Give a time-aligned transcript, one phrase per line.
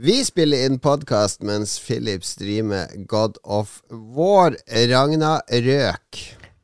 [0.00, 4.54] Vi spiller inn podkast mens Philip streamer God of War.
[4.88, 6.20] Ragna Røk.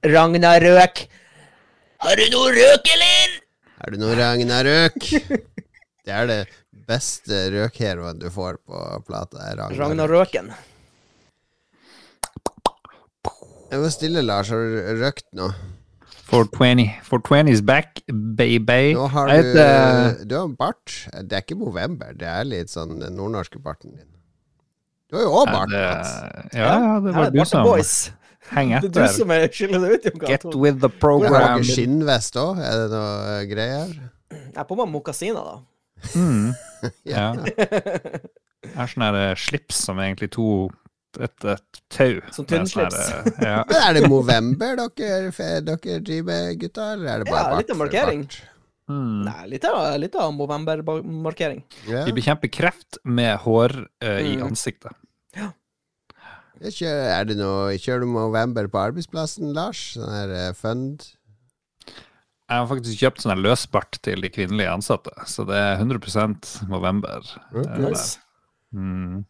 [0.09, 1.03] Ragna Røk.
[2.01, 3.35] Har du noe røk, eller?
[3.83, 5.11] Har du noe Ragna Røk?
[6.07, 6.39] Det er det
[6.89, 9.43] beste røkheroen du får på plata.
[9.51, 10.49] er Ragna Ragna Røken.
[13.69, 14.49] Jeg må stille, Lars.
[14.49, 15.51] Har du røkt nå?
[16.27, 16.91] 420.
[17.07, 18.95] 420 is back, baby.
[18.95, 21.09] Nå har du heter- Du har bart.
[21.13, 24.09] Det er ikke Movember, det er litt sånn den nordnorske barten din.
[25.09, 27.67] Du har jo òg bart, Ja, det- Ja, ja, det var du som
[28.51, 28.89] Heng etter.
[28.89, 31.63] Det er du som er skiller deg ut, Jon Get with the Har program.
[31.63, 32.59] dere skinnvest òg?
[32.59, 33.89] Er det noe greier?
[34.31, 35.59] Jeg er på meg mokasiner, da.
[36.15, 36.55] Mm.
[37.05, 37.33] Ja.
[38.67, 40.69] Det er sånn eh, slips som egentlig to
[41.21, 42.21] et, et tau.
[42.33, 42.99] Som sånn tynnslips.
[43.13, 43.65] eh, Ja.
[43.69, 45.31] Men er det Movember dere,
[45.65, 46.93] dere driver med, gutta?
[46.95, 48.23] Eller er det bare Ja, litt av markering.
[48.27, 48.39] bart?
[48.89, 49.25] Mm.
[49.27, 51.63] Nei, litt av, litt av Movember-markering.
[51.91, 52.05] Ja.
[52.07, 54.47] Vi bekjemper kreft med hår uh, i Mm.
[54.51, 54.93] ansiktet.
[55.35, 55.51] Ja.
[56.63, 59.95] kjører, er det noe, kjører du Movember på arbeidsplassen, Lars?
[59.97, 61.03] Sånn her uh, fund?
[62.47, 67.27] Jeg har faktisk kjøpt sånn løsbart til de kvinnelige ansatte, så det er 100% November.
[67.51, 67.67] Ok.
[67.67, 67.81] Er.
[67.89, 68.19] Nice.
[68.73, 69.25] Mm.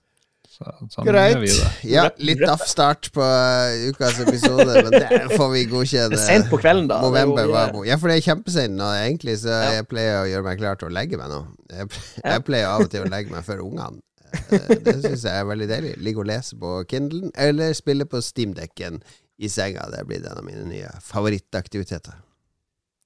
[0.57, 1.51] Så, sånn Greit.
[1.85, 6.17] Ja, litt off-start på eh, ukas episode, men det får vi godkjenne.
[6.23, 7.03] Sent på kvelden, da.
[7.05, 9.71] Det er jo- November Ja, for det er kjempesent nå, egentlig, så Ja.
[9.77, 11.43] jeg pleier å gjøre meg klar til å legge meg nå.
[11.77, 11.91] Jeg,
[12.25, 14.01] jeg pleier av og til å legge meg før ungene.
[14.33, 15.93] Eh, Det syns jeg er veldig deilig.
[16.09, 19.03] Ligge og lese på Kindlen, eller spille på Steamdekken
[19.39, 19.91] i senga.
[19.93, 22.17] Det blir en av mine nye favorittaktiviteter.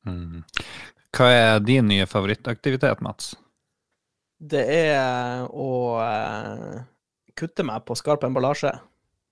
[0.07, 0.45] Mm.
[1.13, 3.35] Hva er din nye favorittaktivitet, Mats?
[4.41, 5.69] Det er å
[7.41, 8.73] eh, kutte meg på skarp emballasje.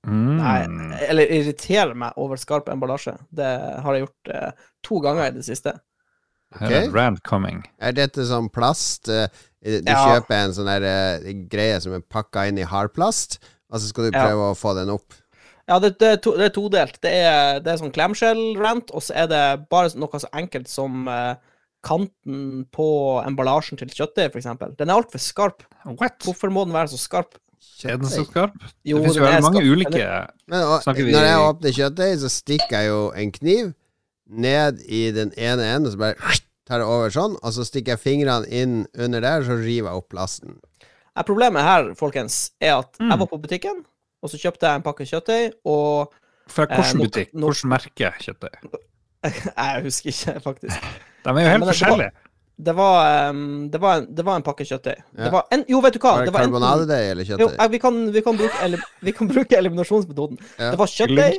[0.06, 0.36] Mm.
[0.38, 3.16] Nei, eller irritere meg over skarp emballasje.
[3.34, 3.48] Det
[3.84, 4.50] har jeg gjort eh,
[4.86, 5.74] to ganger i det siste.
[6.54, 6.72] Okay.
[6.72, 6.94] er Ok.
[6.96, 7.62] rant coming.
[7.78, 9.08] Er dette sånn plast?
[9.08, 9.28] eh,
[9.60, 9.98] Du Ja.
[10.20, 13.38] kjøper en sånn der eh, greie som er pakka inn i hardplast,
[13.70, 14.24] og så skal du Ja.
[14.28, 15.12] prøve å få den opp.
[15.68, 17.00] Ja, det, det, er, to, det er todelt.
[17.02, 21.06] Det er, det er sånn klemskjell-rant, og så er det bare noe så enkelt som
[21.08, 21.34] eh,
[21.84, 22.86] kanten på
[23.26, 24.48] emballasjen til kjøttdeig, f.eks.
[24.78, 25.62] Den er altfor skarp.
[25.84, 26.16] What?
[26.24, 27.36] Hvorfor må den være så skarp?
[27.84, 28.54] Er den så skarp?
[28.84, 29.72] Jo, det finnes jo veldig mange skarp.
[29.72, 30.08] ulike
[30.48, 33.74] Men og, vi- når jeg åpner kjøttdeig, så stikker jeg jo en kniv
[34.28, 36.14] ned i den ene enden, og så bare
[36.68, 39.97] tar jeg over sånn, og så stikker jeg fingrene inn under der, så river jeg
[40.02, 40.58] opp plasten.
[41.16, 43.10] Ja, Problemet her, folkens, er at Mm.
[43.10, 43.84] jeg var på butikken,
[44.22, 46.12] og så kjøpte jeg en pakke kjøttdeig, og
[46.48, 47.32] Fra Eh, hvilken eh, butikk?
[47.32, 48.56] Hvilket merke kjøttdeig?
[49.58, 50.80] Jeg husker ikke, faktisk.
[51.24, 52.12] De er jo helt men forskjellige.
[52.58, 54.98] Det var, um, det var, en, det var en pakke kjøttdeig.
[55.14, 55.24] Ja.
[55.24, 56.12] Det var en, jo, vet du hva?
[56.16, 57.52] Var det Det karbonadedeig eller kjøttdeig?
[57.62, 58.70] eh, vi, kan, vi, kan bruke,
[59.06, 60.38] vi kan bruke eliminasjonsmetoden.
[60.58, 60.72] Ja.
[60.72, 61.38] Det var kjøttdeig,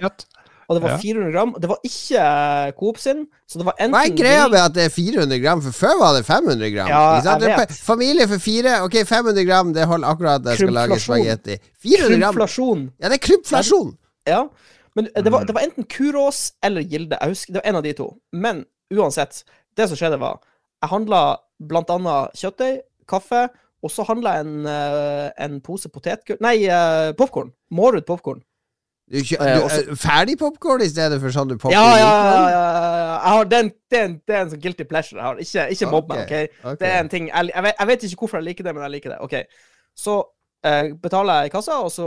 [0.69, 0.97] og det var Ja.
[1.01, 1.51] 400 gram.
[1.59, 4.73] Det var ikke eh, Coop sin, så det var enten Hva er greia med at
[4.77, 5.61] det er 400 gram?
[5.65, 6.87] For før var det 500 gram.
[6.87, 7.71] Ja, jeg vet.
[7.91, 11.57] Familie for fire, ok, 500 gram, det holder akkurat når jeg skal lage spagetti.
[11.83, 12.27] 400 gram?
[12.31, 12.85] Krympflasjon.
[13.01, 13.95] Ja, det er krympflasjon!
[14.27, 14.43] Ja.
[14.95, 15.33] Men det Mm.
[15.33, 17.17] var, det var enten Kurås eller Gilde.
[17.21, 18.07] Jeg husker, Det var en av de to.
[18.33, 18.63] Men
[18.93, 19.43] uansett,
[19.77, 20.39] det som skjedde, var
[20.79, 21.21] Jeg handla
[21.59, 23.47] annet kjøttdeig, kaffe,
[23.83, 27.51] og så handla jeg en, eh, en pose potetgull Nei, uh, popkorn.
[27.71, 28.41] Mårud popkorn.
[29.09, 32.09] Du, kjø- Eh, du, eh, ferdig popkorn i stedet for sånn du popper Ja, ja,
[32.51, 33.37] ja.
[33.37, 35.39] ja, Den, den, det, er en, sånn guilty pleasure jeg har.
[35.41, 36.59] Ikke, ikke mobb meg, Ok, OK?
[36.73, 36.79] ok.
[36.79, 38.83] Det er en ting jeg, jeg, vet, jeg vet ikke hvorfor jeg liker det, men
[38.85, 39.19] jeg liker det.
[39.25, 39.33] OK.
[39.97, 40.19] Så
[40.63, 42.05] eh, betaler jeg i kassa, og så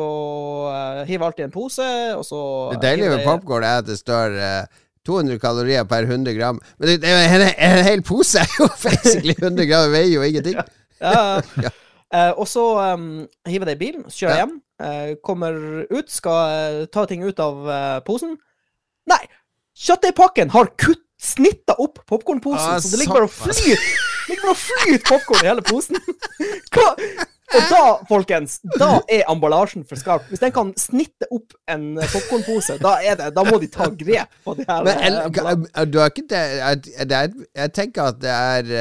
[0.71, 2.41] eh, hiver jeg alltid en pose, og så
[2.77, 6.61] Det deilige med popkorn er at det står eh, 200 kalorier per 100 gram.
[6.79, 10.61] Men det, det en, en hel pose er jo basically 100 gram, veier jo ingenting.
[11.03, 11.71] Ja, ja.
[12.15, 12.63] Eh, og så
[12.95, 14.43] um, hiver jeg det i bilen, kjører Ja.
[14.45, 14.53] hjem.
[14.85, 15.57] uh, kommer
[15.91, 17.65] ut, skal uh, ta ting ut av
[18.07, 18.37] posen.
[19.11, 19.25] Nei!
[19.83, 23.29] Kjøttdeigpakken har kutt snitta opp popkornposen, Ah, så det ligger bare
[24.51, 25.99] og flyter popkorn i hele posen.
[26.75, 26.93] Hva?
[27.53, 30.25] Og da, folkens, da er emballasjen for skarp.
[30.31, 33.89] Hvis den kan snitte opp en eh, popkornpose, da, er det, da må de ta
[33.91, 35.85] grep på de her Men eh, el- emballasjene.
[35.93, 36.43] du har ikke det,
[37.19, 38.73] er, Jeg tenker at det er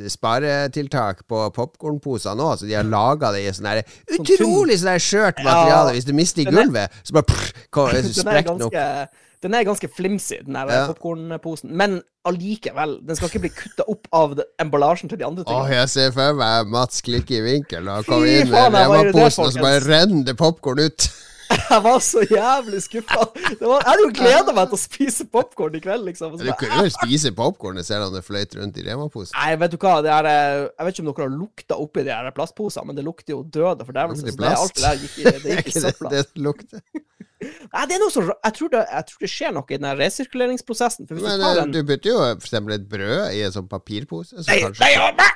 [0.00, 3.82] uh, sparetiltak på popkornposer nå, så de har laga det i sånn her
[4.16, 5.94] utrolig sånn skjørt materiale.
[5.96, 9.22] Hvis du mister i gulvet, så bare prr, er sprekker den opp.
[9.46, 10.86] Den er ganske flimsy, den der Ja.
[10.90, 11.70] popkornposen.
[11.70, 15.62] Men allikevel, den skal ikke bli kutta opp av emballasjen til de andre tingene.
[15.62, 19.54] Åh, jeg ser for meg Mats klikke i vinkel og komme inn med Rema-posen, og
[19.54, 21.08] så bare renner det popkorn ut.
[21.70, 23.26] Jeg var så jævlig skuffa.
[23.36, 26.36] Jeg hadde jo gleda meg til å spise popkorn i kveld, liksom.
[26.40, 29.34] Du kunne jo spise popkorn selv om det fløyt rundt i Rema-posen.
[29.38, 32.06] Nei, vet du hva, det er, eh, jeg vet ikke om dere har lukta oppi
[32.06, 34.26] de her plastposene, men det lukter jo døde fordervelse.
[34.30, 36.82] Det alt det der gikk i, det gikk i det det lukter?
[37.72, 39.90] Nei, det er noe som, jeg tror det, jeg tror det skjer noe i den
[40.00, 41.08] resirkuleringsprosessen.
[41.08, 44.40] For Men du eh, en du putter jo eksempel et brød i en sånn papirpose,
[44.40, 45.32] så Nei, kanskje nei, nei,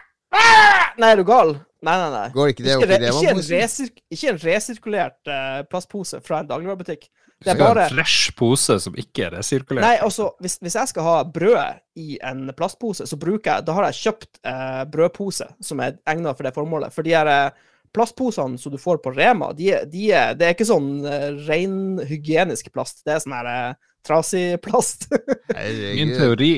[1.03, 1.59] nei, er du gal?
[1.81, 2.27] Nei, nei, nei.
[2.35, 6.21] Går ikke det Ikke, opp i re, ikke, en resirk, ikke en resirkulert uh, plastpose
[6.25, 7.09] fra en dagligvarebutikk.
[7.41, 9.87] Det er Det bare en fresh pose som ikke er resirkulert.
[9.87, 13.77] Nei, altså, hvis, hvis jeg skal ha brød i en plastpose, så bruker jeg Da
[13.79, 16.93] har jeg kjøpt uh, brødpose som er egnet for det formålet.
[16.93, 20.55] For de her uh, plastposene som du får på Rema, de, de er, det er
[20.55, 23.01] ikke sånn uh, ren hygienisk plast.
[23.07, 25.07] Det er sånn her eh, trasig plast.
[25.97, 26.53] Min teori,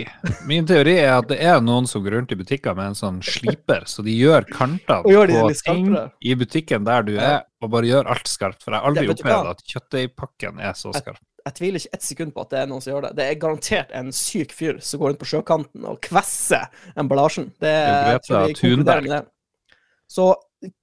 [0.46, 3.18] min teori er at det er noen som går rundt i butikker med en sånn
[3.24, 5.88] sliper, så de gjør kantene gjør de på ting
[6.20, 8.62] i butikken der du er, og bare gjør alt skarpt.
[8.62, 11.18] For jeg har aldri opplevd at kjøttdeigpakken er så skarp.
[11.42, 13.12] jeg tviler ikke ett sekund på at det er noen som gjør det.
[13.18, 17.50] Det er garantert en syk fyr som går rundt på sjøkanten og kvesser emballasjen.
[17.62, 19.26] Det er Greta Thunberg.
[20.12, 20.30] Så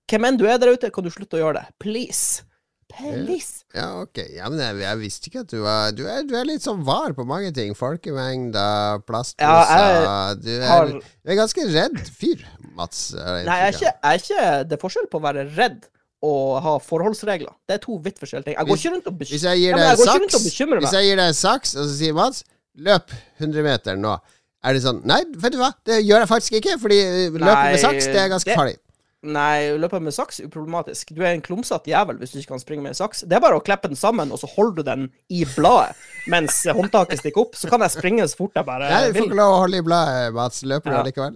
[0.09, 1.67] hvem enn du er der ute, kan du slutte å gjøre det.
[1.79, 2.43] Please.
[2.89, 3.63] Please.
[3.75, 4.17] Ja, ok.
[4.33, 6.81] Ja, men jeg, jeg visste ikke at du var du er, du er litt sånn
[6.87, 7.75] var på mange ting.
[7.77, 10.97] Folkemengder, plastposer Ja, du, Har du
[11.29, 12.41] er ganske redd fyr,
[12.75, 13.11] Mats.
[13.13, 15.85] jeg Nei, jeg er, ikke, jeg er ikke Det er forskjell på å være redd
[16.25, 17.53] og ha forholdsregler.
[17.69, 18.57] Det er to vidt forskjellige ting.
[18.57, 21.07] Jeg går ikke rundt og meg Ja, jeg går ikke rundt og bekymrer hvis jeg
[21.07, 22.43] gir deg en saks, og så sier Mats
[22.79, 24.17] løp 100 meter nå,
[24.65, 26.99] er det sånn Nei, vet du hva, det gjør jeg faktisk ikke, fordi
[27.37, 28.75] løp med saks, det er ganske det- farlig.
[29.19, 31.09] Nei, løpe med saks er uproblematisk.
[31.11, 33.25] Du er en klumsete jævel hvis du ikke kan springe med saks.
[33.27, 35.01] Det er bare å kleppe den sammen, og så holder du den
[35.35, 35.97] i bladet
[36.31, 37.57] mens håndtaket stikker opp.
[37.59, 39.81] Så kan jeg springe så fort jeg bare Nei, du får ikke lov å holde
[39.81, 40.61] i bladet, Mats.
[40.63, 41.01] Løper du Ja.
[41.03, 41.35] allikevel?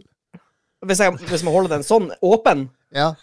[0.88, 3.14] Hvis jeg, hvis jeg holder den sånn, åpen Ja.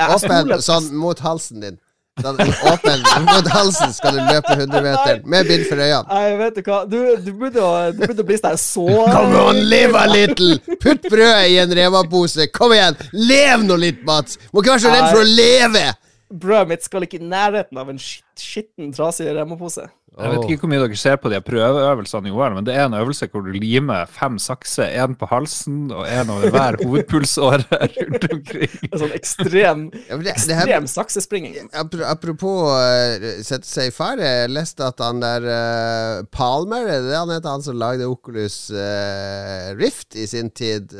[0.00, 1.80] Åpen sånn mot halsen din.
[2.20, 6.02] Sånn åpen mot halsen skal du løpe 100 meter med bind for øynene.
[6.10, 9.96] Nei, vet du hva, du, du, burde, å- du bli sånn så Come on, live
[9.96, 10.58] a little!
[10.82, 12.50] Putt brødet i en Rema-pose.
[12.52, 12.98] Kom igjen!
[13.14, 14.36] Lev nå litt, Mats!
[14.52, 15.86] Må ikke være så redd for å leve!
[16.30, 19.88] Brødet mitt skal ikke i nærheten av en skitten, trasig Rema-pose.
[20.18, 22.88] Jeg vet ikke hvor mye dere ser på de prøveøvelsene i OL, men det er
[22.88, 27.78] en øvelse hvor du limer fem sakser, én på halsen og én over hver hovedpulsåre
[27.94, 28.74] rundt omkring.
[28.90, 31.70] En sånn ekstrem, ekstrem saksespringing.
[32.10, 37.16] apropos uh, sette seg i fare, jeg leste at han der eh, Palmer, er det
[37.16, 40.92] han heter, han som lagde Oculus eh, Rift i sin tid?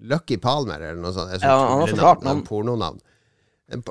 [0.00, 1.34] Lucky Palmer, eller noe sånt.
[1.34, 2.44] Jeg Ja, han har er navn.
[2.46, 3.00] pornonavn.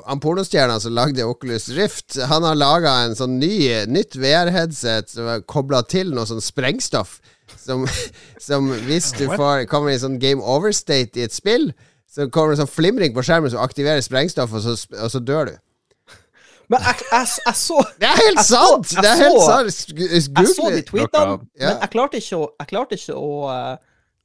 [0.06, 3.54] Han pornostjerna som lagde Oculus Rift, han har laga en sånn ny,
[3.88, 7.18] nytt VR-headset som er kobla til noe sånn sprengstoff.
[7.56, 7.86] Som,
[8.48, 11.70] som hvis du får, kommer i sånn game over-state i et spill,
[12.10, 15.52] så kommer det sånn flimring på skjermen som aktiverer sprengstoff, og så, og så dør
[15.52, 15.58] du.
[16.70, 18.90] Men jeg, jeg, jeg så Det er helt Jeg så- sant!
[18.94, 19.88] jeg det er helt så- sant!
[19.98, 20.84] Jeg så de det.
[20.86, 23.72] tweetene, men jeg klarte ikke å, jeg klarte ikke å eh,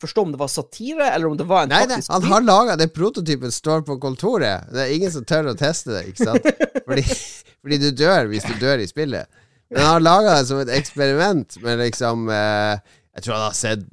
[0.05, 2.45] forstå om det var satire, eller om det var en Nei, nei, faktisk han har
[2.45, 4.69] laga den prototypen står på kontoret.
[4.71, 6.47] Det er ingen som tør å teste det, ikke sant?
[6.85, 7.03] Fordi,
[7.65, 9.41] fordi du dør hvis du dør i spillet.
[9.73, 12.75] Men han har laga det som et eksperiment men liksom eh,
[13.17, 13.87] Jeg tror han har sett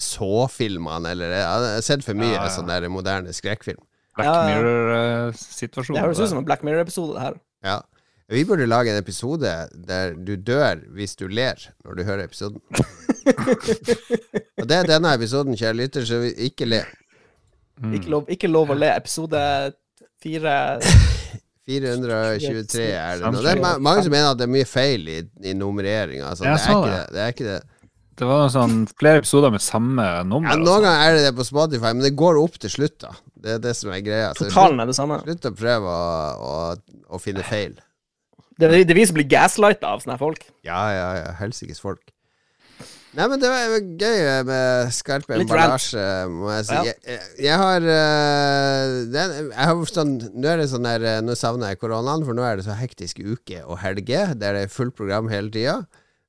[0.00, 2.54] så-filmene, eller Han har sett for mye Ja, ja.
[2.54, 3.80] sånn der moderne skrekkfilm.
[4.16, 5.98] Black eh, Det Mirror-situasjon.
[6.00, 7.38] høres ut som en Black Mirror-episode, det her.
[7.66, 7.78] Ja.
[8.28, 9.52] Vi burde lage en episode
[9.88, 12.60] der du dør hvis du ler når du hører episoden.
[14.60, 16.82] Og det er denne episoden, kjære lytter, så vi ikke le.
[17.78, 17.94] Mm.
[17.98, 18.90] Ikke lov, ikke lov å le.
[18.98, 19.40] Episode
[20.22, 20.54] fire
[21.68, 23.42] 423 er det nå.
[23.44, 26.30] Det er mange som mener at det er mye feil i, i nummereringa.
[26.30, 27.24] Altså, det, det.
[27.24, 27.58] er ikke det.
[28.18, 30.48] Det var sånn flere episoder med samme nummer.
[30.48, 30.64] Ja, altså.
[30.64, 33.12] noen ganger er det det på Spotify, men det går opp til slutt, da.
[33.38, 34.32] Det er det som er greia.
[34.34, 35.20] Så Totalen er det samme.
[35.22, 37.76] slutt, slutt å prøve å, å, å finne feil.
[38.58, 40.48] Det er, det er vi som blir gaslighta av sånne folk.
[40.66, 41.28] Ja, ja, ja.
[41.38, 42.02] Helsikes folk.
[43.16, 46.74] Nei, men det var gøy med skarpe emballasje, må jeg si.
[46.76, 46.82] Ja.
[46.90, 51.22] Jeg, jeg, jeg har eh, det, Jeg har sånn Nå er det sånn der eh,
[51.24, 54.66] Nå savner jeg koronaen, for nå er det så hektisk uke og helge der det
[54.66, 55.78] er fullt program hele tida.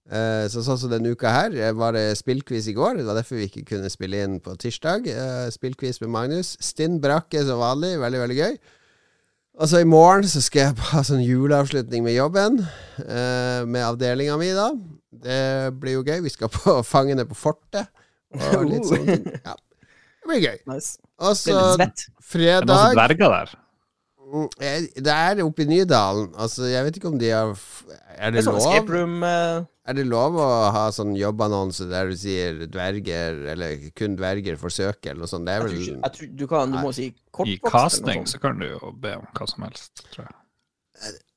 [0.09, 3.01] Eh, så sånn som denne uka her eh, var det spillquiz i går.
[3.01, 5.11] Det var derfor vi ikke kunne spille inn på tirsdag.
[5.53, 6.55] Spillquiz med Magnus.
[6.63, 7.97] Stinn brakke som vanlig.
[8.01, 8.59] Veldig, veldig gøy.
[9.59, 12.61] Og så i morgen så skal jeg ha sånn juleavslutning med jobben.
[13.03, 14.69] eh, med avdelinga mi, da.
[15.11, 16.19] Det blir jo gøy.
[16.25, 17.89] Vi skal på Fangene på fortet.
[18.35, 19.25] Og litt sånne ting.
[19.47, 19.55] Ja.
[20.19, 20.57] Det blir gøy.
[20.69, 20.99] Nice.
[21.23, 22.05] Og så svett.
[22.35, 23.53] Det er noen dverger der.
[24.29, 26.27] Mm, eh, Det er oppe i Nydalen.
[26.37, 27.49] Altså, jeg vet ikke om de har
[28.19, 28.91] Er Det det er sånn lov?
[28.93, 34.13] room eh, Er det lov å ha sånn jobbannonse der du sier dverger, eller kun
[34.19, 35.47] dverger for søke, eller noe sånt?
[35.49, 37.65] Det er jeg tror ikke, jeg tror, du, kan, du må si I kortvokst.
[37.65, 40.35] I casting så kan du jo be om hva som helst, tror jeg.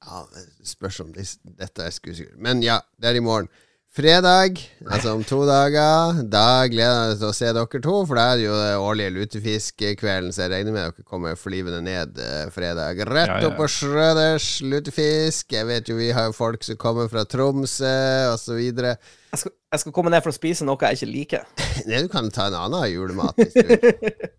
[0.03, 1.29] Ja, det spørs om det,
[1.59, 2.35] dette er skuespill.
[2.43, 3.49] Men ja, det er i morgen.
[3.93, 4.57] Fredag,
[4.89, 6.23] altså om to dager.
[6.33, 8.71] Da gleder jeg meg til å se dere to, for da er det jo det
[8.81, 13.03] årlige lutefiskkvelden, så jeg regner med dere kommer flyvende ned eh, fredag.
[13.05, 13.51] Rett Ja, ja.
[13.51, 15.53] opp på Schrøders lutefisk.
[15.53, 17.93] Jeg vet jo vi har jo folk som kommer fra Tromsø,
[18.33, 18.63] osv.
[18.65, 18.97] Jeg
[19.43, 21.45] skal, jeg skal komme ned for å spise noe jeg ikke liker.
[21.91, 24.33] Nei, du kan ta en annen julemat hvis du vil.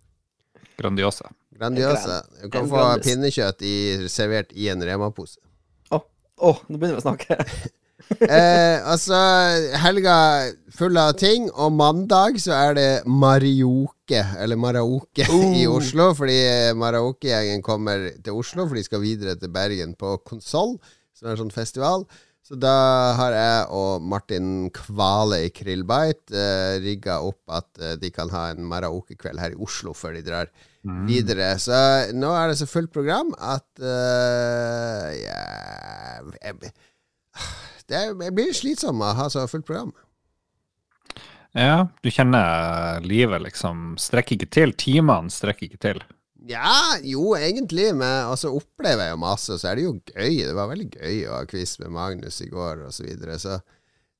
[0.81, 1.29] Grandiosa.
[1.53, 2.23] Grandiosa.
[2.41, 3.75] Du kan få pinnekjøtt i,
[4.09, 5.37] servert i en Rema-pose.
[6.41, 7.37] Å, nå begynner vi å snakke.
[8.25, 9.19] eh, altså,
[9.83, 10.15] helga
[10.73, 15.27] full av ting, og mandag så er det Marioke, eller Maraoke,
[15.61, 16.11] i Oslo.
[16.17, 16.39] Fordi
[16.79, 20.77] Maraoke-gjengen kommer til Oslo, for de skal videre til Bergen på Konsoll,
[21.13, 22.07] som er en sånn festival.
[22.43, 28.09] Så da har jeg og Martin Kvale i Krillbite eh, rigga opp at eh, de
[28.11, 30.51] kan ha en Maraoke-kveld her i Oslo før de drar
[31.07, 31.53] videre.
[31.61, 31.75] Så
[32.15, 36.73] nå er det så fullt program at uh, jeg, jeg,
[37.89, 39.93] det jeg blir slitsom av å ha så fullt program.
[41.53, 44.73] Ja, du kjenner livet liksom strekker ikke til.
[44.73, 46.01] Timene strekker ikke til.
[46.49, 50.41] Ja, jo, egentlig, men så opplever jeg jo masse, så er det jo gøy.
[50.41, 53.37] Det var veldig gøy å ha quiz med Magnus i går, og så videre.
[53.39, 53.61] Så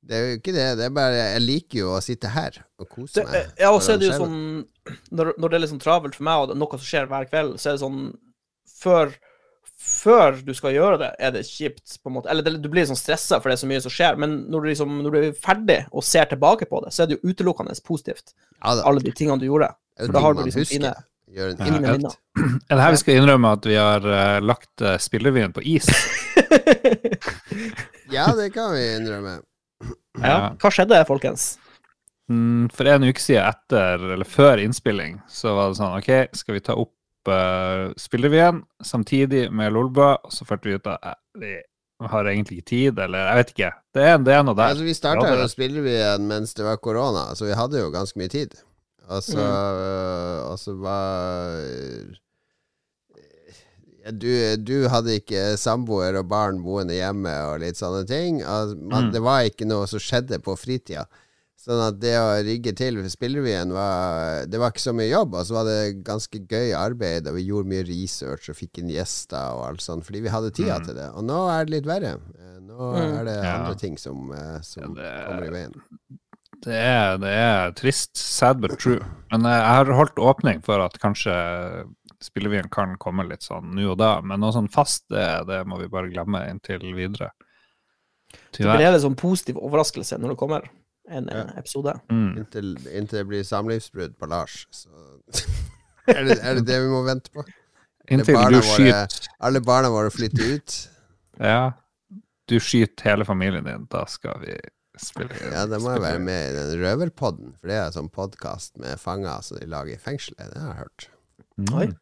[0.04, 0.68] det er jo ikke det.
[0.80, 3.52] Det er bare Jeg liker jo å sitte her og kose Det, meg.
[3.62, 4.40] ja, og så er det jo sånn
[5.16, 7.08] når, når det er litt sånn travelt for meg, og det er noe som skjer
[7.12, 8.02] hver kveld, så er det sånn
[8.84, 9.14] Før,
[9.80, 12.28] før du skal gjøre det, er det kjipt, på en måte.
[12.34, 14.18] Eller det, du blir sånn stressa, for det er så mye som skjer.
[14.20, 17.08] Men når du, liksom, når du er ferdig og ser tilbake på det, så er
[17.08, 18.34] det jo utelukkende positivt.
[18.58, 18.84] Ja, da.
[18.90, 19.72] Alle de tingene du gjorde.
[20.02, 20.82] For da har du liksom husker.
[20.82, 20.94] fine,
[21.34, 22.20] Gjør en Ja, minner.
[22.70, 25.88] Er det her vi skal innrømme at vi har uh, lagt uh, spillerevyen på is?
[28.14, 29.40] Ja, det kan vi innrømme.
[30.24, 30.54] Ja.
[30.62, 31.58] Hva skjedde, folkens?
[32.32, 36.56] Mm, For en uke siden etter, eller før innspilling, så var det sånn OK, skal
[36.56, 40.16] vi ta opp uh, spillerevyen samtidig med Lolbua?
[40.24, 41.54] Og så følte vi ut at eh, vi
[42.10, 43.72] har egentlig ikke tid, eller jeg vet ikke.
[43.96, 44.72] Det er, det er noe der.
[44.74, 48.32] Altså, vi starta jo spillerevyen mens det var korona, så vi hadde jo ganske mye
[48.32, 48.56] tid.
[49.12, 49.44] Og så Mm.
[49.44, 52.20] øh, og så var
[54.12, 58.42] du, du hadde ikke samboer og barn boende hjemme og litt sånne ting.
[58.44, 59.12] Man, Mm.
[59.14, 61.06] Det var ikke noe som skjedde på fritida.
[61.64, 65.46] Sånn at det å rigge til spillerevyen var Det var ikke så mye jobb, og
[65.48, 69.54] så var det ganske gøy arbeid, og vi gjorde mye research og fikk inn gjester
[69.56, 70.86] og alt sånt, fordi vi hadde tida Mm.
[70.86, 71.10] til det.
[71.16, 72.20] Og nå er det litt verre.
[72.40, 73.20] Eh, Nå Mm.
[73.20, 73.56] er det Ja.
[73.60, 75.74] andre ting som, eh, som Ja, det- kommer i veien.
[76.64, 79.00] Det er, det er trist, sad but true.
[79.32, 81.86] Men eh, jeg har holdt åpning for at kanskje
[82.24, 85.78] spillevien kan komme litt sånn nå og da, men noe sånn fast, det, det må
[85.82, 87.32] vi bare glemme inntil videre.
[88.34, 88.80] Det Tyvärr.
[88.80, 90.66] blir en sånn positiv overraskelse når det kommer
[91.10, 91.44] en, en Ja.
[91.60, 91.94] episode.
[92.10, 92.38] Mm.
[92.42, 94.64] Inntil, inntil det blir samlivsbrudd på Lars.
[94.72, 94.90] Så
[96.08, 97.44] er, det, er det det vi må vente på?
[98.12, 100.80] Inntil du våre- skyter Alle barna våre flytter ut?
[101.40, 101.72] Ja,
[102.48, 104.54] du skyter hele familien din, da skal vi
[105.02, 105.34] spille.
[105.50, 108.78] Ja, da må jeg være med i den røverpodden, for det er en sånn podkast
[108.78, 110.52] med fanger som de lager i fengselet.
[110.54, 111.08] Det har jeg hørt.
[111.58, 111.96] Mm.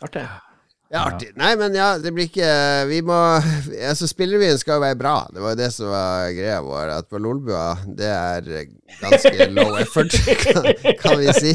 [0.00, 0.28] Artig.
[0.90, 1.28] Ja, artig.
[1.38, 2.46] Nei, men ja, det blir ikke
[2.90, 3.14] Vi må
[3.86, 5.14] Altså, spillerevyen skal jo være bra.
[5.30, 6.90] Det var jo det som var greia vår.
[6.96, 8.48] At på Lolbua, det er
[8.98, 10.66] ganske low effort, kan,
[10.98, 11.52] kan vi si.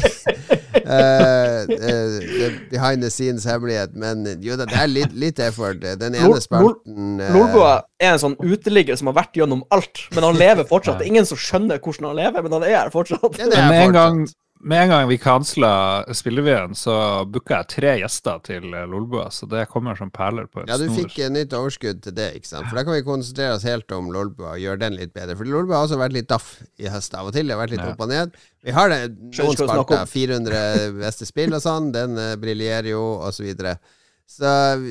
[0.86, 5.84] Uh, uh, behind the scenes hemmelighet, men jo da, det er litt, litt effort.
[5.84, 10.30] Den ene spalten uh, Lolbua er en sånn uteligger som har vært gjennom alt, men
[10.30, 11.02] han lever fortsatt.
[11.02, 13.28] Det er ingen som skjønner hvordan han lever, men han er her fortsatt.
[13.36, 14.42] den Men er med en, gang, fortsatt.
[14.60, 15.70] Med en gang vi kansla
[16.16, 16.94] spillevyen, så
[17.28, 20.72] booka jeg tre gjester til eh, Lolbua, så det kommer som perler på en snor.
[20.72, 20.96] Ja, du snor.
[21.02, 22.68] fikk en nytt overskudd til det, ikke sant.
[22.70, 25.36] For da kan vi konsentrere oss helt om Lolbua og gjøre den litt bedre.
[25.38, 26.48] For Lolbua har også vært litt daff
[26.80, 27.46] i høst av og til.
[27.46, 27.92] Det har vært litt Ja.
[27.92, 28.40] opp og ned.
[28.66, 30.64] Vi har det noen spalter, 400
[31.04, 31.92] beste spill og sånn.
[31.94, 33.76] Den uh, briljerer jo, og så videre.
[34.26, 34.48] Så,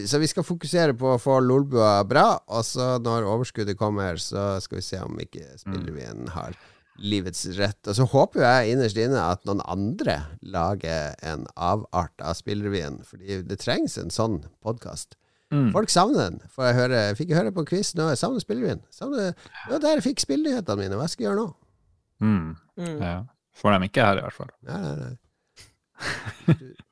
[0.07, 4.61] så vi skal fokusere på å få Lolbua bra, og så når overskuddet kommer, så
[4.63, 6.55] skal vi se om ikke Spillevien har
[7.01, 7.79] livets rett.
[7.87, 13.01] Og så håper jo jeg innerst inne at noen andre lager en avart av spillrevyen,
[13.07, 15.17] fordi det trengs en sånn podkast.
[15.53, 15.69] Mm.
[15.75, 16.39] Folk savner den.
[16.49, 18.07] For jeg høre Fikk jeg høre på quiz nå?
[18.11, 18.81] Jeg savner spillrevyen.
[18.91, 19.35] Savner
[19.69, 20.97] Ja, der jeg fikk spillnyhetene mine.
[20.99, 21.51] Hva skal jeg gjøre nå?
[22.25, 22.55] Mm.
[22.81, 22.97] Mm.
[23.03, 23.17] Ja.
[23.55, 24.51] Får dem ikke her, i hvert fall.
[24.67, 25.13] Nei, nei, nei.
[26.49, 26.65] Du,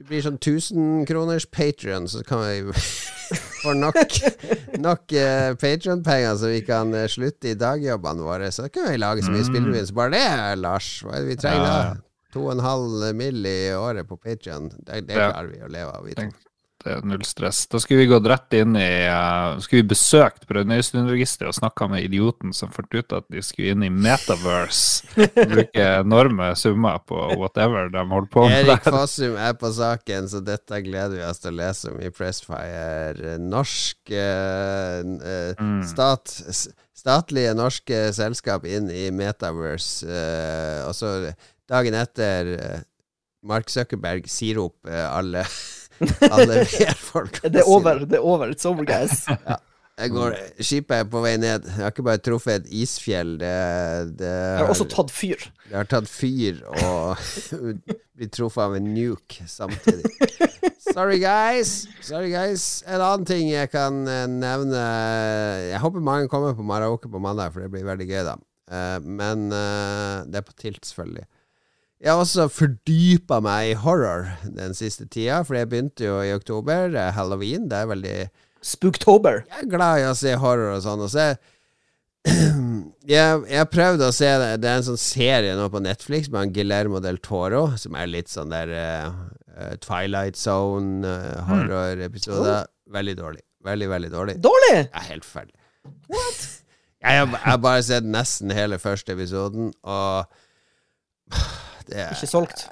[0.00, 2.72] du blir sånn 1000 kroners patrion, så kan vi
[3.62, 3.98] få nok,
[4.80, 8.48] nok uh, Patrion-penger, så vi kan eh, slutte i dagjobbene våre.
[8.54, 9.50] Så kan vi lage så mye Mm.
[9.52, 10.24] spillrevyen som bare det,
[10.62, 10.88] Lars.
[11.04, 11.82] Hva er det vi trenger Ja, da?
[12.32, 12.46] ja.
[12.54, 13.44] En halv mill.
[13.46, 14.70] i året på Patrion.
[14.86, 15.30] Det, det Ja.
[15.34, 16.04] klarer vi å leve av.
[16.06, 16.14] Vi.
[16.14, 16.34] Tenk.
[16.88, 17.64] Er null stress.
[17.70, 22.06] Da skulle vi gått rett inn i uh, Skulle vi besøkt Brønnøysundregisteret og snakka med
[22.06, 25.08] idioten som fant ut at de skulle inn i Metaverse.
[25.20, 28.58] og Bruke enorme summer på whatever de holder på med.
[28.64, 28.88] Erik.
[28.88, 33.36] Fossum er på saken, så dette gleder vi oss til å lese om i Pressfire.
[33.40, 36.38] Norsk uh, uh, stat,
[37.00, 40.04] Statlige norske selskap inn i Metaverse.
[40.04, 41.32] eh, og så
[41.70, 42.82] dagen etter eh,
[43.46, 45.46] Mark Zuckerberg sier opp eh, alle
[46.30, 47.42] Alle VR-folk.
[47.52, 48.04] Det er over.
[48.06, 48.52] Det er over.
[48.54, 49.26] It's over, guys.
[50.00, 51.66] Jeg går, skipet er på vei ned.
[51.68, 53.34] Jeg har ikke bare truffet et isfjell.
[53.40, 53.50] Det,
[54.16, 55.42] det, Jeg har også tatt fyr.
[55.66, 57.20] det har tatt fyr og
[58.16, 60.08] blitt truffet av en nuke samtidig.
[60.90, 61.84] Sorry, guys.
[62.00, 62.64] Sorry, guys.
[62.88, 64.80] En annen ting jeg kan eh, nevne
[65.68, 68.38] Jeg håper mange kommer på Maraoke på mandag, for det blir veldig gøy, da.
[68.72, 71.28] Eh, men eh, det er på tilt, selvfølgelig.
[72.00, 76.32] Jeg har også fordypa meg i horror den siste tida, for jeg begynte jo i
[76.32, 76.94] oktober.
[76.96, 77.68] Er Halloween.
[77.68, 78.14] Det er veldig
[78.64, 79.42] Spooktober.
[79.48, 81.00] jeg er glad i å se horror og sånn.
[81.04, 81.26] Og så
[83.14, 84.50] jeg, jeg prøvde å se det.
[84.62, 88.08] Det er en sånn serie nå på Netflix med han Guillermo del Toro, som er
[88.08, 89.06] litt sånn der eh,
[89.56, 92.62] eh, Twilight Zone, uh, horrorepisode.
[92.92, 93.44] Veldig dårlig.
[93.64, 94.40] Veldig, veldig dårlig.
[94.40, 94.76] Dårlig!
[94.88, 95.56] Er helt forferdelig.
[96.12, 96.44] Har,
[97.00, 100.28] jeg har bare sett nesten hele første episoden, og
[101.88, 102.66] er, Ikke solgt.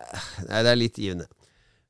[0.49, 1.29] Nei, det er litt givende.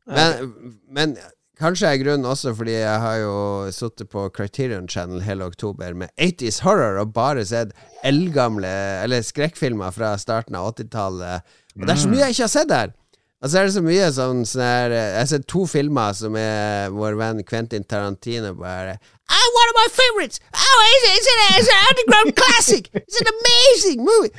[0.09, 0.53] Men,
[0.95, 1.17] men
[1.61, 3.35] kanskje er grunnen også fordi jeg har jo
[3.75, 7.75] sittet på Criterion Channel hele oktober med 80s horror og bare sett
[8.07, 8.71] eldgamle
[9.03, 11.59] Eller skrekkfilmer fra starten av 80-tallet.
[11.79, 12.97] Og det er så mye jeg ikke har sett der!
[13.39, 16.35] Og så er det så mye sånn, sånn her Jeg har sett to filmer som
[16.41, 20.43] er vår venn Quentin Tarantino bare oh, One of my favorites!
[20.51, 22.91] Oh, it's, it's, an, it's an underground classic!
[22.95, 24.33] It's an amazing movie!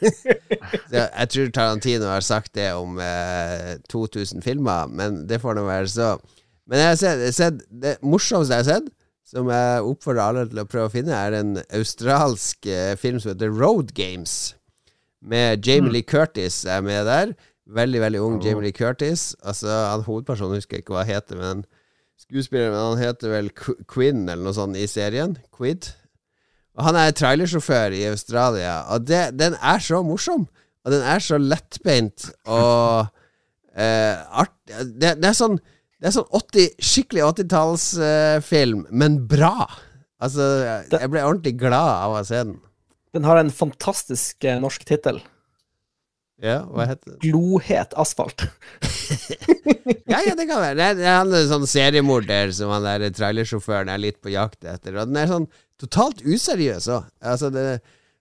[0.00, 5.64] Jeg, jeg tror Tarantino har sagt det om eh, 2000 filmer, men det får nå
[5.68, 6.12] være så.
[6.70, 8.88] Men jeg har sett, jeg har sett det morsomste jeg har sett,
[9.30, 13.32] som jeg oppfordrer alle til å prøve å finne, er en australsk eh, film som
[13.34, 14.54] heter Road Games.
[15.20, 17.34] Med Jamie Lee Curtis er med der.
[17.70, 19.34] Veldig, veldig ung Jamie Lee Curtis.
[19.46, 21.60] Altså, han Hovedpersonen husker jeg ikke hva han heter, men
[22.18, 25.36] skuespilleren han heter vel Qu- Quinn eller noe sånt i serien.
[25.54, 25.90] Quid.
[26.78, 30.46] Og han er trailersjåfør i Australia, og det, den er så morsom.
[30.86, 33.10] Og den er så lettbeint og
[33.84, 34.54] eh, art...
[34.70, 35.58] Det, det er sånn
[36.00, 39.66] Det er sånn 80, skikkelig 80-tallsfilm, men bra.
[40.24, 40.46] Altså,
[40.88, 42.54] jeg ble ordentlig glad av å se den.
[43.12, 45.20] Den har en fantastisk eh, norsk tittel.
[46.40, 47.18] Ja, hva heter det?
[47.26, 48.46] Glohet asfalt.
[50.10, 50.74] Ja, ja, det kan være.
[50.74, 54.96] Det er, han sånn seriemorder som han der trailersjåføren er litt på jakt etter.
[54.98, 55.46] Og den er sånn
[55.80, 57.06] totalt useriøs òg.
[57.22, 57.62] Altså, det,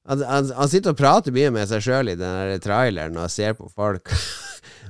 [0.09, 3.33] han, han, han sitter og prater mye med seg sjøl i den der traileren og
[3.33, 4.13] ser på folk.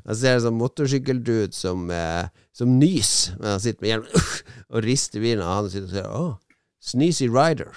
[0.10, 4.30] Han ser en sånn motorsykkeldude som, eh, som nys, men han sitter med hjelm
[4.72, 7.76] og rister bilen, og han sitter og sier 'Å, sneezy rider'.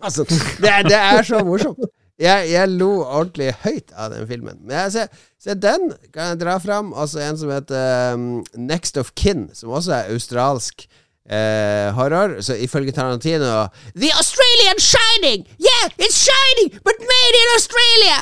[0.00, 1.84] altså, det det er så morsomt.
[2.22, 4.60] Jeg, jeg lo ordentlig høyt av den filmen.
[4.62, 6.92] Men jeg ser, ser den kan jeg dra fram.
[6.94, 10.86] Altså en som heter um, Next of Kin, som også er australsk
[11.26, 12.38] uh, horror.
[12.46, 15.48] Så ifølge Tarantino The Australian Shining!
[15.58, 18.18] Yeah, it's shining, but made in Australia!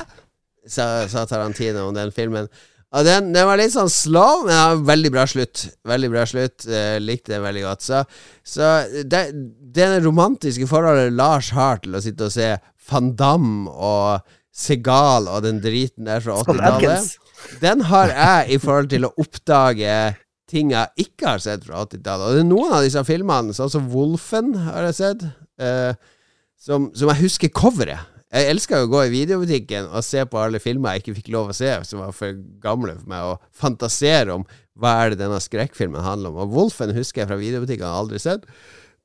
[0.68, 2.48] Sa, sa Tarantino om den filmen.
[2.90, 5.62] Og den, den var litt sånn slow, men ja, veldig bra slutt.
[5.86, 6.66] Veldig bra slutt.
[6.66, 7.86] Eh, likte den veldig godt.
[7.86, 8.00] Så,
[8.42, 8.70] så
[9.06, 9.22] det,
[9.76, 12.50] det romantiske forholdet Lars har til å sitte og se
[12.90, 17.14] Van Damme og Segal og den driten der fra 80-tallet,
[17.62, 19.94] den har jeg i forhold til å oppdage
[20.50, 22.26] ting jeg ikke har sett fra 80-tallet.
[22.26, 25.22] Og det er noen av disse filmene, sånn som Wolfen, har jeg sett,
[25.62, 25.94] eh,
[26.58, 28.02] som, som jeg husker coveret.
[28.30, 31.48] Jeg elska å gå i videobutikken og se på alle filmer jeg ikke fikk lov
[31.50, 34.44] å se, som var for gamle for meg, og fantasere om
[34.78, 36.44] hva er det denne skrekkfilmen handler om.
[36.44, 38.46] Og Wolfen husker jeg fra videobutikken, jeg har aldri sett.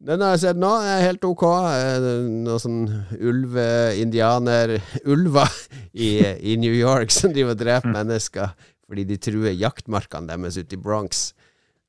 [0.05, 1.43] Den har jeg sett nå, er helt ok.
[1.73, 2.07] Eh,
[2.45, 2.83] Noe sånn
[3.17, 4.75] ulve-indianer
[5.09, 5.49] Ulver
[6.05, 8.53] i, i New York som driver og dreper mennesker
[8.85, 11.31] fordi de truer jaktmarkene deres ute i Bronx.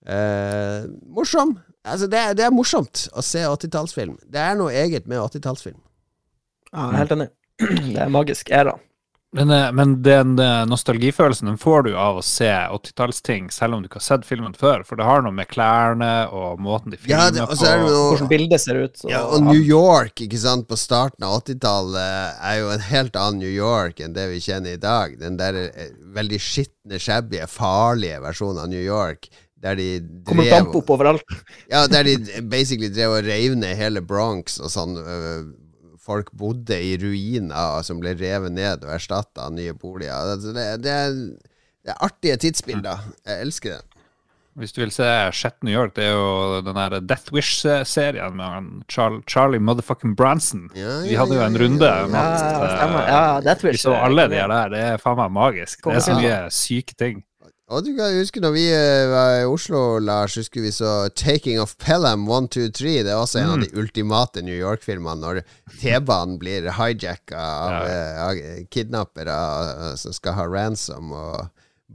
[0.08, 1.58] Eh, morsom.
[1.84, 4.16] Altså, det, det er morsomt å se 80-tallsfilm.
[4.24, 5.76] Det er noe eget med 80-tallsfilm.
[6.76, 7.30] Ja, helt enig.
[7.94, 8.76] Det er magisk æra.
[9.36, 13.82] Men, eh, men den eh, nostalgifølelsen den får du av å se 80-tallsting, selv om
[13.82, 14.84] du ikke har sett filmen før.
[14.86, 17.88] For det har noe med klærne og måten de Ja, filmer det, på, er det
[17.88, 18.94] noe Hvordan bildet ser ut.
[18.96, 23.18] Så, Ja, og New York ikke sant, på starten av 80-tallet er jo en helt
[23.20, 25.18] annen New York enn det vi kjenner i dag.
[25.20, 29.28] Den der eh, veldig skitne, shabby, farlige versjonen av New York.
[29.60, 29.90] Der de
[30.24, 31.36] Kommer drev damp opp overalt.
[31.72, 34.96] Ja, der de basically drev og reiv ned hele Bronx og sånn.
[36.06, 40.14] Folk bodde i ruiner som ble revet ned og erstatta av nye boliger.
[40.36, 41.18] Altså, Det, det, er,
[41.82, 43.04] det er artige tidsbilder.
[43.26, 43.82] Jeg elsker det.
[44.56, 45.04] Hvis du vil se
[45.36, 50.70] Shet New York, det er jo den der Death Wish-serien med Charlie, Charlie motherfucking Branson.
[50.72, 51.84] Ja, Vi ja, hadde jo en runde.
[51.90, 52.22] ja, ja.
[52.56, 53.10] Ja, eh.
[53.10, 54.72] Ja, Death Wish Vi så alle de der.
[54.72, 55.84] Det er faen meg magisk.
[55.84, 57.20] Det er så mye syke ting.
[57.66, 61.58] Og du kan huske når vi eh, var i Oslo, Lars, husker vi så Taking
[61.58, 63.02] of Pelham 123'.
[63.02, 65.18] Det er også en av de ultimate New York-filmene.
[65.18, 65.40] Når
[65.80, 68.28] T-banen blir hijacka av, Ja.
[68.30, 71.48] uh, kidnappere eh, som skal ha ransom, og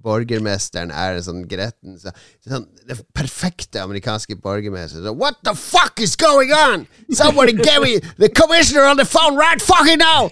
[0.03, 2.12] borgermesteren er sånn gretten så,
[2.47, 5.07] sånn, Det perfekte amerikanske borgermesteren.
[5.07, 6.84] Så, What the fuck is going on?
[7.15, 10.27] Somebody get me the commissioner on the phone right fucking now!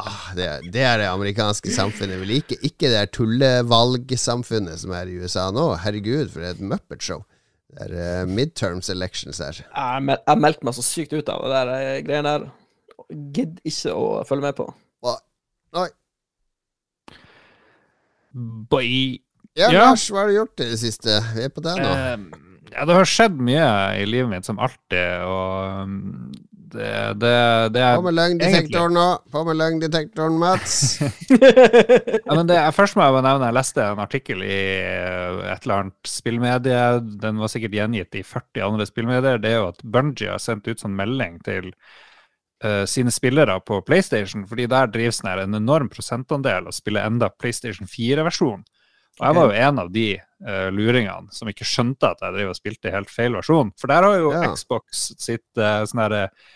[0.00, 2.58] Ah, det, det er det amerikanske samfunnet vi liker.
[2.66, 5.68] Ikke det tullevalgsamfunnet som er i USA nå.
[5.84, 7.22] Herregud, for et Muppet-show.
[7.74, 9.60] Det er uh, midterms elections her.
[9.64, 12.48] Jeg mel- jeg meldte meg så sykt ut av det der eh, greiene der.
[13.34, 14.68] Gidder ikke å følge med på.
[15.04, 15.16] Hva?
[15.82, 15.88] Oi.
[18.70, 19.20] Boy.
[19.54, 19.84] Ja, Ja.
[19.90, 21.18] Lars, hva har du gjort i det siste?
[21.36, 21.90] Vi er på deg nå.
[21.94, 22.40] Eh,
[22.74, 23.66] ja, det har skjedd mye
[24.00, 26.32] i livet mitt, som alltid, og um,
[26.74, 27.34] det, det,
[27.74, 29.06] det er På med løgndetektoren nå.
[29.32, 30.78] På med løgndetektoren, Mats.
[32.24, 35.84] Ja, men det, først må jeg nevne Jeg leste en artikkel i eh, et eller
[35.84, 36.80] annet spillmedie.
[37.22, 39.38] Den var sikkert gjengitt i 40 andre spillmedier.
[39.42, 41.70] Det er jo at Bungie har sendt ut sånn melding til
[42.64, 47.30] uh, sine spillere på PlayStation, fordi der drives sånn en enorm prosentandel å spille enda
[47.30, 48.64] PlayStation 4-versjon.
[49.14, 52.50] Og jeg var jo en av de uh, luringene som ikke skjønte at jeg drev
[52.50, 53.70] og spilte helt feil versjon.
[53.78, 54.50] For der har jo Ja.
[54.56, 56.52] Xbox sitt uh, sånn herre de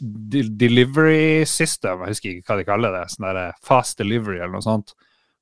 [0.00, 4.66] delivery system, jeg husker ikke hva de kaller det, sånn der fast delivery eller noe
[4.66, 4.92] sånt,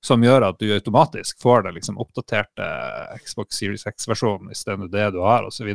[0.04, 2.66] som gjør at du automatisk får den liksom oppdaterte
[3.24, 5.72] Xbox Series X-versjonen istedenfor det du har, osv.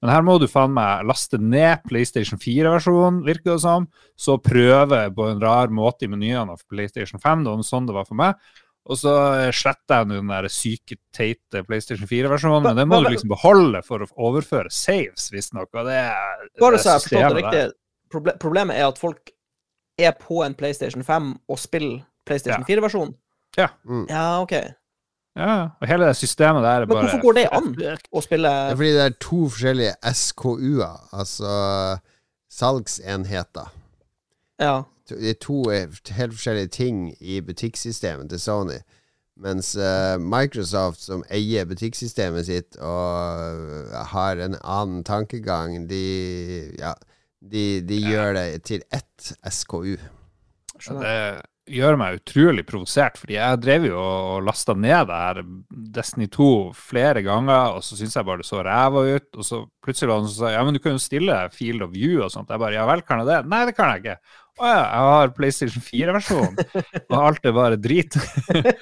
[0.00, 3.86] Men her må du faen meg laste ned PlayStation 4-versjonen, virker det som,
[4.18, 7.96] så prøve på en rar måte i menyene av PlayStation 5, det var sånn det
[8.00, 8.50] var for meg.
[8.90, 9.12] Og så
[9.54, 14.02] sletter jeg den der syke, teite PlayStation 4-versjonen, men den må du liksom beholde for
[14.02, 15.68] å overføre saves, visstnok.
[15.76, 16.00] Og det
[16.58, 17.66] Bare det så jeg det riktig.
[18.10, 19.30] Proble problemet er at folk
[19.98, 22.74] er på en PlayStation 5 og spiller PlayStation Ja.
[22.74, 23.14] 4-versjonen.
[23.58, 23.66] Ja.
[23.84, 24.06] Mm.
[24.08, 24.52] Ja, OK.
[25.36, 27.68] Ja, og hele det systemet der er Men hvorfor går det an
[28.12, 31.52] å spille Det er fordi det er to forskjellige SKU-er, altså
[32.50, 33.70] salgsenheter.
[34.60, 34.82] Ja.
[35.08, 38.80] Det er to helt forskjellige ting i butikksystemet til Sony.
[39.40, 46.02] Mens eh, Microsoft, som eier butikksystemet sitt og eh, har en annen tankegang, de,
[46.78, 46.92] ja,
[47.40, 49.96] de, de gjør det til ett SKU.
[50.80, 51.04] Skjønner.
[51.04, 55.40] Det gjør meg utrolig provosert, fordi jeg drev jo og lasta ned det her
[55.96, 59.28] Destiny 2 flere ganger, og så syntes jeg bare det så ræva ut.
[59.36, 61.84] Og så plutselig var det noen som sa ja, men du kan jo stille field
[61.86, 62.50] of view og sånt.
[62.50, 63.42] Jeg bare ja vel, kan jeg det?
[63.52, 64.16] Nei, det kan jeg ikke.
[64.60, 68.18] Å ja, jeg har PlayStation 4-versjonen, og alt er bare drit.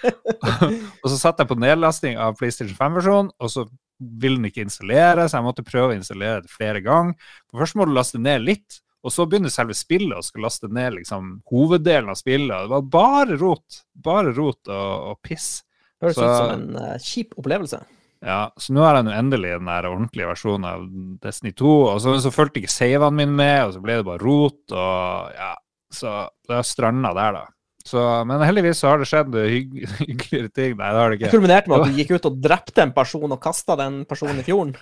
[1.03, 3.69] og så satt jeg på nedlasting av PlayStation 5-versjonen, og så
[3.99, 7.17] vil den ikke installere, så jeg måtte prøve å installere det flere ganger.
[7.51, 10.69] For først må du laste ned litt, og så begynner selve spillet å skal laste
[10.75, 12.51] ned liksom hoveddelen av spillet.
[12.55, 13.83] og Det var bare rot.
[13.95, 15.63] Bare rot og, og piss.
[16.03, 17.81] Høres Så- ut som en uh, kjip opplevelse.
[18.19, 20.87] Ja, så nå har jeg nå endelig den der ordentlige versjonen av
[21.23, 24.23] Destiny 2, og så, så fulgte ikke savene mine med, og så ble det bare
[24.25, 25.53] rot, og ja,
[25.95, 26.15] så
[26.49, 27.45] det er stranda der, da.
[27.87, 30.75] Så, men heldigvis så har det skjedd hygg, hyggeligere ting.
[30.77, 33.33] Nei, det har det Det kulminerte med at du gikk ut og drepte en person
[33.37, 34.75] og kasta den personen i fjorden.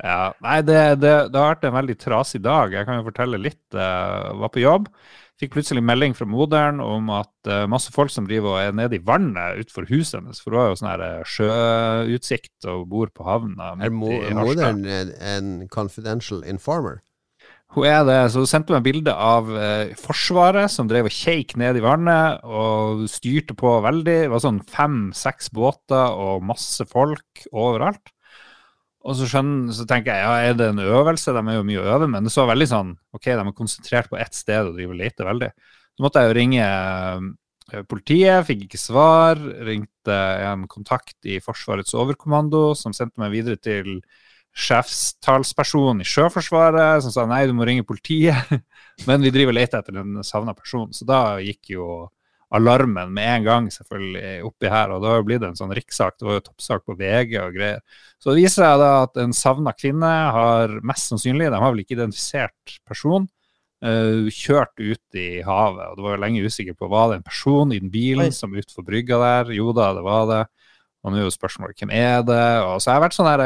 [0.00, 2.74] Ja, nei, det, det, det har vært en veldig trasig dag.
[2.74, 3.62] Jeg kan jo fortelle litt.
[3.74, 4.90] Jeg var på jobb.
[5.38, 8.98] Fikk plutselig melding fra moderen om at eh, masse folk som driver og er nede
[8.98, 13.12] i vannet utenfor huset hennes, for hun har jo sånn her eh, sjøutsikt og bor
[13.14, 13.76] på havna.
[13.78, 17.04] Er moderen en, en confidential informer?
[17.76, 21.52] Hun er det, så hun sendte meg bilde av eh, Forsvaret som drev og keik
[21.60, 24.14] ned i vannet og styrte på veldig.
[24.24, 28.14] Det var sånn fem-seks båter og masse folk overalt.
[29.08, 31.32] Og så, skjønner, så tenker jeg, ja, er det en øvelse?
[31.32, 34.10] De er jo mye å øve, men det så veldig sånn OK, de er konsentrert
[34.10, 35.50] på ett sted og driver og leter veldig.
[35.92, 39.44] Så måtte jeg jo ringe eh, politiet, fikk ikke svar.
[39.68, 44.00] Ringte en kontakt i Forsvarets overkommando, som sendte meg videre til
[44.56, 48.50] sjefstalsperson i Sjøforsvaret som sa nei, du må ringe politiet.
[49.08, 50.90] Men vi driver og leter etter en savna person.
[50.94, 52.08] Så da gikk jo
[52.54, 56.16] alarmen med en gang selvfølgelig oppi her, og da har jo blitt en sånn rikssak.
[56.16, 57.82] Det var jo toppsak på VG og greier.
[58.16, 61.82] Så det viser seg da at en savna kvinne har mest sannsynlig, de har vel
[61.84, 63.28] ikke identifisert person,
[63.84, 65.90] eh, kjørt ut i havet.
[65.90, 68.38] Og det var jo lenge usikker på var det en person i den bilen Oi.
[68.38, 69.52] som utenfor brygga der.
[69.58, 70.44] Jo da, det var det.
[71.04, 72.46] Og nå er jo spørsmålet hvem er det?
[72.64, 73.44] Og så har jeg vært sånn her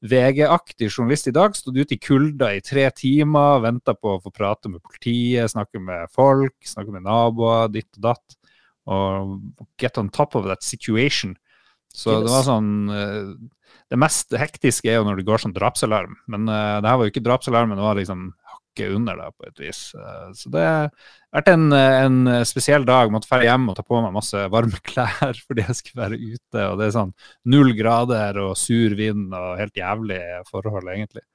[0.00, 1.56] VG-aktig journalist i dag.
[1.56, 5.82] Stått ute i kulda i tre timer, venta på å få prate med politiet, snakke
[5.82, 8.36] med folk, snakke med naboer, ditt og datt.
[8.90, 9.36] Og
[9.78, 11.36] get on top of that situation.
[11.92, 13.30] Så det var sånn eh,
[13.90, 16.14] Det mest hektiske er jo når det går sånn drapsalarm.
[16.30, 18.28] Men uh, det her var jo ikke drapsalarmen, det var liksom
[18.70, 19.80] hakket under da, på et vis.
[19.98, 20.88] Eh, så det har
[21.34, 23.10] vært en, en spesiell dag.
[23.12, 26.64] Måtte dra hjem og ta på meg masse varme klær fordi jeg skulle være ute.
[26.70, 27.12] Og det er sånn
[27.50, 31.26] null grader og sur vind og helt jævlig forhold, egentlig.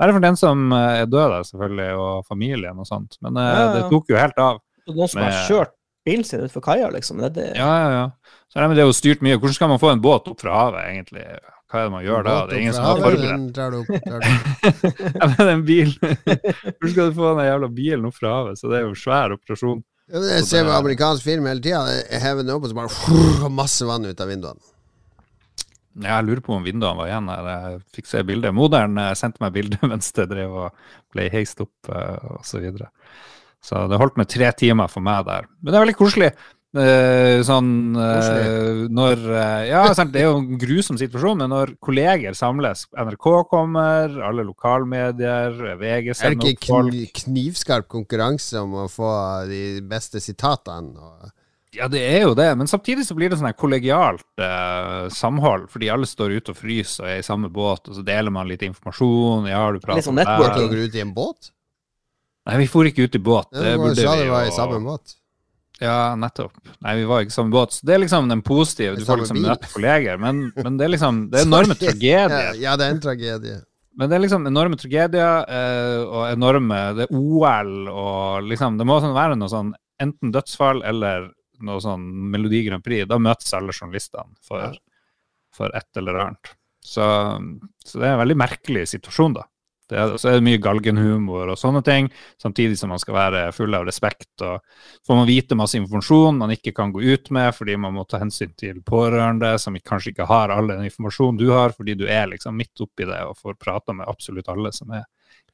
[0.00, 3.18] Bare for den som eh, er død, da, selvfølgelig, og familien og sånt.
[3.20, 3.72] Men eh, Ja, ja.
[3.76, 4.62] det tok jo helt av.
[4.86, 5.74] Så Noen som har kjørt
[6.08, 7.20] bilen sin utfor kaia, liksom.
[7.20, 8.36] Det, det, Ja, ja, ja.
[8.48, 9.36] Så nei, det er jo styrt mye.
[9.36, 11.26] Hvordan skal man få en båt opp fra havet, egentlig?
[11.70, 12.32] Hva er det man gjør da?
[12.50, 13.58] Det er ingen som har forberedt.
[15.20, 15.92] Ja, men en bil
[16.80, 18.58] Hvor skal du få den jævla bilen opp fra havet?
[18.58, 19.84] Så det er jo en svær operasjon.
[20.10, 21.84] Ja, Jeg ser på amerikansk film hele tida.
[22.10, 24.62] Jeg hever den opp, og så bare masse vann ut av vinduene.
[26.00, 27.30] Jeg lurer på om vinduene var igjen.
[27.30, 28.54] Jeg fikk se bildet.
[28.56, 32.46] Moderen eh, sendte meg bilde mens det drev og ble heist opp osv.
[32.50, 32.90] så videre.
[33.62, 35.46] Så det holdt med tre timer for meg der.
[35.60, 36.30] Men det er veldig koselig.
[36.70, 41.72] Eh, sånn eh, når eh, Ja, sant, det er jo en grusom situasjon, men når
[41.82, 47.88] kolleger samles NRK kommer, alle lokalmedier, VG Er det sender ikke opp folk kn knivskarp
[47.90, 49.10] konkurranse om å få
[49.50, 50.94] de beste sitatene?
[50.94, 51.34] Og
[51.74, 55.90] Ja, det er jo det, men samtidig så blir det sånn kollegialt eh, samhold, fordi
[55.90, 58.62] alle står ute og fryser og er i samme båt, og så deler man litt
[58.66, 59.50] informasjon.
[59.50, 60.54] Ja, har du pratet Litt sånn om det her?
[60.70, 61.50] Dere ut i en båt?
[62.46, 63.50] Nei, vi for ikke ut i båt.
[63.50, 65.16] Ja, Det du burde vi det var i jo- samme båt.
[65.80, 66.52] Ja, nettopp.
[66.84, 67.72] Nei, vi var ikke samme båt.
[67.72, 68.98] Så det er liksom den positive.
[69.00, 72.34] Du får liksom møte kolleger, men, men det er liksom Det er enorme tragedier.
[72.60, 73.58] Ja, det er en tragedie.
[73.96, 78.86] Men det er liksom enorme tragedier eh, og enorme Det er OL og liksom Det
[78.86, 81.26] må sånn være noe sånn enten dødsfall eller
[81.66, 83.08] noe sånn Melodi Grand Prix.
[83.08, 84.76] Da møtes alle journalistene for,
[85.56, 86.52] for et eller annet.
[86.80, 87.04] Så,
[87.84, 89.44] så det er en veldig merkelig situasjon, da.
[89.90, 92.08] Det er, så er det mye galgenhumor og sånne ting,
[92.40, 94.30] samtidig som man skal være full av respekt.
[94.46, 94.60] og
[95.06, 98.20] Får man vite masse informasjon man ikke kan gå ut med fordi man må ta
[98.22, 102.30] hensyn til pårørende som kanskje ikke har all den informasjonen du har, fordi du er
[102.30, 105.04] liksom midt oppi det og får prata med absolutt alle som er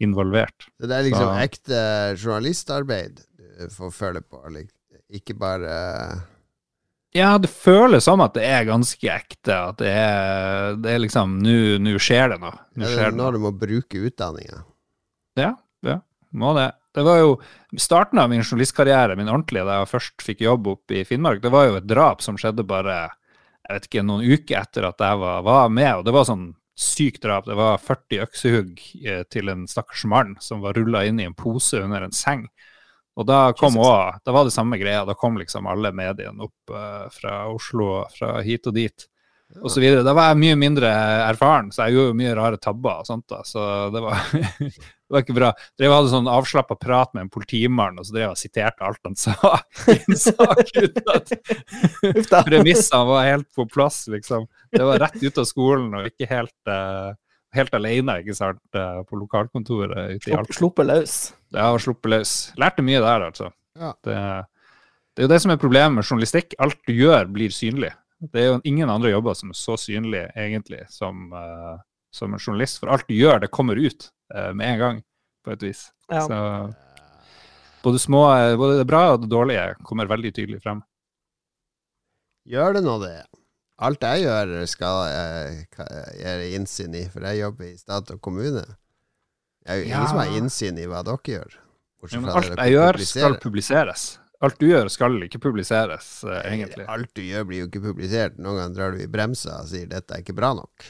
[0.00, 0.68] involvert.
[0.80, 1.80] Så det er liksom Så- ekte
[2.20, 3.20] journalistarbeid
[3.58, 4.42] du får føle på.
[5.10, 6.22] Ikke bare
[7.16, 9.56] Ja, det føles som at det er ganske ekte.
[9.72, 12.56] At det er, det er liksom Nå nå skjer det noe.
[12.76, 14.64] Nå er skjer det når du må bruke utdanninga.
[15.40, 15.54] Ja,
[15.86, 16.00] ja,
[16.36, 16.70] må det.
[16.96, 17.32] Det var jo
[17.76, 21.42] starten av min journalistkarriere, min ordentlige, da jeg først fikk jobb oppe i Finnmark.
[21.44, 23.02] Det var jo et drap som skjedde bare
[23.66, 25.90] jeg vet ikke, noen uker etter at jeg var, var med.
[25.98, 26.46] Og det var sånn
[26.78, 27.48] sykt drap.
[27.48, 31.34] Det var 40 øksehugg eh, til en stakkars mann som var rulla inn i en
[31.36, 32.46] pose under en seng.
[33.16, 35.04] Og da kom òg da var det samme greia.
[35.08, 39.06] Da kom liksom alle mediene opp uh, fra Oslo fra hit og dit.
[39.62, 40.02] Og så videre.
[40.04, 40.90] Da var jeg mye mindre
[41.28, 43.02] erfaren, så jeg gjorde jo mye rare tabber.
[43.02, 43.62] og sånt da, Så
[43.94, 44.24] det var,
[44.58, 45.50] det var ikke bra.
[45.78, 49.00] Drev hadde sånn avslappa prat med en politimann, og så drev jeg og siterte alt
[49.06, 49.36] han sa
[49.94, 50.72] i en sak.
[50.74, 52.42] uten at.
[52.50, 54.48] Premissene var helt på plass, liksom.
[54.74, 57.14] Det var rett ut av skolen og ikke helt, eh,
[57.56, 60.56] helt alene, ikke sant, eh, på lokalkontoret ute i Alta.
[60.56, 61.14] Sluppet løs.
[61.54, 62.34] Ja, sluppet løs.
[62.60, 63.50] Lærte mye der, altså.
[63.78, 63.92] Ja.
[64.06, 64.16] Det,
[65.16, 66.56] det er jo det som er problemet med journalistikk.
[66.62, 67.92] Alt du gjør, blir synlig.
[68.32, 71.76] Det er jo ingen andre jobber som er så synlige, egentlig, som, uh,
[72.14, 72.80] som en journalist.
[72.80, 75.00] For alt du gjør, det kommer ut uh, med en gang,
[75.44, 75.86] på et vis.
[76.08, 76.22] Ja.
[76.24, 76.38] Så
[77.84, 78.22] både, små,
[78.56, 80.80] både det bra og det dårlige kommer veldig tydelig frem.
[82.46, 83.18] Gjør det nå det?
[83.76, 85.02] Alt jeg gjør, skal
[86.16, 88.62] jeg gi innsyn i, for jeg jobber i stat og kommune.
[89.66, 91.56] Jeg er jo ingen som har innsyn i hva dere gjør.
[92.06, 94.04] Ja, men alt jeg gjør, skal publiseres.
[94.46, 96.84] Alt du gjør, skal ikke publiseres, eh, egentlig.
[96.92, 98.36] Alt du gjør, blir jo ikke publisert.
[98.38, 100.86] Noen ganger drar du i bremsa og sier 'dette er ikke bra nok'.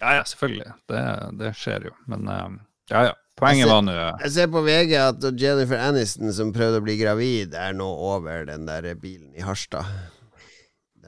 [0.00, 0.72] Ja, ja, selvfølgelig.
[0.90, 1.02] Det,
[1.38, 1.94] det skjer jo.
[2.06, 2.58] Men eh,
[2.90, 3.14] ja, ja.
[3.38, 6.84] Poenget ser- var nå eh, Jeg ser på VG at Jennifer Aniston, som prøvde å
[6.84, 9.86] bli gravid, er nå over den der bilen i Harstad.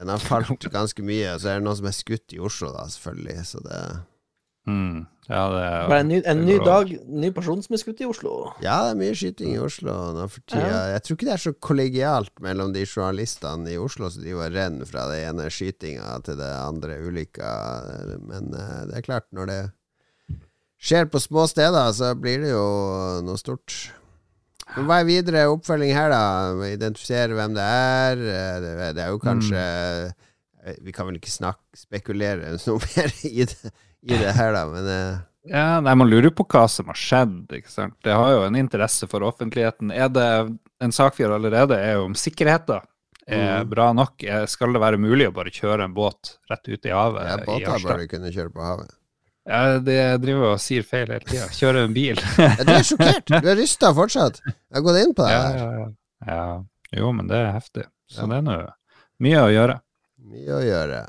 [0.01, 2.71] Den har falt ganske mye, og så er det noen som er skutt i Oslo,
[2.73, 3.43] da, selvfølgelig.
[3.45, 3.81] Så det
[4.65, 4.95] mm,
[5.27, 8.33] Ja, det Bare en ny, en ny dag, ny person som er skutt i Oslo.
[8.65, 10.65] Ja, det er mye skyting i Oslo nå for tida.
[10.65, 10.81] Ja.
[10.95, 14.57] Jeg tror ikke det er så kollegialt mellom de journalistene i Oslo som driver og
[14.57, 17.53] renner fra det ene skytinga til det andre ulykka.
[18.25, 19.61] Men eh, det er klart, når det
[20.81, 22.67] skjer på små steder, så blir det jo
[23.21, 23.91] noe stort.
[24.75, 26.21] Men hva er videre oppfølging her, da?
[26.71, 28.21] Identifisere hvem det er?
[28.31, 30.77] Eh, Det, er jo kanskje mm.
[30.85, 33.71] Vi kan vel ikke snakke, spekulere noe mer i det,
[34.05, 37.39] i det her, da, men eh, Ja, nei, Man lurer på hva som har skjedd.
[37.57, 37.95] ikke sant?
[38.05, 39.89] Det har jo en interesse for offentligheten.
[39.91, 40.27] Er det
[40.81, 42.87] En sak vi har allerede er jo om sikkerheten er
[43.31, 43.69] Mm.
[43.69, 44.23] bra nok.
[44.49, 47.83] Skal det være mulig å bare kjøre en båt rett ut i havet ja, båter
[47.85, 48.89] bør vi kunne kjøre på havet.
[49.51, 51.47] Ja, det driver og sier feil hele tida.
[51.51, 52.19] Kjøre en bil.
[52.39, 53.31] Ja, du er sjokkert!
[53.31, 54.39] Du er rysta fortsatt.
[54.47, 55.57] Jeg har gått inn på det ja, her.
[55.57, 55.87] ja, ja.
[56.31, 56.45] ja.
[57.01, 57.83] Jo, men det er heftig.
[58.11, 58.55] Så det er nå
[59.21, 59.75] mye å gjøre.
[60.31, 61.01] Mye å gjøre.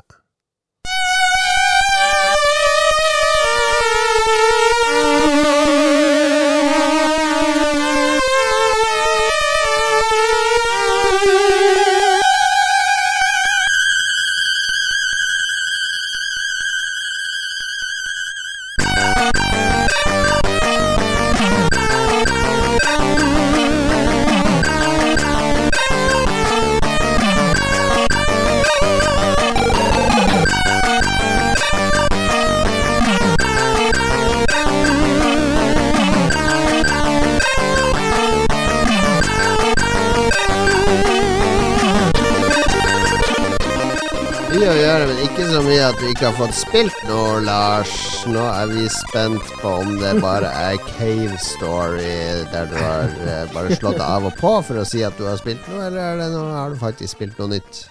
[45.93, 47.91] At du ikke har fått spilt noe, Lars.
[48.29, 53.51] Nå er vi spent på om det bare er Cave Story der du har eh,
[53.53, 56.21] bare slått av og på for å si at du har spilt noe, eller er
[56.23, 57.83] det noe, har du faktisk spilt noe nytt?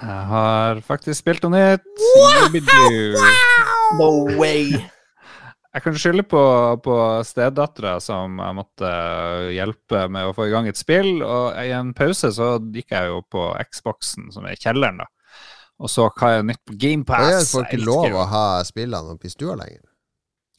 [0.00, 2.04] Jeg har faktisk spilt noe nytt.
[2.16, 3.20] Wow!
[4.00, 4.10] No
[4.40, 4.80] way!
[5.72, 6.42] Jeg kan skylde på,
[6.84, 8.92] på stedattera som jeg måtte
[9.52, 11.18] hjelpe med å få i gang et spill.
[11.24, 15.08] Og i en pause så gikk jeg jo på Xboxen, som er i kjelleren, da.
[15.82, 17.50] Og så hva er nytt på GamePass.
[17.56, 19.82] folk ikke lov å ha spillene oppe i stua lenger.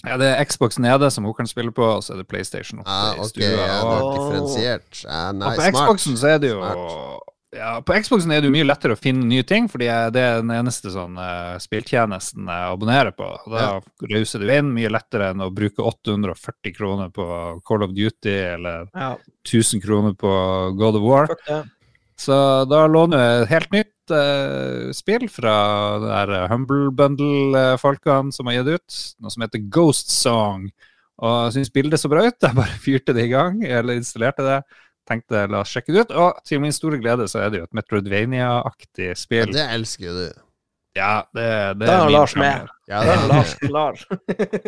[0.03, 2.81] Ja, det er Xbox nede som hun kan spille på, og så er det PlayStation
[2.81, 3.51] oppe Ah, i ok, stua.
[3.55, 5.03] ja, det og, er differensiert.
[5.05, 5.77] Ja, nei, og på smart.
[5.77, 7.29] Xboxen så er det jo Smart.
[7.55, 10.41] ja, På Xboxen er det jo mye lettere å finne nye ting, fordi det er
[10.43, 13.29] den eneste sånn uh, spilltjenesten jeg abonnerer på.
[13.45, 13.69] Og da
[14.11, 17.29] rauser du inn mye lettere enn å bruke 840 kroner på
[17.63, 19.13] Call of Duty eller Ja,
[19.47, 20.35] 1000 kroner på
[20.83, 21.31] God of War.
[22.19, 22.35] Så
[22.69, 25.53] da låner jeg helt nytt eh, spill fra
[26.03, 30.67] der Humble Bundle-folkene som har gitt ut, noe som heter Ghost Song.
[31.23, 32.39] Og jeg syns bildet så bra ut.
[32.41, 34.61] Jeg bare fyrte det i gang, eller installerte det.
[35.07, 36.11] Tenkte la oss sjekke det ut.
[36.15, 39.51] Og til min store glede så er det jo et Metroidvania-aktig Ja, spill.
[39.53, 40.42] det elsker du.
[40.95, 41.45] Ja, det,
[41.79, 42.67] det Da er er min Lars med.
[42.87, 43.95] Ja, Det det er Lars klar.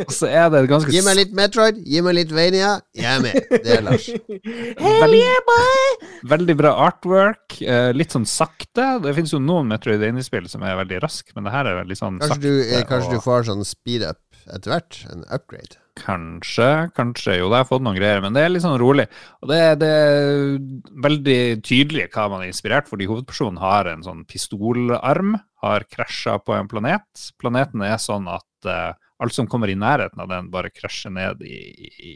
[0.07, 2.71] Og så er det et ganske Gi meg litt Metroid, gi meg litt Vania.
[2.97, 3.37] Jeg er med.
[3.51, 4.07] Det er Lars.
[4.09, 6.09] Hell yeah, boy!
[6.33, 7.59] veldig bra artwork.
[7.61, 8.87] eh, litt sånn sakte.
[9.05, 12.17] Det finnes jo noen Metroid-spill som er veldig raske, men det her er veldig sånn
[12.23, 12.57] Kanskje sakte.
[12.81, 15.03] du, kanskje og- du får sånn speed up etter hvert?
[15.13, 15.77] En upgrade?
[15.95, 17.37] Kanskje, kanskje.
[17.39, 19.05] Jo, det har fått noen greier, men det er litt sånn rolig.
[19.41, 20.57] Og det, det er
[21.05, 26.57] veldig tydelig hva man er inspirert, fordi hovedpersonen har en sånn pistolarm, har krasja på
[26.57, 27.29] en planet.
[27.39, 28.91] Planeten er sånn at uh,
[29.23, 31.61] alt som kommer i nærheten av den, bare krasjer ned i,
[31.95, 32.15] i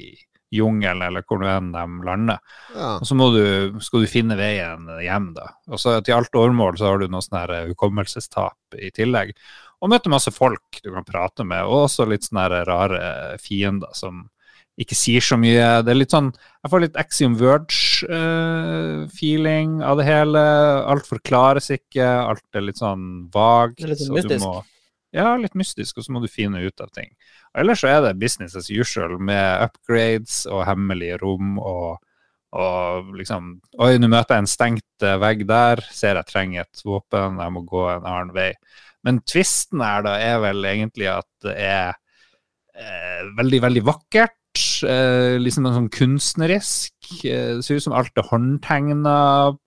[0.52, 2.44] jungelen, eller hvor enn de lander.
[2.74, 2.98] Ja.
[2.98, 5.54] Og så du, skal du finne veien hjem, da.
[5.70, 9.36] Og så til alt overmål så har du noe sånn her hukommelsestap i tillegg.
[9.82, 14.26] Og møter masse folk du kan prate med, og også litt sånne rare fiender som
[14.80, 15.82] ikke sier så mye.
[15.84, 16.30] Det er litt sånn
[16.64, 20.40] Jeg får litt Axiom Verge-feeling av det hele.
[20.90, 23.82] Alt forklares ikke, alt er litt sånn vagt.
[23.84, 24.46] Litt sånn mystisk.
[24.46, 24.64] må-
[25.12, 27.10] Ja, litt mystisk, og så må du finne ut av ting.
[27.56, 31.98] Og ellers så er det business as usual med upgrades og hemmelige rom og,
[32.54, 36.82] og liksom Oi, nå møter jeg en stengt eh, vegg der, ser jeg trenger et
[36.86, 38.54] våpen, jeg må gå en annen vei.
[39.08, 41.94] Men tvisten her da er vel egentlig at det er
[42.76, 44.36] eh, veldig, veldig vakkert.
[44.84, 46.96] Eh, liksom en sånn kunstnerisk.
[47.24, 49.16] Eh, det ser ut som alt er håndtegna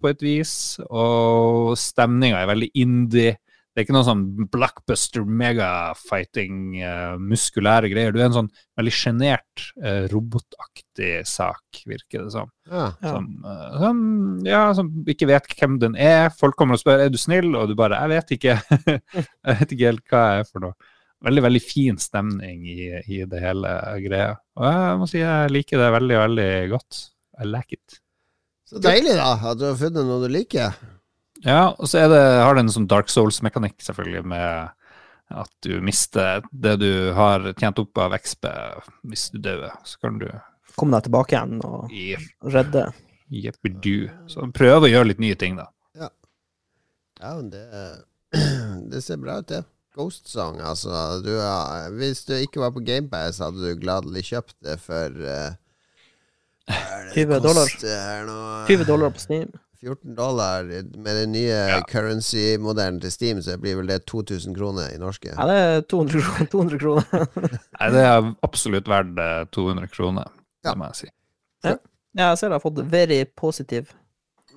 [0.01, 0.55] på et vis.
[0.89, 3.37] Og stemninga er veldig indie.
[3.73, 8.13] Det er ikke noe sånn blockbuster megafighting, uh, muskulære greier.
[8.13, 12.51] Du er en sånn veldig sjenert, uh, robotaktig sak, virker det som.
[12.69, 12.91] Ja.
[13.01, 13.15] Ja.
[13.15, 14.03] Som, uh, som,
[14.45, 16.29] ja, som ikke vet hvem den er.
[16.37, 18.61] Folk kommer og spør er du snill, og du bare 'jeg vet ikke'.
[19.49, 20.93] jeg vet ikke helt hva jeg er for noe.
[21.25, 23.73] Veldig veldig fin stemning i, i det hele
[24.05, 24.37] greia.
[24.59, 27.05] Og jeg må si jeg liker det veldig, veldig godt.
[27.41, 28.03] I like it.
[28.69, 30.77] Så deilig, da, at du har funnet noe du liker.
[31.45, 34.71] Ja, og så er det, har det en sånn Dark Souls-mekanikk, selvfølgelig, med
[35.33, 38.47] at du mister det du har tjent opp av XP
[39.09, 39.71] hvis du dør.
[39.89, 40.29] Så kan du
[40.77, 42.23] Komme deg tilbake igjen og yep.
[42.49, 42.87] redde.
[43.29, 44.09] jeppedu.
[44.31, 45.67] Så prøv å gjøre litt nye ting, da.
[47.23, 47.63] Ja, men det,
[48.91, 49.63] det ser bra ut, det.
[49.95, 51.21] Ghost Song, altså.
[51.23, 55.53] Du, har- hvis du ikke var på GamePass, hadde du gladelig kjøpt det for uh,
[56.67, 57.69] det 20 dollar.
[57.83, 58.39] her nå?
[58.71, 59.53] 20 dollar på Steam.
[59.83, 61.81] 14 dollar med den nye Ja.
[61.91, 65.33] currency-modellen til Steam, så blir vel det 2000 kroner i norske.
[65.35, 66.47] Ja, det er 200 kroner.
[66.53, 67.59] 200 kroner.
[67.81, 70.31] Nei, det er absolutt verdt eh, 200 kroner,
[70.65, 70.75] Ja.
[70.79, 71.11] må jeg si.
[71.65, 71.77] Ja,
[72.29, 73.91] jeg ser det har fått very positiv.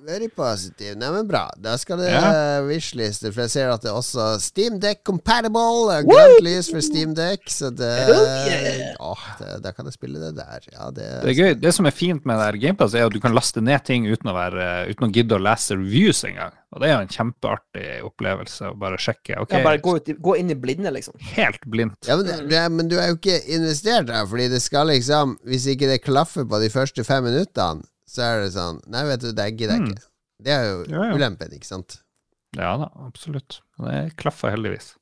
[0.06, 0.94] Very positive.
[1.00, 1.48] Nei, men bra.
[1.58, 2.60] Da skal det Ja.
[2.62, 5.96] wishliste, for jeg ser at det er også Steamdeck compatible.
[6.06, 8.94] Grønt lys for Steamdeck, så det, Oh, yeah.
[9.00, 10.60] Åh, det Da kan jeg spille det der.
[10.72, 11.54] Ja, det, Det er gøy.
[11.60, 14.06] Det som er fint med det her GamePass, er at du kan laste ned ting
[14.06, 16.52] uten å, være, uten å gidde å lese reviews engang.
[16.72, 19.40] Og det er jo en kjempeartig opplevelse å bare sjekke.
[19.42, 19.58] Okay.
[19.58, 21.14] Ja, bare gå, ut, gå inn i blinde, liksom.
[21.34, 22.06] helt blindt.
[22.06, 25.36] Ja, men, det- det, men du er jo ikke investert der, fordi det skal liksom
[25.46, 29.20] Hvis ikke det klaffer på de første fem minuttene, så er det sånn Nei, vet
[29.24, 29.90] du, det gidder jeg Mm.
[29.96, 30.06] ikke.
[30.46, 31.14] Det er jo Ja, ja.
[31.16, 32.00] ulempen, ikke sant?
[32.56, 33.60] Ja da, absolutt.
[33.78, 34.94] Det klaffer heldigvis.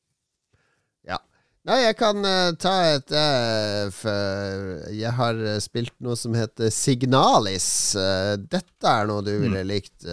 [1.64, 6.68] Nei, jeg kan uh, ta et uh, for Jeg har eh, spilt noe som heter
[6.68, 7.68] Signalis.
[7.96, 10.04] Uh, dette er noe du ville likt,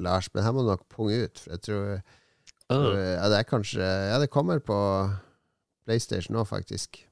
[0.00, 1.36] Lars, men her må du nok punge ut.
[1.42, 1.84] For jeg tror
[2.72, 4.78] tror- Ja, det er kanskje Ja, det kommer på
[5.84, 7.02] PlayStation nå, faktisk.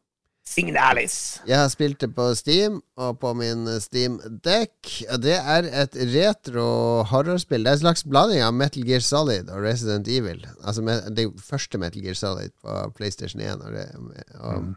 [0.45, 1.41] Signalis.
[1.49, 4.91] Jeg har spilt det på Steam og på min Steam Deck.
[5.25, 6.67] Det er et retro
[7.11, 7.65] horrorspill.
[7.65, 10.45] Det er en slags blanding av Metal Gear Solid og Resident Evil.
[10.63, 10.85] Altså
[11.17, 13.65] det første Metal Gear Solid på PlayStation 1.
[13.65, 13.87] Og det,
[14.41, 14.75] og,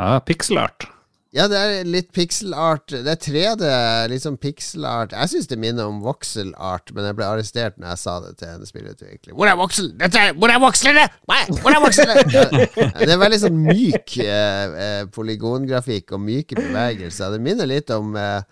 [0.00, 0.88] Ja, pixelart.
[1.30, 2.90] Ja, det er litt pixelart.
[2.90, 3.66] Det er 3D,
[4.10, 5.12] litt sånn pixelart.
[5.14, 8.50] Jeg syns det minner om voxelart, men jeg ble arrestert når jeg sa det til
[8.56, 9.36] en spillutvikler.
[9.38, 9.92] Hvor er voksel?
[10.00, 11.04] Dette er, hvor er vokslene?
[11.28, 12.16] Hvor er vokslene?
[13.00, 17.36] Det er veldig sånn myk eh, eh, polygongrafikk og myke bevegelser.
[17.36, 18.42] Det minner litt om eh,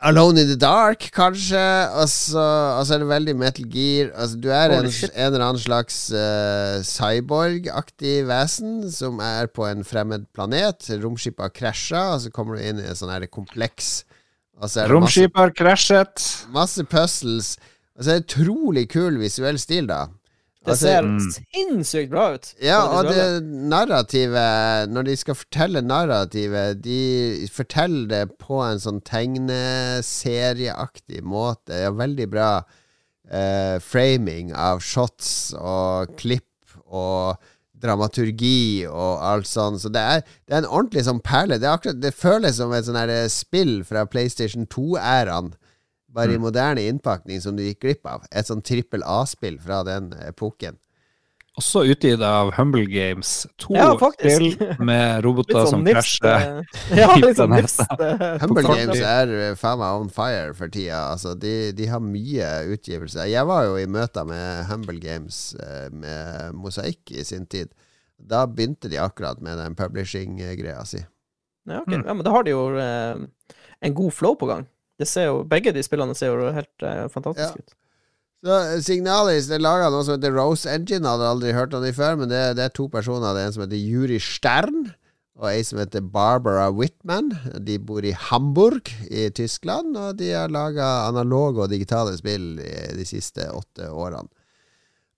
[0.00, 1.62] Alone in the Dark, kanskje.
[1.98, 2.42] Og så,
[2.94, 4.12] er det veldig Metal Gear.
[4.14, 9.82] Altså, du er en, en eller annen slags uh, cyborg-aktig vesen som er på en
[9.86, 10.86] fremmed planet.
[11.02, 14.04] Romskipet har krasja, og så kommer du inn i en sånn kompleks.
[14.58, 16.28] Og så er det masse, Romskip har krasjet.
[16.54, 17.56] masse puzzles.
[17.98, 20.06] Og så det utrolig kul visuell stil, da.
[20.68, 21.18] Det Altså, ser mm.
[21.34, 22.46] sinnssykt bra ut.
[22.62, 23.24] ja, de og det
[23.72, 27.02] narrativet Når de skal fortelle narrativet, de
[27.52, 31.72] forteller det på en sånn tegneserieaktig måte.
[31.84, 32.50] Ja, veldig bra
[33.30, 36.44] eh, framing av shots og klipp
[36.88, 37.36] og
[37.78, 39.78] dramaturgi og alt sånn.
[39.80, 41.60] Så det er, det er en ordentlig sånn perle.
[41.60, 43.00] Det, akkurat, det føles som et sånn
[43.32, 45.52] spill fra PlayStation 2-æraen.
[46.08, 48.22] Bare i moderne innpakning som du gikk glipp av.
[48.32, 50.78] Et sånn trippel A-spill fra den epoken.
[51.58, 53.46] Også utgitt av Humble Games.
[53.58, 56.62] To Ja, spill med roboter som sånn krasjer.
[56.62, 57.86] eh, Ja, litt sånn Planeta.
[57.98, 61.00] eh, Humble Games er eh, faen meg on fire for tida.
[61.16, 63.26] Altså, de, de har mye utgivelser.
[63.26, 65.42] Jeg var jo i møter med Humble Games
[65.90, 67.74] med Mosaikk i sin tid.
[68.18, 71.02] Da begynte de akkurat med den publishing-greia si.
[71.68, 71.98] Ja, okay.
[71.98, 72.06] Mm.
[72.06, 73.26] ja, men da har de jo eh,
[73.82, 74.64] en god flow på gang.
[74.98, 77.64] Det ser jo, begge de spillene ser jo helt eh, fantastiske Ja.
[77.64, 77.74] ut.
[78.44, 81.06] Så eh, Signalis det laga noe som heter Rose Engine.
[81.06, 83.34] Hadde aldri hørt om de før, men det, det er to personer.
[83.34, 84.92] Det er en som heter Juri Stern,
[85.38, 87.30] og ei som heter Barbara Whitman.
[87.62, 93.06] De bor i Hamburg i Tyskland, og de har laga analoge og digitale spill de
[93.06, 94.26] siste åtte årene.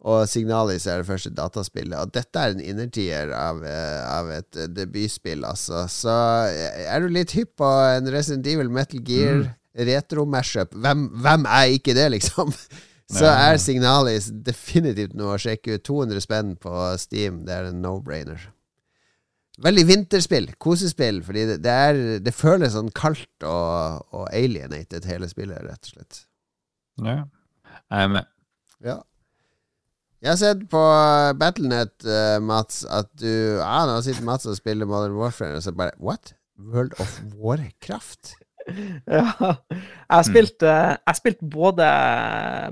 [0.01, 1.93] Og Signalis er det første dataspillet.
[2.01, 5.83] Og dette er en innertier av, eh, av et debutspill, altså.
[5.93, 6.14] Så
[6.49, 7.68] er du litt hypp på
[7.99, 9.43] en Resident Evil Metal Gear
[9.75, 12.53] retro-mashup, hvem, hvem er ikke det, liksom?
[13.11, 15.83] Så er Signalis definitivt noe å sjekke ut.
[15.87, 16.71] 200 spenn på
[17.03, 18.45] Steam, det er en no-brainer.
[19.61, 25.29] Veldig vinterspill, kosespill, fordi det, det, er, det føles sånn kaldt og, og alienated, hele
[25.29, 26.21] spillet, rett og slett.
[27.03, 27.16] Ja.
[27.91, 28.31] Jeg er med.
[28.87, 28.97] Ja.
[30.21, 30.81] Jeg har sett på
[31.41, 35.73] Battlenet, eh, Mats, at du Ja, nå sitter Mats og spiller Modern Warfare, og så
[35.77, 36.35] bare What?
[36.61, 38.35] World of Warcraft?
[39.21, 39.55] Ja.
[39.71, 41.87] Jeg har spilt, eh, jeg har spilt både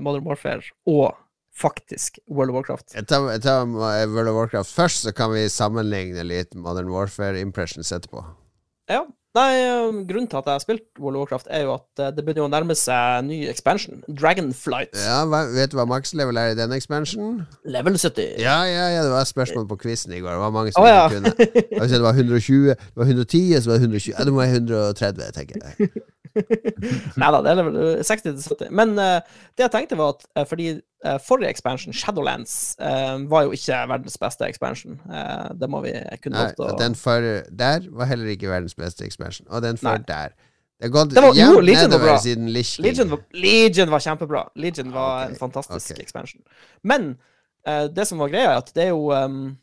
[0.03, 1.17] Modern Warfare og
[1.59, 2.93] faktisk World of Warcraft.
[2.95, 7.39] Jeg tar, jeg tar World of Warcraft først, så kan vi sammenligne litt Modern Warfare
[7.41, 8.23] impressions etterpå.
[8.89, 9.03] Ja.
[9.37, 12.09] Nei, eh, grunnen til at jeg har spilt World of Warcraft, er jo at eh,
[12.17, 14.01] det begynner å nærme seg ny expansion.
[14.09, 14.97] Dragonflight.
[14.97, 15.19] Ja,
[15.53, 17.43] Vet du hva makslevel er i den expansionen?
[17.61, 18.39] Level 70.
[18.41, 20.33] Ja, ja, ja, det var spørsmål på quizen i går.
[20.33, 21.05] Det var mange som oh, ja.
[21.13, 21.35] kunne.
[21.37, 24.63] Si det var 120, det var 110, så var det 120 Ja, det må være
[24.63, 25.91] 130, tenker jeg.
[27.19, 28.73] Nei da, det er level 60 til 70.
[28.81, 29.19] Men uh,
[29.53, 30.73] det jeg tenkte, var at uh, fordi
[31.23, 34.99] forrige expansion, Shadowlands, eh, var jo ikke verdens beste expansion.
[35.07, 35.93] Eh, det må vi
[36.23, 39.47] kunne lov til å den for der var heller ikke verdens beste expansion.
[39.49, 40.03] Og den for Nei.
[40.07, 40.35] der.
[40.79, 42.17] Det har gått var- jo, jevnt Legion var nedover bra.
[42.19, 42.85] siden Lich King.
[42.85, 44.49] Legion var, Legion var kjempebra.
[44.55, 45.29] Legion var okay.
[45.29, 46.03] en fantastisk okay.
[46.03, 46.41] expansion.
[46.83, 47.17] Men
[47.67, 49.57] uh, det som var greia, er at det er jo um,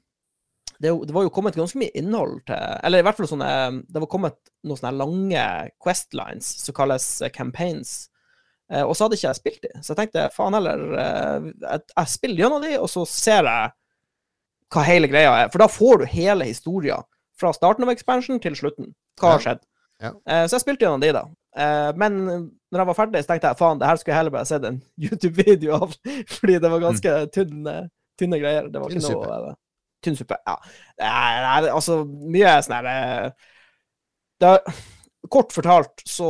[0.78, 4.10] det, var jo kommet ganske mye innhold til Eller i hvert fall sånne Det var
[4.12, 8.10] kommet noen sånne lange questlines som kalles eh, campaigns.
[8.72, 11.82] Eh, og så hadde ikke jeg spilt de, så jeg tenkte faen heller eh, Jeg,
[11.92, 13.74] jeg spiller gjennom de, og så ser jeg
[14.74, 15.50] hva hele greia er.
[15.52, 16.98] For da får du hele historia
[17.38, 18.90] fra starten av expansion til slutten.
[19.20, 19.60] Hva har skjedd?
[20.02, 20.10] Ja.
[20.28, 21.22] Eh, så jeg spilte gjennom de, da.
[21.56, 24.34] Eh, men når jeg var ferdig, så tenkte jeg faen, det her skulle jeg heller
[24.34, 25.94] bare sett en YouTube-video av,
[26.32, 27.76] fordi det var ganske tynne,
[28.18, 28.72] tynne greier.
[28.72, 29.54] Det var Tynn ikke noe
[30.04, 30.58] Tynn suppe, ja.
[31.00, 33.30] Nei, nei, altså, mye sånn her
[34.42, 34.58] det
[35.32, 36.26] Kort fortalt så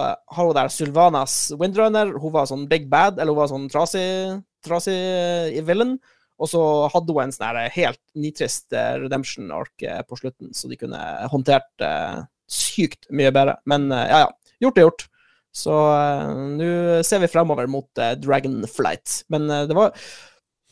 [0.00, 4.40] har hun der Sylvanas Windrunner, hun var sånn big bad, eller hun var sånn trasig,
[4.66, 5.94] trasig eh, villain.
[6.40, 10.70] Og så hadde hun en sånn helt nitrist eh, redemption ark eh, på slutten, så
[10.70, 13.58] de kunne håndtert eh, sykt mye bedre.
[13.70, 14.56] Men eh, ja, ja.
[14.60, 15.06] Gjort er gjort.
[15.50, 16.66] Så uh, nå
[17.06, 19.24] ser vi fremover mot uh, Dragonflight.
[19.32, 19.94] Men eh, det var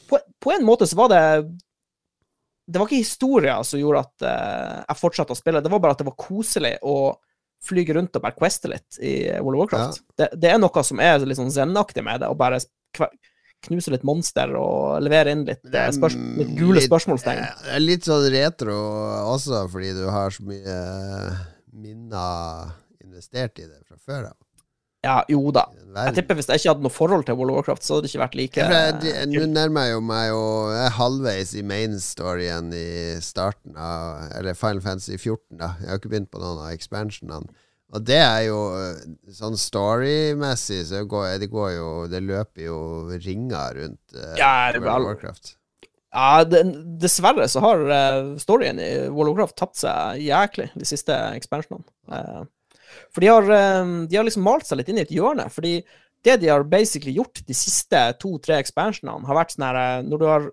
[0.09, 1.23] på, på en måte så var det
[2.69, 5.97] Det var ikke historia som gjorde at eh, jeg fortsatte å spille, det var bare
[5.97, 7.14] at det var koselig å
[7.64, 10.02] flyge rundt og bare queste litt i World of Warcraft.
[10.16, 12.61] Det, det er noe som er litt sånn zen-aktig med det, å bare
[13.66, 17.40] knuse litt monster og levere inn litt, eh, spørs litt gule litt- spørsmålstegn.
[17.64, 18.76] Det er litt sånn retro
[19.34, 21.40] også, fordi du har så mye eh,
[21.74, 22.70] minner
[23.04, 24.36] investert i det fra før av.
[25.07, 25.68] Ja, jo da.
[25.99, 28.11] Jeg tipper Hvis jeg ikke hadde noe forhold til World of Warcraft, så hadde det
[28.11, 28.64] ikke vært like
[29.30, 30.42] Nå nærmer jeg jo meg jo
[30.72, 32.88] Jeg er halvveis i main storyen i
[33.24, 35.72] starten av Eller Final Fantasy 14, da.
[35.80, 37.46] Jeg har ikke begynt på noen av expansionene.
[37.96, 38.99] Og det er jo eh,
[39.32, 42.80] sånn storymessig så går, det går jo Det løper jo
[43.14, 45.55] ringer rundt uh, Ja, World of Warcraft.
[46.12, 46.62] Ja, det,
[47.01, 51.88] Dessverre så har uh, storyen i World of Warcraft tapt seg jæklig de siste expansionene.
[52.12, 52.44] Eh,
[53.14, 55.48] for de har, eh, de har liksom malt seg litt inn i et hjørne.
[55.52, 55.80] Fordi
[56.26, 60.22] det de har basically gjort de siste to-tre expansionene, har vært sånn her eh, Når
[60.22, 60.48] du har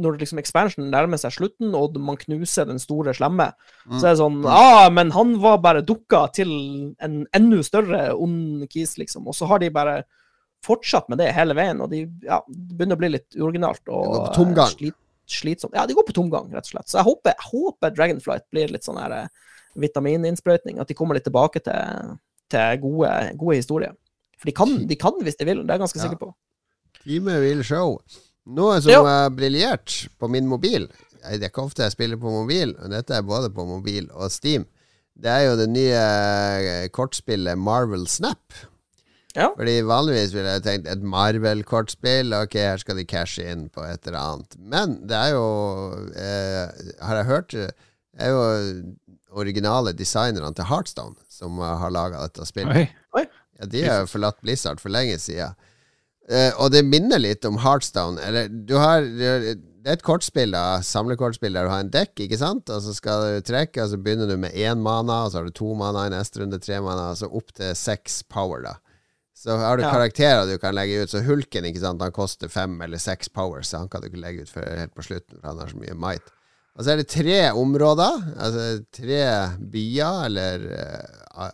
[0.00, 3.48] når liksom expansionen nærmer seg slutten, og man knuser den store slemme,
[3.98, 6.52] så er det sånn ah, men han var bare dukka til
[7.02, 9.26] en enda større ond kis, liksom.
[9.26, 9.96] Og så har de bare
[10.64, 13.82] fortsatt med det hele veien, og de ja, det begynner å bli litt uoriginalt.
[13.90, 14.32] Og eh,
[14.76, 14.98] Slit,
[15.30, 15.74] slitsomt.
[15.74, 16.90] Ja, de går på tomgang, rett og slett.
[16.90, 21.14] Så jeg håper, jeg håper Dragonflight blir litt sånn her eh, vitamininnsprøytning, at de kommer
[21.18, 22.16] litt tilbake til,
[22.50, 23.92] til gode, gode historier.
[24.40, 26.06] For de kan, de kan hvis de vil, det er jeg ganske Ja.
[26.08, 26.30] sikker på.
[27.04, 27.98] Time vil show.
[28.50, 30.88] Noe som er briljert på min mobil
[31.20, 34.30] Det er ikke ofte jeg spiller på mobil, og dette er både på mobil og
[34.32, 34.64] Steam.
[35.20, 38.54] Det er jo det nye eh, kortspillet Marvel Snap.
[39.36, 39.50] Ja.
[39.54, 42.32] Fordi vanligvis ville jeg tenkt et Marvel-kortspill.
[42.40, 44.56] Ok, her skal de cashe inn på et eller annet.
[44.58, 45.44] Men det er jo
[46.16, 46.72] eh,
[47.04, 47.68] Har jeg hørt Det
[48.16, 48.40] er jo
[49.32, 52.94] originale designerne til Heartstone som eh, har laga dette spillet.
[53.16, 53.24] Oi.
[53.60, 55.56] Ja, de har jo forlatt Blizzard for lenge siden.
[56.30, 58.20] Uh, og det minner litt om Heartstone.
[58.22, 59.30] Eller du har Det
[59.88, 62.70] er et kortspill, da, samlekortspill der du har en dekk, ikke sant?
[62.70, 65.48] Og så skal du trekke, og så begynner du med én mana, og så har
[65.48, 68.74] du to mana i neste runde, tre mana, og så opp til seks power, da.
[69.34, 69.90] Så har du Ja.
[69.90, 71.10] karakterer du kan legge ut.
[71.10, 74.20] Så Hulken ikke sant, han koster fem eller seks power, så han kan du ikke
[74.20, 76.28] legge ut før helt på slutten, for han har så mye might.
[76.78, 79.22] Og så er det tre områder, altså tre
[79.72, 81.48] byer, eller uh,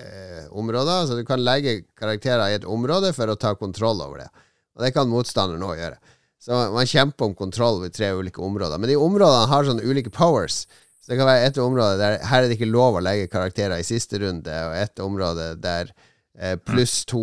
[0.00, 4.22] uh, områder, så du kan legge karakterer i et område for å ta kontroll over
[4.24, 4.30] det.
[4.76, 6.16] Og det kan motstanderen òg gjøre.
[6.46, 8.78] Så man kjemper om kontroll ved tre ulike områder.
[8.78, 10.64] Men de områdene har sånne ulike powers.
[11.00, 13.80] Så det kan være et område der her er det ikke lov å legge karakterer
[13.80, 15.90] i siste runde, og et område der
[16.38, 17.22] eh, pluss to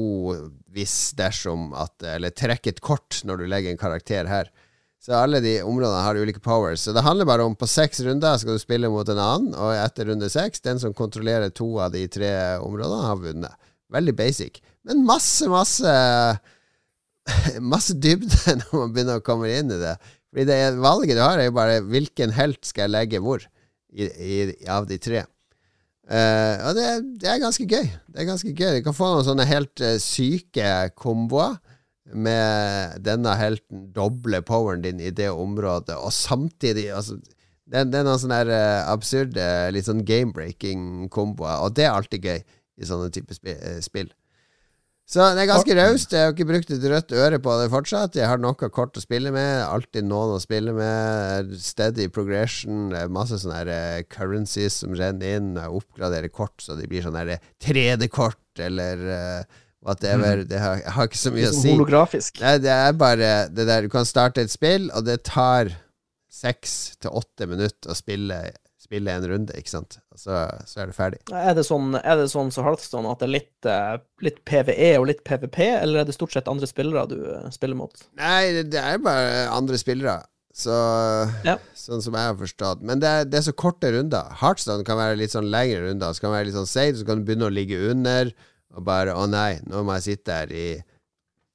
[0.74, 4.49] hvis dersom at Eller trekk et kort når du legger en karakter her.
[5.03, 6.85] Så alle de områdene har ulike powers.
[6.85, 9.75] Så det handler bare om på seks runder skal du spille mot en annen, og
[9.75, 12.31] etter runde seks, den som kontrollerer to av de tre
[12.63, 13.57] områdene, har vunnet.
[13.91, 14.61] Veldig basic.
[14.87, 15.91] Men masse, masse
[17.73, 19.93] Masse dybde når man begynner å komme inn i det.
[20.31, 23.43] Fordi det valget du har, er jo bare hvilken helt skal jeg legge hvor,
[23.93, 24.39] i, i,
[24.71, 25.21] av de tre.
[26.03, 26.87] Uh, og det,
[27.21, 27.85] det er ganske gøy.
[28.11, 28.79] Det er ganske gøy.
[28.79, 31.55] Du kan få noen sånne helt uh, syke komboer
[32.11, 37.19] med denne helten doble poweren din i det området, og samtidig altså,
[37.63, 42.27] det, det er noen sånne eh, absurde, litt sånn game-breaking komboer, og det er alltid
[42.27, 44.11] gøy i sånne typer eh, spill.
[45.13, 46.13] Så det er ganske raust.
[46.15, 48.15] Jeg har ikke brukt et rødt øre på det fortsatt.
[48.15, 49.59] Jeg har noe kort å spille med.
[49.65, 51.51] Alltid noen å spille med.
[51.59, 52.93] Steady progression.
[53.13, 55.51] Masse sånne eh, currencies som renner inn.
[55.59, 60.43] Jeg oppgraderer kort så de blir sånn her 3D-kort eller eh, whatever.
[60.47, 61.71] Det har, har ikke så mye å si.
[61.75, 62.41] holografisk.
[62.43, 65.71] Nei, det er bare det der Du kan starte et spill, og det tar
[66.34, 68.39] seks til åtte minutter å spille,
[68.81, 69.99] spille en runde, ikke sant.
[70.17, 70.34] Så,
[70.67, 71.21] så er det ferdig.
[71.31, 74.91] Er det sånn, er det sånn så Hearthstone at det er litt, eh, litt PVE
[74.99, 78.05] og litt PVP, eller er det stort sett andre spillere du eh, spiller mot?
[78.19, 80.19] Nei, det, det er bare andre spillere.
[80.53, 80.73] Så,
[81.47, 81.55] Ja.
[81.73, 82.84] Sånn som jeg har forstått.
[82.86, 84.34] Men det er, det er så korte runder.
[84.41, 86.13] Heartstone kan være litt sånn lengre runder.
[86.13, 88.29] Så kan være litt sånn safe, så kan du begynne å ligge under.
[88.74, 90.84] Og bare 'Å nei, nå må jeg sitte her i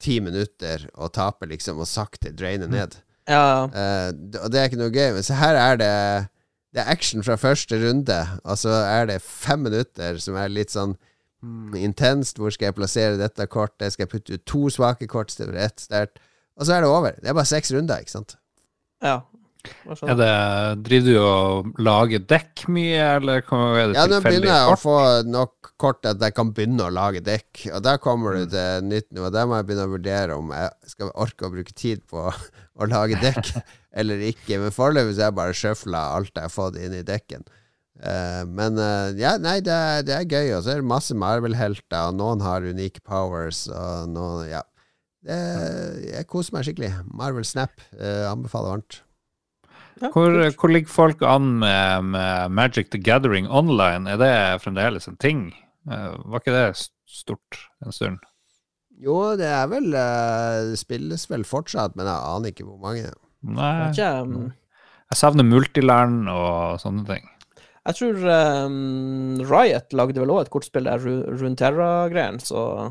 [0.00, 2.96] ti minutter og tape', liksom, og sakte draine ned.
[3.28, 3.66] Ja,
[4.12, 5.12] d- og det er ikke noe gøy.
[5.14, 6.28] Men så her er det
[6.74, 10.68] Det er action fra første runde, og så er det fem minutter som er litt
[10.70, 10.96] sånn
[11.42, 12.36] mm, intenst.
[12.36, 13.92] Hvor skal jeg plassere dette kortet?
[13.94, 16.18] Skal jeg putte ut to svake kort istedenfor ett sterkt?
[16.60, 17.12] Og så er det over.
[17.22, 18.36] Det er bare seks runder, ikke sant?
[19.02, 19.22] ja.
[20.08, 24.72] Er det, driver du og lager dekk mye, eller er det Ja, nå begynner jeg
[24.72, 24.96] å få
[25.28, 27.66] nok kort at jeg kan begynne å lage dekk.
[27.74, 28.40] Og der kommer Mm.
[28.44, 29.30] du til nytt nivå.
[29.32, 32.26] Der må jeg begynne å vurdere om jeg skal orke å bruke tid på
[32.80, 33.52] å lage dekk
[33.98, 34.58] eller ikke.
[34.58, 37.44] Men foreløpig så har jeg bare sjøfla alt jeg har fått inn i dekken.
[37.98, 40.56] Eh, men eh, ja, nei, det er, det er gøy.
[40.58, 44.62] Og så er det masse Marvel-helter, og noen har unike powers, og noen Ja.
[45.28, 45.34] Det,
[46.14, 46.92] jeg koser meg skikkelig.
[47.10, 49.00] Marvel Snap eh, anbefaler varmt.
[50.00, 54.06] Hvor, hvor ligger folk an med, med Magic the Gathering online?
[54.10, 54.32] Er det
[54.62, 55.48] fremdeles en ting?
[55.90, 56.66] Eh, Var ikke det
[57.08, 58.18] stort en stund?
[58.98, 63.10] Jo, det er vel eh, Det spilles vel fortsatt, men jeg aner ikke hvor mange.
[63.42, 63.90] Nei,
[64.22, 64.48] um,
[65.08, 67.28] jeg savner multiland og sånne ting.
[67.86, 68.16] jeg tror
[68.66, 72.90] um, Riot lagde vel òg et kortspill der, Ru- Runeterra-greien, så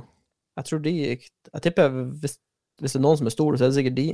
[0.57, 1.89] jeg tror de Jeg tipper
[2.23, 2.37] hvis,
[2.81, 4.07] hvis det er noen som er store, så er det sikkert de.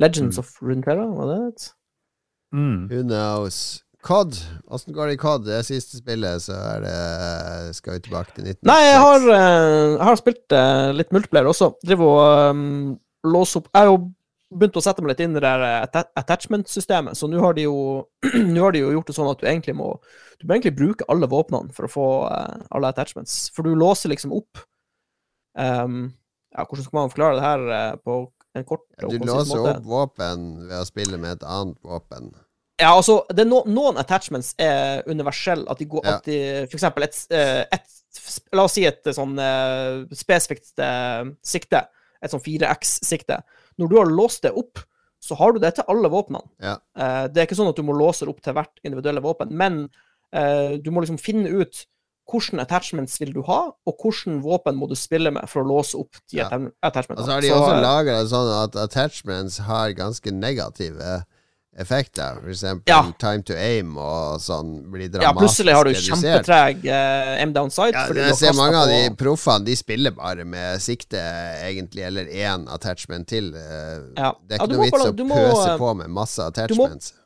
[0.00, 0.40] Legends Mm.
[0.40, 1.68] of Runeterra, var det det?
[2.54, 2.88] Mm.
[2.90, 3.82] Who knows?
[4.02, 4.36] COD.
[4.72, 5.44] Åssen går det i COD?
[5.46, 8.70] Det er siste spillet, så er det Skal vi tilbake til 1996.
[8.70, 11.74] Nei, jeg har, eh, jeg har spilt eh, litt multiplayer også.
[11.84, 12.96] Driver og um,
[13.28, 14.00] låser opp Jeg har jo
[14.50, 17.68] begynt å sette meg litt inn i det der eh, attachment-systemet, så nå har, de
[17.68, 17.76] jo,
[18.54, 19.92] nå har de jo gjort det sånn at du egentlig må
[20.40, 24.12] Du må egentlig bruke alle våpnene for å få eh, alle attachments, for du låser
[24.12, 24.64] liksom opp
[25.54, 26.10] um,
[26.56, 28.20] Ja, hvordan skal man forklare det her eh, på
[28.58, 32.32] en kort og du låser opp våpen ved å spille med et annet våpen.
[32.80, 35.66] Ja, altså, det no, noen attachments er universelle.
[35.70, 36.16] At de går Ja.
[36.16, 37.96] at de, For eksempel et, eh, et
[38.52, 40.72] La oss si et eh, sånn eh, spesifikt
[41.46, 41.82] sikte.
[42.20, 43.36] Et sånn 4X-sikte.
[43.78, 44.80] Når du har låst det opp,
[45.22, 46.42] så har du det til alle våpnene.
[46.60, 46.78] Ja.
[47.28, 49.88] Det er ikke sånn at du må låse det opp til hvert individuelle våpen, men
[50.32, 51.84] du må liksom finne ut
[52.30, 55.98] hvilke attachments vil du ha, og hvilke våpen må du spille med for å låse
[55.98, 56.48] opp de Ja.
[56.82, 57.18] attachmentene.
[57.18, 61.24] Og så har de Så, også laget det sånn at attachments har ganske negative
[61.78, 62.40] effekter.
[62.42, 63.12] For eksempel Ja.
[63.18, 66.18] time to aim og sånn blir dramatisk ja, plutselig har du redusert.
[66.24, 67.94] kjempetreg uh, aim down sight.
[67.94, 71.16] Ja, jeg ser mange av de proffene De spiller bare med sikte,
[71.62, 73.54] egentlig, eller én attachment til.
[73.54, 74.32] Uh, Ja.
[74.46, 77.12] Det er ikke noe vits å pøse eh, på med masse attachments.
[77.12, 77.19] du må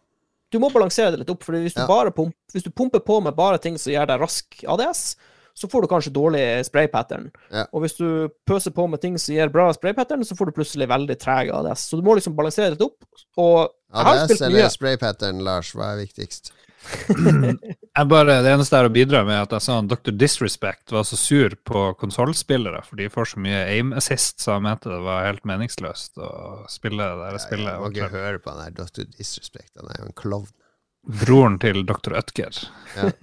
[0.60, 2.10] balansere det litt opp, for hvis du, Ja.
[2.10, 5.16] pump, hvis du pumper på med bare ting som gjør deg rask ADS,
[5.54, 7.30] så får du kanskje dårlig spray pattern.
[7.52, 7.66] Ja.
[7.72, 10.52] Og hvis du pøser på med ting som gir bra spray pattern, så får du
[10.52, 11.88] plutselig veldig treg ADS.
[11.90, 13.04] Så du må liksom balansere det litt opp.
[13.38, 14.70] Og ADS eller mye.
[14.70, 15.72] spray pattern, Lars?
[15.72, 16.50] Hva er viktigst?
[17.94, 20.14] Jeg bare, det eneste jeg har å bidra med, er at jeg sa at Dr.
[20.18, 24.66] Disrespect var så sur på konsollspillere, for de får så mye aim assist, så han
[24.66, 26.32] mente det var helt meningsløst å
[26.72, 27.70] spille det der spillet.
[27.70, 29.06] Jeg må ikke høre på han der Dr.
[29.14, 29.70] Disrespect.
[29.78, 30.52] Han er jo en klovn.
[31.22, 32.16] Broren til Dr.
[32.18, 32.58] Ødger.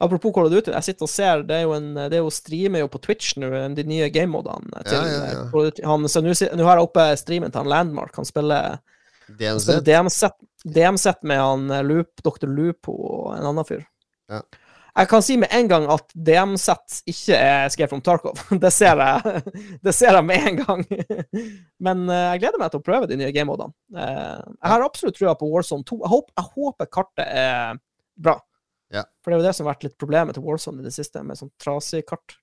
[0.00, 2.30] Apropos Call of Duty, jeg sitter og ser Det er jo en Det er jo
[2.32, 5.66] streamer jo på Twitch nå, de nye gamemodene til Ja, ja, ja.
[5.90, 8.16] Han, så nå nå har jeg oppe streamen til han Landmark.
[8.16, 8.80] Han spiller
[9.38, 10.30] DMZ, DMZ?
[10.64, 12.46] DM-sett med han eh, Loop, Dr.
[12.46, 13.84] Lupo og en annen fyr.
[14.30, 14.42] Ja.
[14.90, 18.40] Jeg kan si med en gang at DM-sett ikke er skrevet om Tarkov.
[18.64, 19.42] Det ser jeg
[19.86, 20.84] Det ser jeg med en gang.
[21.86, 23.74] Men eh, jeg gleder meg til å prøve de nye gamemodene.
[23.94, 26.00] Eh, jeg har absolutt trua på Warzone 2.
[26.04, 27.80] Jeg håper, jeg håper kartet er
[28.20, 28.36] bra.
[28.90, 29.06] Ja.
[29.22, 31.22] For det er jo det som har vært litt problemet til Warzone i det siste,
[31.24, 32.36] med sånn trasig kart.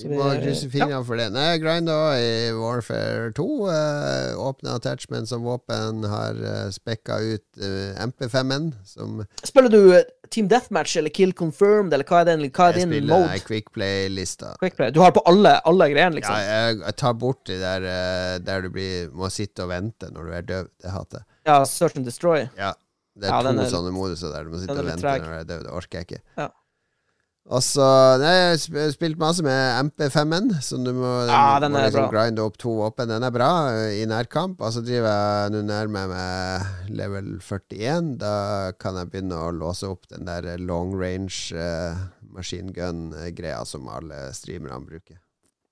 [0.00, 1.26] Vi må krysse fingrene for det.
[1.34, 3.44] Nei, jeg grinda i Warfare 2.
[3.68, 6.00] Uh, Åpna attachment som våpen.
[6.08, 11.92] Har uh, spekka ut eh, MP5-en, som Spiller du eh, Team Deathmatch eller Kill Confirmed,
[11.92, 13.42] eller hva er, den, hva er jeg din spiller mode?
[13.44, 14.54] Quick Play-lista.
[14.62, 14.94] Quickplay.
[14.96, 16.38] Du har på alle, alle greiene, Ja, liksom?
[16.48, 20.24] jeg, jeg tar bort det der eh, der du blir, må sitte og vente når
[20.30, 20.72] du er døv.
[20.80, 21.28] Det hater jeg.
[21.52, 22.46] Ja, Search and Destroy.
[22.56, 22.72] Ja.
[23.12, 24.88] Det er Ja, den to er- sånne moduser der du må sitte den er og
[24.88, 25.20] litt vente treg.
[25.20, 25.64] når du er døv.
[25.68, 26.22] Det orker jeg ikke.
[26.40, 26.48] Ja.
[27.50, 27.84] Og så
[28.22, 32.44] Nei, jeg har spilt masse med MP5-en, som du må, Ja, den må liksom grinde
[32.44, 33.10] opp to våpen.
[33.10, 34.60] Den er bra eh, i nærkamp.
[34.62, 38.12] Og så driver jeg nå nærmer jeg meg level 41.
[38.22, 38.34] Da
[38.78, 41.98] kan jeg begynne å låse opp den der long range uh,
[42.32, 45.18] machine gun-greia som alle streamerne bruker.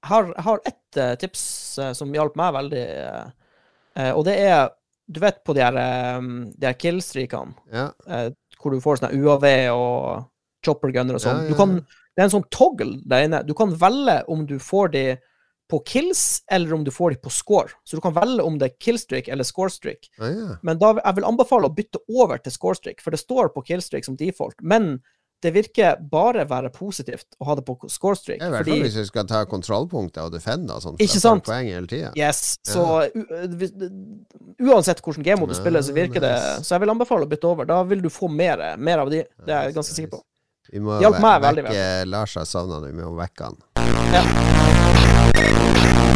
[0.02, 1.44] Jeg har, har ett uh, tips
[1.78, 3.56] uh, som hjalp meg veldig, eh,
[4.00, 4.68] eh, og det er
[5.10, 6.20] Du vet på de her, eh,
[6.54, 7.88] de her killstreakene, Ja.
[8.06, 8.28] eh,
[8.60, 10.26] hvor du får sånne UAV og
[10.66, 11.46] chopper gunner og sånn.
[11.50, 13.42] Det er en sånn toggle der inne.
[13.46, 15.04] Du kan velge om du får de
[15.70, 17.70] på kills, eller om du får de på score.
[17.86, 20.08] Så du kan velge om det er killstreak eller scorestreak.
[20.18, 20.56] Ah, ja.
[20.66, 24.08] Men da, jeg vil anbefale å bytte over til scorestreak, for det står på killstreak
[24.08, 24.58] som default.
[24.66, 24.96] Men
[25.40, 28.42] det virker bare være positivt å ha det på scorestreak.
[28.42, 31.00] I hvert fall hvis du skal ta kontrollpunkter og defende og sånt.
[31.00, 31.46] Ikke sant?
[31.46, 32.18] Poeng hele tiden.
[32.18, 33.06] Yes, så
[34.60, 36.34] uansett hvilken game-mode du spiller, så virker det.
[36.66, 37.70] Så jeg vil anbefale å bytte over.
[37.70, 39.22] Da vil du få mer, mer av de.
[39.46, 40.20] Det er jeg ganske sikker på.
[40.68, 43.56] Vi må vekke Lars har savna det, vi må vekke han.
[44.12, 46.09] Ja.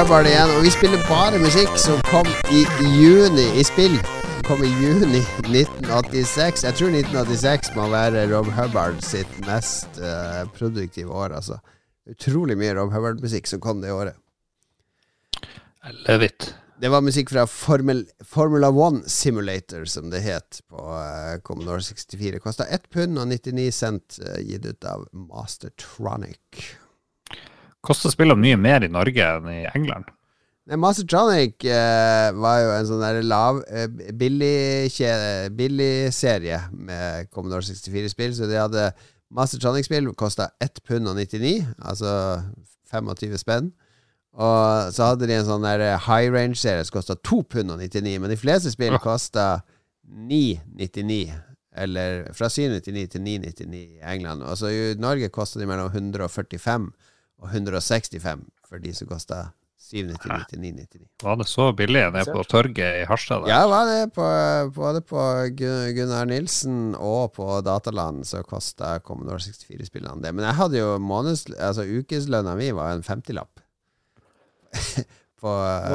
[0.00, 2.62] Hubbard igjen, og vi spiller bare musikk som kom i
[2.96, 3.98] juni i spill.
[4.00, 6.62] Som kom i juni 1986.
[6.64, 11.60] Jeg tror 1986 må være Rob Hubbard sitt mest uh, produktive år, altså.
[12.08, 14.16] Utrolig mye Rob Hubbard-musikk som kom det året.
[15.84, 16.48] I love it.
[16.80, 22.40] Det var musikk fra Formel, Formula One Simulator, som det het på uh, Commodore 64.
[22.40, 26.70] Kosta 1 pund og 99 cent, uh, gitt ut av Mastertronic.
[27.86, 30.10] Koster spillene mye mer i Norge enn i England?
[30.70, 34.90] Mastertronic eh, var jo en sånn der lav eh, billig
[35.56, 38.84] billigserie med Commodore 64-spill, så de hadde
[39.34, 42.12] Mastertronic-spill kosta 1 pund og 99, altså
[42.92, 43.72] 25 spenn.
[44.38, 48.18] Og så hadde de en sånn der high range-serie som kosta 2 pund og 99,
[48.22, 49.02] men de fleste spill Ja.
[49.02, 49.46] kosta
[50.06, 51.32] 9,99.
[51.80, 54.42] Eller fra 799 til 999 i England.
[54.42, 57.09] Altså i Norge kosta de mellom 145 og
[57.48, 59.48] 165 for de som kosta
[59.90, 61.06] 799 til 999.
[61.24, 63.42] Var det så billig nede på torget i Harstad?
[63.42, 63.50] der?
[63.50, 64.26] Ja, var det på,
[64.76, 65.22] både på
[65.56, 70.34] Gunnar Nilsen og på Dataland så kosta Commodore 64-spillene det.
[70.36, 71.46] Men jeg hadde jo måneds...
[71.56, 73.64] Altså ukeslønna mi var en 50-lapp.
[75.40, 75.54] på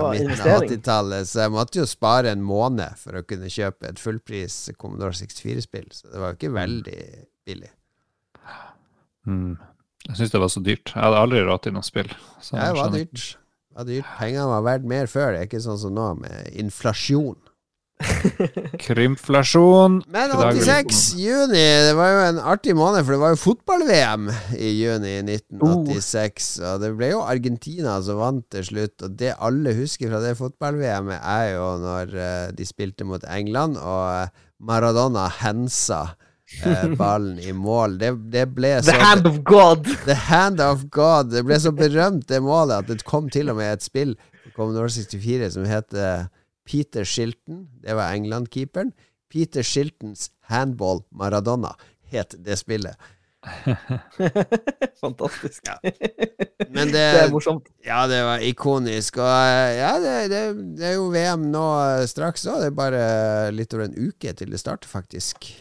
[0.09, 4.01] midten av 80-tallet, så jeg måtte jo spare en måned for å kunne kjøpe et
[4.01, 5.87] fullpris Commodore 64-spill.
[5.93, 6.99] Så det var jo ikke veldig
[7.45, 7.71] billig.
[9.29, 9.53] Mm.
[10.05, 10.91] Jeg syns det var så dyrt.
[10.93, 12.11] Jeg hadde aldri råd til noe spill.
[12.43, 13.23] Så det var dyrt.
[13.41, 14.13] Det var dyrt.
[14.19, 15.33] Pengene var verdt mer før.
[15.33, 17.35] Det er ikke sånn som nå, med inflasjon.
[18.83, 20.01] Krymflasjon.
[20.11, 23.33] Men I dag vil- 86, juni, det var jo en artig måned, for det var
[23.33, 24.25] jo fotball-VM
[24.59, 26.49] i juni 1986.
[26.59, 28.97] Og det ble jo Argentina som vant til slutt.
[29.07, 33.79] Og det alle husker fra det fotball-VM-et, er jo når eh, de spilte mot England,
[33.79, 36.03] og eh, Maradona hensa
[36.65, 37.97] eh, ballen i mål.
[38.01, 39.89] Det, det ble så The hand of God!
[40.05, 41.31] The hand of God.
[41.33, 44.15] Det ble så berømt, det målet, at det kom til og med et spill
[44.55, 46.29] Commodore 64 som heter
[46.65, 47.65] Peter Shilton.
[47.83, 48.93] Det var England-keeperen.
[49.31, 51.73] Peter Shiltons Handball Maradona
[52.11, 52.95] het det spillet.
[55.01, 55.67] Fantastisk.
[56.69, 57.67] Men Det er morsomt.
[57.85, 59.19] Ja, det var ikonisk.
[59.21, 60.41] Og eh, ja, det, det,
[60.79, 61.65] det er jo VM nå
[62.09, 62.63] straks òg.
[62.63, 63.03] Det er bare
[63.53, 65.51] litt over en uke til det starter, faktisk.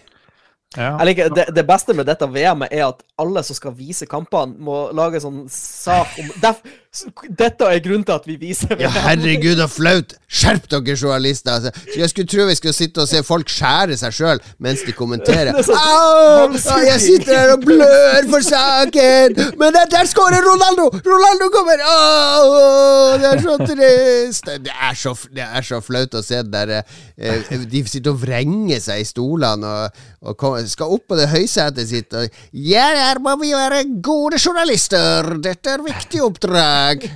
[0.77, 0.93] Ja.
[0.99, 4.57] Jeg liker, det, det beste med dette VM-et er at alle som skal vise kampene,
[4.59, 6.65] må lage sånn sak om def,
[7.27, 10.13] Dette er grunnen til at vi viser Ja, herregud, så flaut!
[10.35, 11.57] Skjerp dere, journalister!
[11.57, 14.95] Altså, jeg skulle tro vi skulle sitte og se folk skjære seg sjøl mens de
[14.95, 15.51] kommenterer.
[15.59, 16.79] Er sånn- Au!
[16.87, 19.35] Jeg sitter her og blør for saken!
[19.59, 20.87] Men der, der skårer Ronaldo!
[21.07, 21.83] Ronaldo kommer!
[21.83, 23.19] Au!
[23.19, 24.51] Det er så trist!
[24.69, 28.23] Det er så, det er så flaut å se det der eh, De sitter og
[28.23, 32.89] vrenger seg i stolene og, og kom, skal opp på det høysetet sitt og Ja,
[33.09, 35.37] her må vi være gode journalister!
[35.45, 37.09] Dette er viktig oppdrag!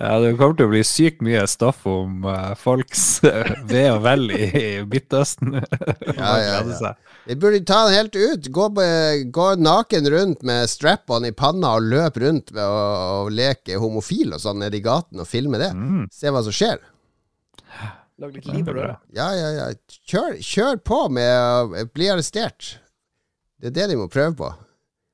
[0.00, 4.02] Ja, det kommer til å bli sykt mye stoff om uh, folks uh, ve og
[4.04, 5.56] vel i, i Midtøsten.
[6.20, 6.92] Ja, ja, ja.
[7.28, 8.48] Vi burde ta den helt ut.
[8.52, 8.66] Gå,
[9.32, 12.80] gå naken rundt med strap-on i panna og løp rundt med å,
[13.22, 15.70] og leke homofil og sånn nede i gaten og filme det.
[15.76, 16.08] Mm.
[16.12, 16.80] Se hva som skjer.
[18.20, 18.88] Lag litt liv på det.
[19.16, 19.68] Ja, ja, ja.
[20.10, 21.30] Kjør, kjør på med
[21.80, 22.74] å bli arrestert.
[23.60, 24.50] Det er det de må prøve på.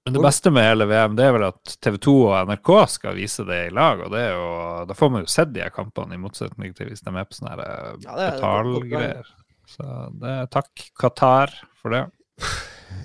[0.07, 3.17] Men det beste med hele VM det er vel at TV 2 og NRK skal
[3.19, 4.05] vise det i lag.
[4.07, 4.51] og det er jo,
[4.87, 7.35] Da får man jo sett de her kampene, i motsetning til hvis de er på
[7.39, 9.33] sånne eh, Ja, er- er betalgreier.
[9.67, 9.89] Så
[10.23, 12.05] det er takk Qatar for det.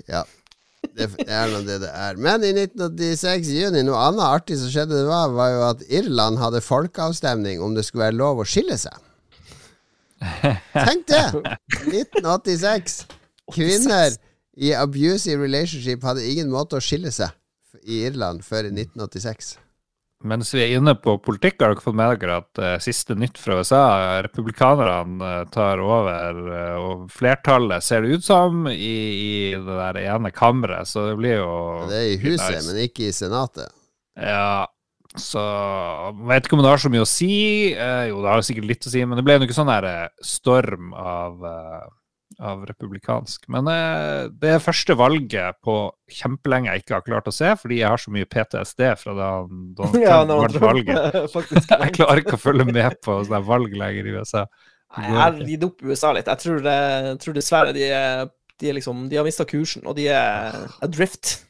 [0.08, 0.22] Ja.
[0.98, 2.16] Det, er nå det det er.
[2.18, 5.82] Men i 1986, i juni, noe annet artig som skjedde, det var, var jo at
[5.94, 8.94] Irland hadde folkeavstemning om det skulle være lov å skille seg.
[10.72, 11.24] Tenk det!
[11.88, 13.02] 1986.
[13.52, 14.14] Kvinner
[14.56, 17.32] i abusive relationship hadde ingen måte å skille seg
[17.82, 19.56] i Irland før i 1986.
[20.22, 23.40] Mens vi er inne på politikk, har dere fått med dere at uh, siste nytt
[23.42, 23.86] fra USA,
[24.22, 29.98] republikanerne uh, tar over, uh, og flertallet ser det ut som i, i det der
[30.04, 31.56] ene kammeret, så det blir jo
[31.90, 32.68] Det er i huset, nice.
[32.68, 33.74] men ikke i senatet.
[34.14, 34.68] Ja,
[35.18, 35.42] så
[36.28, 37.32] vet ikke om det har så mye å si.
[37.72, 39.88] Eh, jo, det har sikkert litt å si, men det ble jo ikke sånn der
[39.88, 41.84] eh, storm av, eh,
[42.40, 43.44] av republikansk.
[43.52, 45.76] Men eh, det er første valget på
[46.12, 49.30] kjempelenge jeg ikke har klart å se, fordi jeg har så mye PTSD fra da
[49.44, 51.20] Donald Trump Ja, vant valget.
[51.84, 54.46] Jeg klarer ikke å følge med på sånne valg lenger i USA.
[54.96, 56.28] Nei, Jeg har gitt opp USA litt.
[56.28, 56.80] Jeg tror, det,
[57.12, 57.86] jeg tror dessverre de,
[58.60, 61.42] de, er liksom, de har mista kursen, og de er adrift.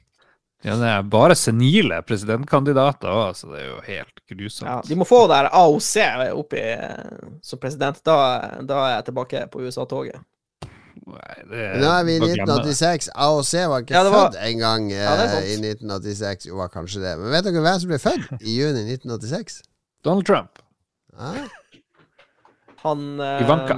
[0.64, 4.68] Ja, det er bare senile presidentkandidater òg, så det er jo helt grusomt.
[4.70, 5.94] Ja, de må få der AOC
[6.38, 6.62] oppi
[7.42, 7.98] som president.
[8.06, 8.14] Da,
[8.62, 10.20] da er jeg tilbake på USA-toget.
[11.02, 12.74] Nei, det Nå er vi i bare glemme det.
[12.76, 13.08] 1986.
[13.26, 15.50] AOC var ikke Ja, var- født engang eh, Ja, det er sant.
[15.50, 16.46] i 1986.
[16.46, 17.16] Jo, var kanskje det.
[17.18, 19.62] Men vet dere hvem som ble født i juni 1986?
[20.04, 20.62] Donald Trump.
[21.18, 21.32] Ja,
[22.84, 23.74] Han eh, Ivanka.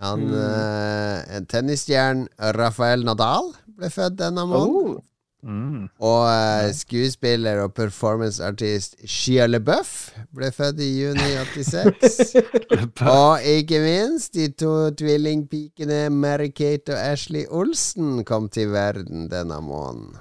[0.00, 0.34] Han, Mm.
[0.34, 3.50] eh, en Tennisstjernen Rafael Nadal
[3.80, 4.98] ble født denne måneden.
[5.00, 5.06] Oh.
[5.42, 5.86] Mm.
[6.04, 12.34] Og uh, skuespiller og performanceartist Shia LeBeouf ble født i juni 86.
[13.08, 20.18] og ikke minst de to tvillingpikene Mary-Kate og Ashley Olsen kom til verden denne måneden.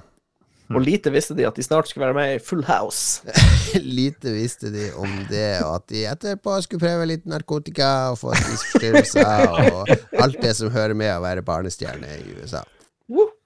[0.70, 3.26] Og lite visste de at de snart skulle være med i Full House.
[3.97, 8.36] Lite visste de om det, og at de etterpå skulle prøve litt narkotika og få
[8.38, 9.89] spiseforstyrrelser og
[10.22, 12.62] alt det som hører med å være barnestjerne i USA.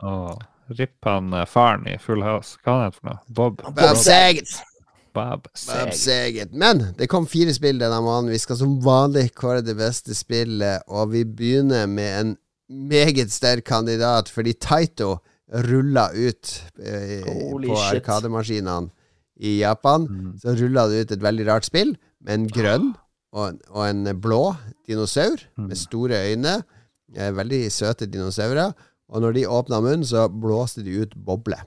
[0.04, 0.36] Åh,
[0.78, 2.58] Ripp han eh, faren i Full House.
[2.64, 3.20] Hva han heter for noe?
[3.40, 3.64] Bob?
[3.76, 4.54] Bob Saget!
[5.14, 5.98] Bob Bob Saget.
[6.00, 6.54] Saget.
[6.58, 8.32] Men det kom fire spill denne måneden.
[8.34, 12.32] Vi skal som vanlig kåre det beste spillet, og vi begynner med en
[12.90, 15.18] meget sterk kandidat, fordi Taito
[15.54, 16.50] rulla ut
[16.82, 17.22] eh,
[17.68, 18.90] på arkademaskinene
[19.44, 20.08] i Japan.
[20.10, 20.32] Mm.
[20.42, 21.94] Så rulla det ut et veldig rart spill
[22.24, 22.94] med en grønn
[23.34, 24.56] og, en- og en blå
[24.88, 26.56] dinosaur med store øyne.
[27.14, 28.74] Eh, veldig søte dinosaurer.
[29.14, 31.62] Og når de åpna munnen, så blåste de ut bobler.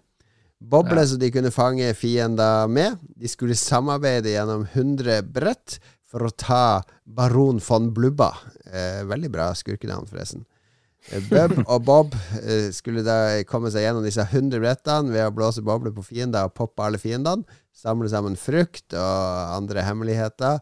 [0.59, 1.07] Bobler Ja.
[1.07, 2.99] som de kunne fange fiender med.
[3.15, 5.79] De skulle samarbeide gjennom 100 brett
[6.11, 8.33] for å ta baron von Blubba.
[8.73, 10.45] Eh, veldig bra skurkenavn, forresten.
[11.13, 15.35] Eh, Bub og Bob eh, skulle da komme seg gjennom disse 100 brettene ved å
[15.35, 17.45] blåse bobler på fiender og poppe alle fiendene.
[17.77, 20.59] Samle sammen frukt og andre hemmeligheter.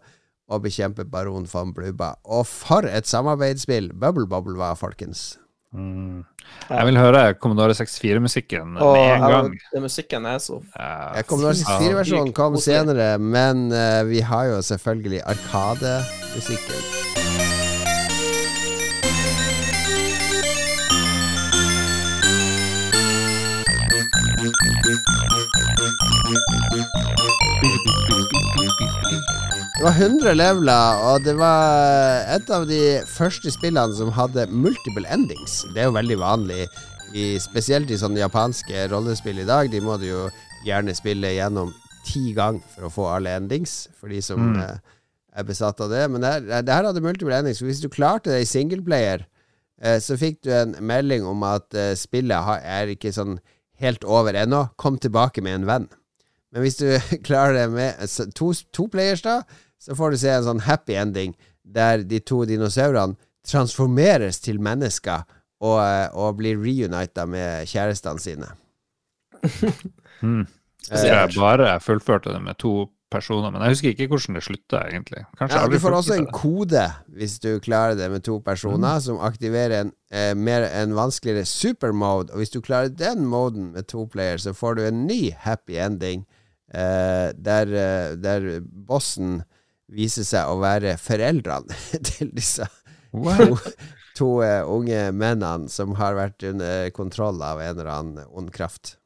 [0.52, 2.16] Og bekjempe baron von Blubba.
[2.28, 5.38] Og for et samarbeidsspill Bubble Bobble var, folkens.
[5.74, 6.22] Mm.
[6.70, 9.48] Jeg vil høre Commodore 64-musikken Og med en gang.
[9.74, 15.22] den musikken er så ja, Commodore 64-versjonen kom senere, men uh, vi har jo selvfølgelig
[15.26, 17.04] Arkademusikken.
[29.74, 35.08] Det var 100 leveler, og det var et av de første spillene som hadde multiple
[35.10, 35.64] endings.
[35.74, 36.66] Det er jo veldig vanlig,
[37.14, 39.68] i, spesielt i sånne japanske rollespill i dag.
[39.72, 40.20] De må du jo
[40.66, 41.72] gjerne spille gjennom
[42.06, 44.60] ti ganger for å få alle endings, for de som Mm.
[44.62, 44.78] eh,
[45.36, 46.08] er besatt av det.
[46.10, 47.60] Men det her, det her hadde multiple endings.
[47.62, 49.26] Hvis du klarte det i singleplayer,
[49.82, 53.40] eh, så fikk du en melding om at eh, spillet har, er ikke sånn
[53.80, 54.68] helt over ennå.
[54.76, 55.88] Kom tilbake med en venn.
[56.52, 59.42] Men hvis du klarer det med to, to players, da,
[59.84, 65.24] så får du se en sånn happy ending der de to dinosaurene transformeres til mennesker
[65.64, 68.52] og, eh, og blir reunita med kjærestene sine.
[70.24, 70.46] Mm.
[70.88, 74.80] Jeg jeg bare fullførte det med to personer, men jeg husker ikke hvordan det slutta,
[74.88, 75.22] egentlig.
[75.38, 79.20] Kanskje Ja, du får også en kode hvis du klarer det med to personer, som
[79.22, 82.32] aktiverer en, eh, mer, en vanskeligere supermode.
[82.32, 85.78] Og hvis du klarer den moden med to player, så får du en ny happy
[85.78, 86.26] ending,
[86.72, 89.42] eh, der, eh, der bossen
[89.92, 91.76] viser seg å være foreldrene
[92.10, 92.66] til disse
[93.12, 93.56] to,
[94.18, 98.96] to eh, unge mennene som har vært under kontroll av en eller annen ond kraft.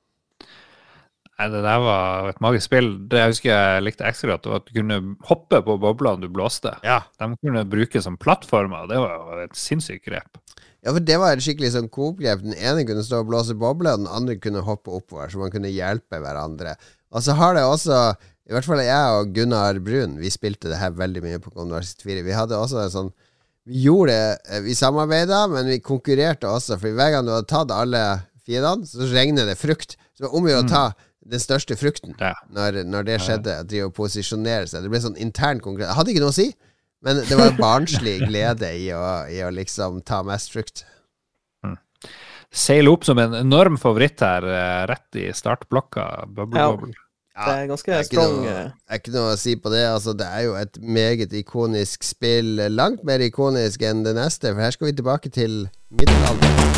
[1.38, 2.88] Nei, det der var et magisk spill.
[3.06, 4.96] Det jeg husker jeg likte ekstra godt, var at du kunne
[5.28, 6.72] hoppe på boblene du blåste.
[6.82, 7.04] Ja.
[7.20, 10.40] De kunne brukes som plattformer, det var jo et sinnssykt grep.
[10.82, 12.42] Ja, for det var et skikkelig sånn coop-grep.
[12.42, 15.54] Den ene kunne stå og blåse bobler, og den andre kunne hoppe oppover, så man
[15.54, 16.74] kunne hjelpe hverandre.
[17.14, 18.00] Og så har det også
[18.48, 21.84] I hvert fall jeg og Gunnar Brun, vi spilte det her veldig mye på Commodore
[21.84, 22.22] 64.
[22.24, 23.10] Vi hadde også en sånn
[23.68, 26.78] Vi gjorde det Vi samarbeida, men vi konkurrerte også.
[26.80, 28.00] For hver gang du hadde tatt alle
[28.48, 29.98] fiendene, så regner det frukt.
[30.16, 30.84] Så det var om å gjøre å ta
[31.28, 32.32] den største frukten Ja.
[32.48, 33.58] når, når det skjedde.
[33.60, 34.80] At de å posisjonere seg.
[34.86, 35.92] Det ble sånn intern konkurranse.
[35.92, 36.46] Jeg hadde ikke noe å si,
[37.04, 40.86] men det var barnslig glede i å, i å liksom ta mest frukt.
[42.48, 46.24] Seile opp som en enorm favoritt her, eh, rett i startblokka.
[46.32, 46.70] Bubble Ja.
[47.38, 47.54] Bobble.
[47.54, 49.70] Det er ganske det er strong noe- eh, Det er ikke noe å si på
[49.70, 49.84] det.
[49.86, 52.56] Altså, det er jo et meget ikonisk spill.
[52.70, 56.77] Langt mer ikonisk enn det neste, for her skal vi tilbake til middelalderen.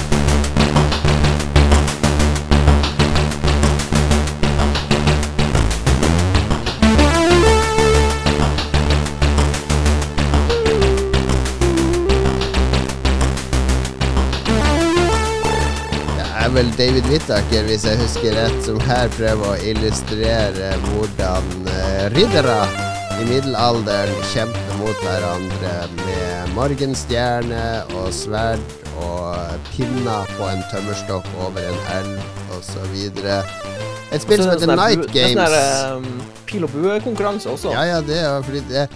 [16.51, 22.07] Er vel David Whittaker, hvis jeg husker rett, som her prøver å illustrere hvordan eh,
[22.17, 22.57] riddere
[23.21, 27.63] i middelalderen kjemper mot hverandre med morgenstjerne
[28.01, 28.65] og sverd
[28.99, 32.99] og pinner på en tømmerstokk over en elv osv.
[32.99, 35.39] Et spill som er heter sånn Night Games.
[35.39, 37.77] det er sånn eh, Pil og bue-konkurranse også.
[37.77, 38.89] Ja, ja, det er fordi det,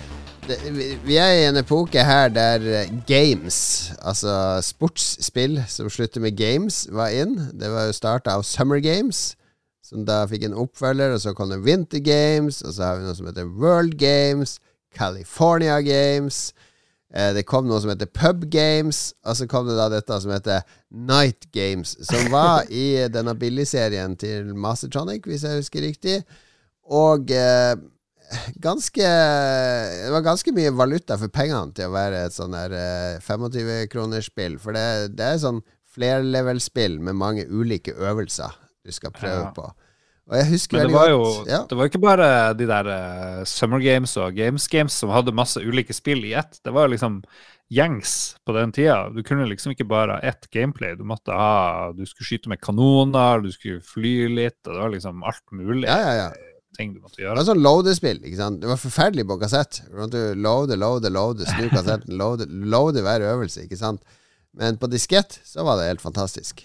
[0.48, 0.58] det,
[1.06, 6.86] vi- er i en epoke her der eh, games, altså sportsspill som slutter med games,
[6.92, 7.36] var inn.
[7.60, 9.36] Det var jo starta av Summer Games,
[9.84, 13.06] som da fikk en oppfølger, og så kom det Winter Games, og så har vi
[13.08, 14.58] noe som heter World Games,
[14.96, 16.52] California Games.
[17.14, 20.32] Eh, det kom noe som heter Pub Games, og så kom det da dette som
[20.34, 26.20] heter Night Games, som var i denne billigserien til Mastertronic, hvis jeg husker riktig.
[26.90, 27.76] Og eh,
[28.64, 33.22] ganske Det var ganske mye valuta for pengene til å være et sånn der eh,
[33.24, 34.58] 25-kronersspill.
[34.62, 35.62] For det, det er sånn
[35.94, 38.54] flerlevel-spill med mange ulike øvelser
[38.84, 39.50] du skal prøve Ja.
[39.56, 39.70] på.
[40.24, 41.58] Og jeg husker Men det var var jo ja.
[41.68, 45.60] det var ikke bare de der eh, Summer Games og Games Games som hadde masse
[45.60, 46.60] ulike spill i ett.
[46.64, 47.18] Det var jo liksom
[47.72, 48.14] gjengs
[48.44, 49.10] på den tida.
[49.12, 50.94] Du kunne liksom ikke bare ha ett gameplay.
[50.96, 54.92] Du måtte ha Du skulle skyte med kanoner, du skulle fly litt, og det var
[54.96, 56.43] liksom alt mulig Ja, ja, ja.
[56.76, 57.34] Ting du måtte gjøre.
[57.36, 58.20] Det var sånn loadespill.
[58.24, 58.60] ikke sant?
[58.62, 59.80] Det var forferdelig på kassett.
[59.90, 63.64] Du måtte loade, loade, loade, snu kassetten, loade, loade hver øvelse.
[63.66, 64.02] ikke sant?
[64.54, 66.64] Men på diskett så var det helt fantastisk.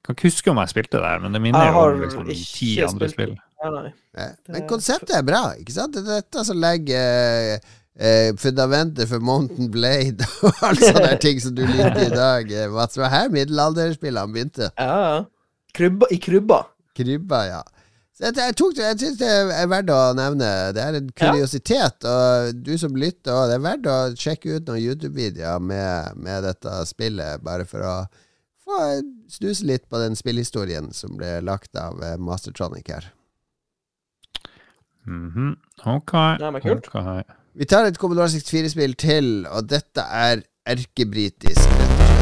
[0.00, 2.70] Kan ikke huske om jeg spilte der, men det minner jo har om liksom ti
[2.84, 3.34] andre spill.
[3.60, 3.90] Nei, nei.
[4.16, 5.42] Det- Men konseptet er bra.
[5.60, 5.92] ikke sant?
[5.94, 7.58] Det er dette som legger eh,
[8.00, 12.54] eh, fundamentet for Mountain Blade og alle sånne ting som du liker i dag.
[12.72, 14.70] Mats, det var her middelalderspillene begynte.
[14.80, 15.20] Ja, ja.
[15.76, 16.62] Krybba, I krybba.
[16.96, 17.60] Krybba, ja.
[18.20, 20.48] Jeg, jeg, tok, det- jeg synes det er verdt å nevne.
[20.76, 22.04] Det er en kuriositet.
[22.04, 26.74] Og du som lytter, det er verdt å sjekke ut noen YouTube-videoer med, med dette
[26.90, 27.94] spillet, bare for å
[28.66, 28.82] få
[29.32, 33.08] snuse litt på den spillhistorien som ble lagt av eh, Mastertronic her.
[35.08, 35.54] Mhm.
[35.86, 36.12] Ok.
[36.12, 36.86] Ja, men kult.
[36.92, 37.24] ok.
[37.56, 42.19] Vi tar et Commodore 64-spill til, og dette er erkebritisk, rett og slett.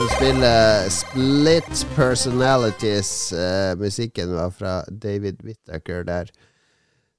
[0.00, 3.32] Snakker spiller Split Personalities.
[3.32, 6.30] Uh, musikken var fra David Whittaker der.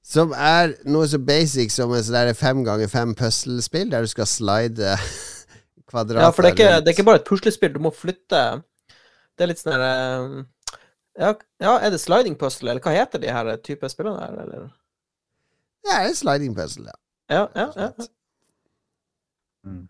[0.02, 4.26] Som er noe så basic som et sånt fem ganger fem puslespill, der du skal
[4.26, 4.96] slide
[5.90, 8.42] kvadrater Ja, for det er, ikke, det er ikke bare et puslespill, du må flytte
[9.38, 10.42] Det er litt sånn her eh,
[11.22, 14.68] ja, ja, er det sliding puzzle, eller hva heter de her type spillene her, eller?
[15.86, 16.98] Det er sliding puzzle, ja.
[17.30, 17.90] Ja, ja, ja.
[17.94, 18.10] ja.
[19.70, 19.86] Mm.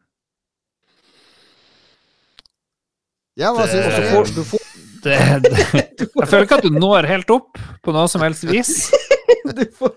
[3.41, 4.09] Ja, hva Det- syns du?
[4.12, 4.66] får du får,
[5.03, 5.53] Det, det,
[5.99, 8.70] jeg føler ikke at du når helt opp på noe som helst vis.
[9.59, 9.97] du får,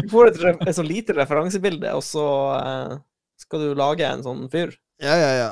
[0.00, 2.24] du får et, et så lite referansebilde, og så
[2.58, 2.96] eh,
[3.38, 4.72] skal du lage en sånn fyr.
[4.98, 5.50] Ja, ja, ja.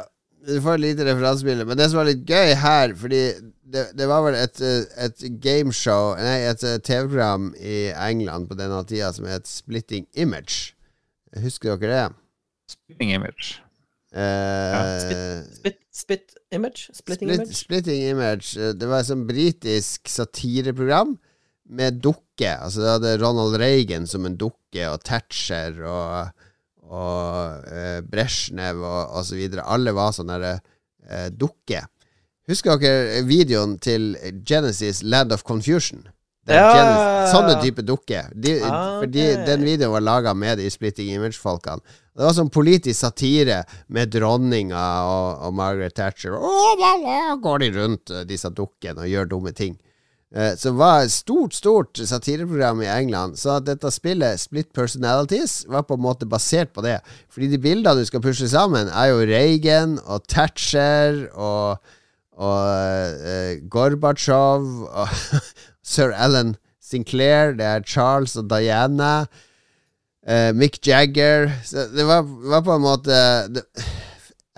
[0.49, 1.64] Du får et lite referansebilde.
[1.70, 3.22] Men det som var litt gøy her, fordi
[3.68, 4.61] det, det var vel et,
[5.07, 10.72] et gameshow Nei, et eh, TV-program i England på denne tida som het Splitting Image.
[11.45, 12.05] Husker dere det?
[12.74, 13.59] Splitting image.
[14.18, 16.86] Eh, Spit, spit image?
[16.94, 17.57] Splitting Split, image?
[17.59, 18.53] Splitting Image.
[18.57, 21.16] eh, Det var et sånt britisk satireprogram
[21.68, 22.49] med dukke.
[22.55, 26.30] Altså det hadde Ronald Reagan som en dukke, og Thatcher og,
[26.88, 29.66] og eh, Brezjnev og, videre.
[29.68, 31.84] Alle var sånne eh, dukker.
[32.49, 34.14] Husker dere videoen til
[34.49, 36.07] Genesis Land of Confusion?
[36.49, 36.70] Ja.
[36.72, 38.30] Genesis, sånne type dukker.
[38.32, 41.84] De, Ah, Fordi den videoen var laga med de Splitting Image-folkene.
[42.19, 43.61] Det var sånn politisk satire
[43.95, 46.35] med dronninga og, og Margaret Thatcher.
[46.35, 49.77] Oh, la, la, går de rundt eh, disse dukkene og gjør dumme ting.
[50.35, 53.39] Eh, det var et stort, stort satireprogram i England.
[53.39, 56.99] Så at dette spillet, Split Personalities, var på en måte basert på det.
[57.31, 61.79] Fordi de bildene du skal pushe sammen, er jo Reagan og Thatcher og,
[62.35, 65.19] og eh, Gorbatsjov og
[65.95, 67.55] sir Alan Sinclair.
[67.55, 69.29] Det er Charles og Diana.
[70.29, 73.16] Eh, Mick Jagger Så det var, var på en måte
[73.49, 73.62] det,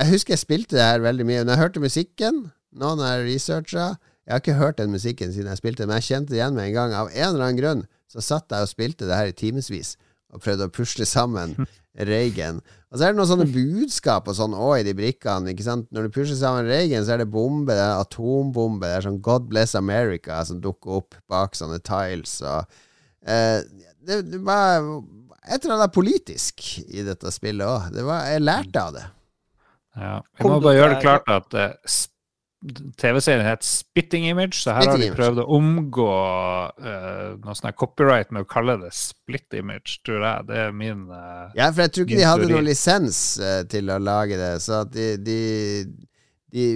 [0.00, 1.44] Jeg husker jeg spilte det her veldig mye.
[1.44, 2.38] Når jeg hørte musikken,
[2.74, 3.84] nå når jeg researcha
[4.24, 6.70] Jeg har ikke hørt den musikken siden jeg spilte, men jeg kjente det igjen med
[6.70, 6.94] en gang.
[6.94, 9.94] Av en eller annen grunn så satt jeg og spilte det her i timevis
[10.30, 11.56] og prøvde å pusle sammen
[12.10, 12.60] Reigen.
[12.90, 15.50] Og så er det noen sånne budskap og sånn òg i de brikkene.
[15.50, 15.88] ikke sant?
[15.94, 19.18] Når du pusher sammen Reigen, så er det bombe, det er atombombe, det er sånn
[19.26, 22.36] God Bless America som dukker opp bak sånne tiles.
[22.46, 22.78] Og,
[23.26, 23.58] eh,
[24.06, 24.86] det, det var
[25.48, 27.96] et eller annet politisk i dette spillet òg.
[27.96, 29.06] Jeg lærte av det.
[29.96, 30.14] Ja.
[30.38, 31.94] Vi må bare gjøre det klart at eh,
[33.00, 36.08] TV-serien het Spitting Image, så her har de prøvd å omgå
[36.76, 40.48] uh, noe sånn copyright med å kalle det Split Image, tror jeg.
[40.50, 43.88] Det er min uh, Ja, for jeg tror ikke de hadde noen lisens uh, til
[43.88, 45.38] å lage det, så at de, de,
[46.52, 46.66] de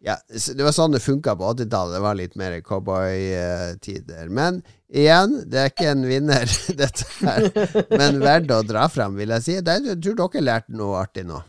[0.00, 1.94] ja, det var sånn det funka på 80-tallet.
[1.98, 4.30] Det var litt mer cowboytider.
[4.32, 7.50] Men igjen, det er ikke en vinner, dette her.
[7.92, 9.58] Men verdt å dra fram, vil jeg si.
[9.60, 11.42] Jeg tror dere lærte noe artig nå.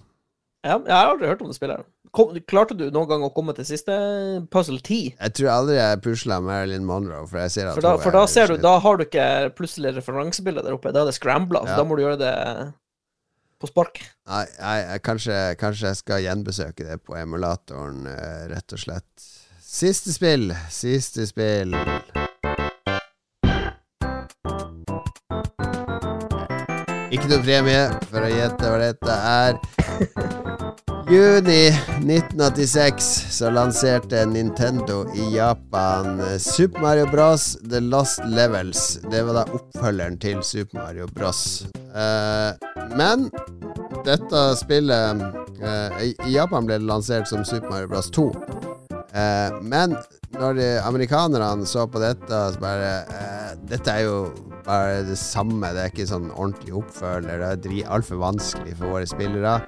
[0.61, 1.87] Ja, jeg har aldri hørt om det spillet.
[2.11, 3.95] Kom, klarte du noen gang å komme til siste
[4.51, 5.13] puzzle 10?
[5.15, 8.51] Jeg tror aldri jeg pusla Marilyn Monroe, for jeg For da, for da er ser
[8.51, 10.91] du, da har du ikke plutselig referansebildet der oppe.
[10.91, 11.77] Da er det scrambla, Ja.
[11.79, 12.35] da må du gjøre det
[13.61, 14.01] på spark.
[14.27, 19.27] Nei, jeg- kanskje, kanskje jeg skal gjenbesøke det på emulatoren, eh, rett og slett.
[19.61, 20.51] Siste spill.
[20.69, 21.71] Siste spill.
[27.11, 29.59] Ikke noe premie for å gjette hva dette er.
[31.11, 37.57] Juni 1986 så lanserte Nintendo i Japan Super Mario Bros.
[37.71, 38.99] The Lost Levels.
[39.11, 41.41] Det var da oppfølgeren til Super Mario Bros.
[41.75, 43.27] Eh, men
[44.07, 45.25] dette spillet
[45.59, 48.29] eh, i- Japan ble det lansert som Super Mario Bros 2.
[49.11, 49.97] Eh, men
[50.39, 54.15] når amerikanerne så på dette, så bare eh, Dette er jo
[54.65, 55.73] bare det samme.
[55.75, 57.43] Det er ikke sånn ordentlig oppfølger.
[57.59, 59.59] Det er altfor vanskelig for våre spillere.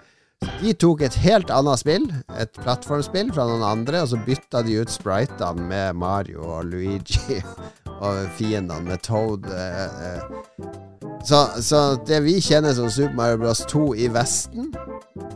[0.61, 2.07] De tok et helt annet spill,
[2.39, 7.39] et plattformspill fra noen andre, og så bytta de ut spritene med Mario og Luigi
[8.03, 9.49] og fiendene med Toad.
[9.51, 10.81] eh, eh.
[11.23, 14.73] Så, så det vi kjenner som Super Mario Bros 2 i Vesten,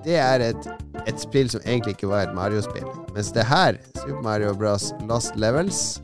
[0.04, 0.68] det er et,
[1.08, 2.88] et spill som egentlig ikke var et Mario-spill.
[3.16, 6.02] Mens det her, Super Mario Bros Lost Levels,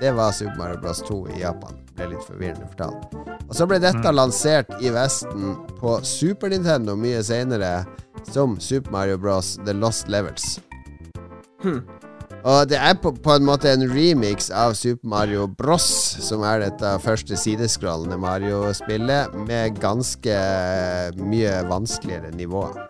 [0.00, 1.80] det var Super Mario Bros 2 i Japan.
[1.96, 3.16] Ble litt forvirrende fortalt.
[3.48, 7.82] Og så ble dette lansert i Vesten på Super Nintendo mye senere
[8.30, 10.60] som Super Mario Bros The Lost Levels.
[11.62, 11.82] Hmm.
[12.42, 15.84] Og det er på, på en måte en remix av Super Mario Bros,
[16.26, 20.38] som er dette første sideskrollende Mario-spillet, med ganske
[21.22, 22.80] mye vanskeligere nivåer.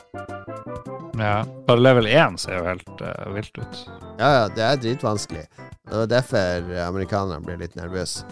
[1.21, 1.43] Ja.
[1.69, 3.83] Bare level 1 ser jo helt uh, vilt ut.
[4.17, 5.45] Ja, ja, det er dritvanskelig.
[5.91, 8.25] Det var derfor amerikanerne ble litt nervøse.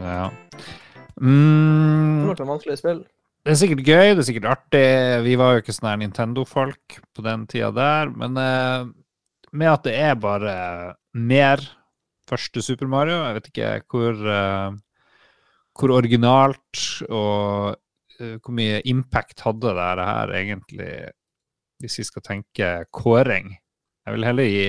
[0.00, 0.30] Ja.
[1.12, 3.02] Det Mm, ble et vanskelig spill.
[3.42, 4.86] Det er sikkert gøy, det er sikkert artig.
[5.26, 8.84] Vi var jo ikke sånne Nintendo-folk på den tida der, men eh,
[9.52, 10.54] med at det er bare
[11.18, 11.62] mer
[12.30, 14.76] første Super Mario, jeg vet ikke hvor, eh,
[15.78, 17.74] hvor originalt og
[18.20, 20.92] eh, hvor mye impact hadde det her egentlig,
[21.82, 23.56] hvis vi skal tenke kåring.
[24.06, 24.66] Jeg vil heller gi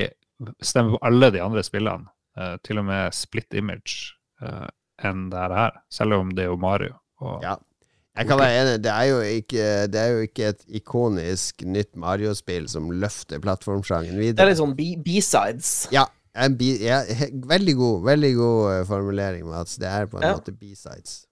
[0.65, 2.09] stemme på alle de andre spillene,
[2.39, 4.65] eh, til og med Split Image, eh,
[5.05, 6.97] enn det her, selv om det er jo Mario.
[7.21, 7.55] Og, Ja.
[8.13, 8.73] Jeg kan være enig.
[8.85, 14.19] Det er jo ikke, det er jo ikke et ikonisk nytt Mario-spill som løfter plattformsjangen
[14.21, 15.71] Det er litt sånn B-sides.
[15.93, 16.05] Ja,
[16.37, 17.01] en ja,
[17.49, 19.77] veldig god Veldig god eh, formulering, Mats.
[19.81, 20.35] Det er på en Ja.
[20.37, 21.23] måte b-sides.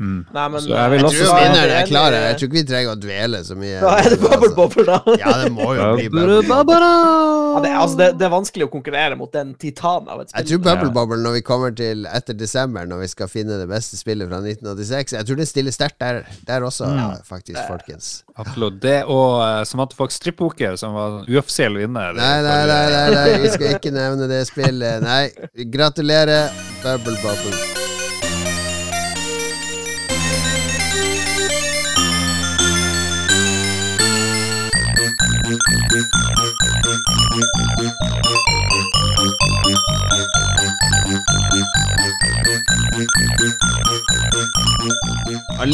[0.00, 0.24] Mm.
[0.34, 2.90] Nei, men Så jeg vil eh, også Jeg vinneren er Jeg tror ikke vi trenger
[2.90, 3.80] å dvele så mye.
[3.84, 4.96] Da er det Bubble Bobber, da.
[5.20, 6.78] Ja, det må jo bli Bubble Bobble.
[6.80, 10.32] Ja, det, er- altså, det, det er vanskelig å konkurrere mot den titanen av et
[10.34, 10.94] Jeg tror Bubble Ja.
[10.98, 14.40] Bobble, når vi kommer til etter desember, når vi skal finne det beste spillet fra
[14.42, 16.98] 1986 Jeg tror det stiller sterkt der, der også, Mm.
[16.98, 18.08] ja, faktisk, folkens.
[18.36, 18.80] Absolutt.
[18.82, 22.12] Det og uh, Samantha Fox Strippoker, som var uoffisiell vinner.
[22.18, 25.02] Nei, nei, nei, nei, nei, vi skal ikke nevne det spillet.
[25.06, 25.30] Nei,
[25.70, 26.50] gratulerer,
[26.82, 27.83] Bubble Bobble.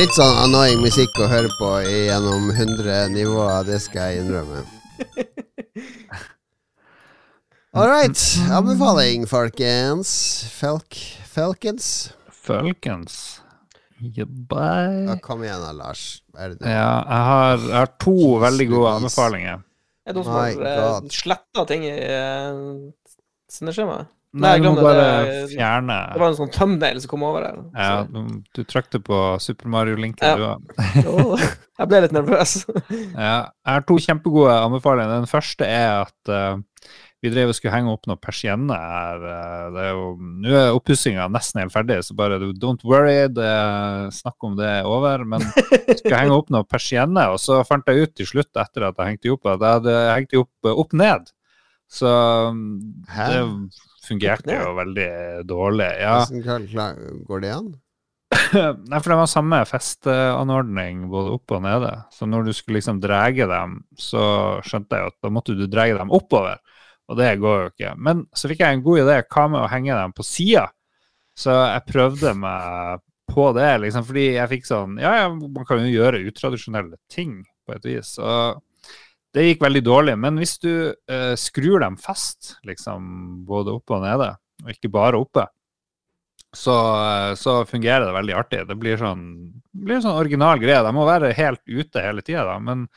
[0.01, 4.63] Litt sånn annoying musikk å høre på gjennom 100 nivåer, det skal jeg innrømme.
[7.77, 8.19] All right.
[8.51, 10.11] Anbefaling, folkens.
[10.57, 10.97] Felk,
[11.31, 11.91] Felkens.
[12.33, 13.41] Folkens.
[14.01, 15.05] Goodbye.
[15.11, 16.23] Ja, kom igjen da, Lars.
[16.33, 19.61] Det Ja, jeg har, jeg har to veldig gode anbefalinger.
[20.07, 22.89] Er det noen som har uh, sletta ting i uh,
[23.53, 24.09] sendeskjemaet?
[24.41, 25.39] Nei, du må bare det.
[25.57, 27.57] fjerne Det var en sånn thumbnail som kom over her.
[27.75, 28.21] ja, du,
[28.55, 30.37] du trykte på Super Mario-linken, Ja.
[30.39, 31.33] du òg.
[31.35, 31.43] Åh,
[31.81, 32.53] jeg ble litt nervøs.
[32.95, 35.17] Ja, jeg har to kjempegode anbefalinger.
[35.25, 36.63] Den første er at eh,
[37.21, 39.25] vi drev og skulle henge opp noen persienner her.
[39.31, 40.07] eh, det er jo,
[40.45, 43.51] Nå er oppussinga nesten helt ferdig, så bare don't worry, det,
[44.17, 45.27] snakk om det er over.
[45.29, 45.45] Men
[45.99, 49.15] skulle henge opp noen persienner, og så fant jeg ut til slutt, etter at jeg
[49.15, 51.31] hengte opp, at jeg hadde hengt opp eh, opp ned.
[51.91, 52.09] Så
[53.11, 53.29] Hæ?
[53.35, 53.45] det
[54.07, 55.13] fungerte jo veldig
[55.51, 55.93] dårlig.
[56.01, 56.17] Ja.
[56.31, 57.71] Hvordan går det an?
[58.91, 61.91] Nei, for det var samme festeanordning både oppe og nede.
[62.15, 64.23] Så når du skulle liksom drege dem, så
[64.67, 66.61] skjønte jeg at da måtte du drege dem oppover.
[67.11, 67.95] Og det går jo ikke.
[67.99, 69.17] Men så fikk jeg en god idé.
[69.27, 70.69] Hva med å henge dem på sida?
[71.39, 75.85] Så jeg prøvde meg på det, liksom, fordi jeg fikk sånn Ja, ja, man kan
[75.85, 78.17] jo gjøre utradisjonelle ting på et vis.
[78.19, 78.61] Og
[79.31, 80.17] Det gikk veldig dårlig.
[80.19, 84.33] Men hvis du eh, skrur dem fast, liksom både oppe og nede,
[84.65, 85.45] og ikke bare oppe,
[86.51, 86.75] så,
[87.05, 88.65] eh, så fungerer det veldig artig.
[88.67, 89.23] Det blir sånn,
[89.71, 90.83] blir sånn original greie.
[90.83, 92.89] De må være helt ute hele tida, men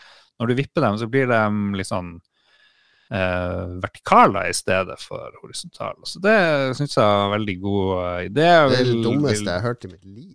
[0.42, 1.44] når du vipper dem, så blir de
[1.78, 2.16] litt sånn
[3.12, 6.00] eh, vertikaler i stedet for horisontale.
[6.08, 6.38] Så det
[6.78, 8.48] syns jeg er en veldig god eh, idé.
[8.72, 10.32] Det er det dummeste jeg har hørt i mitt liv.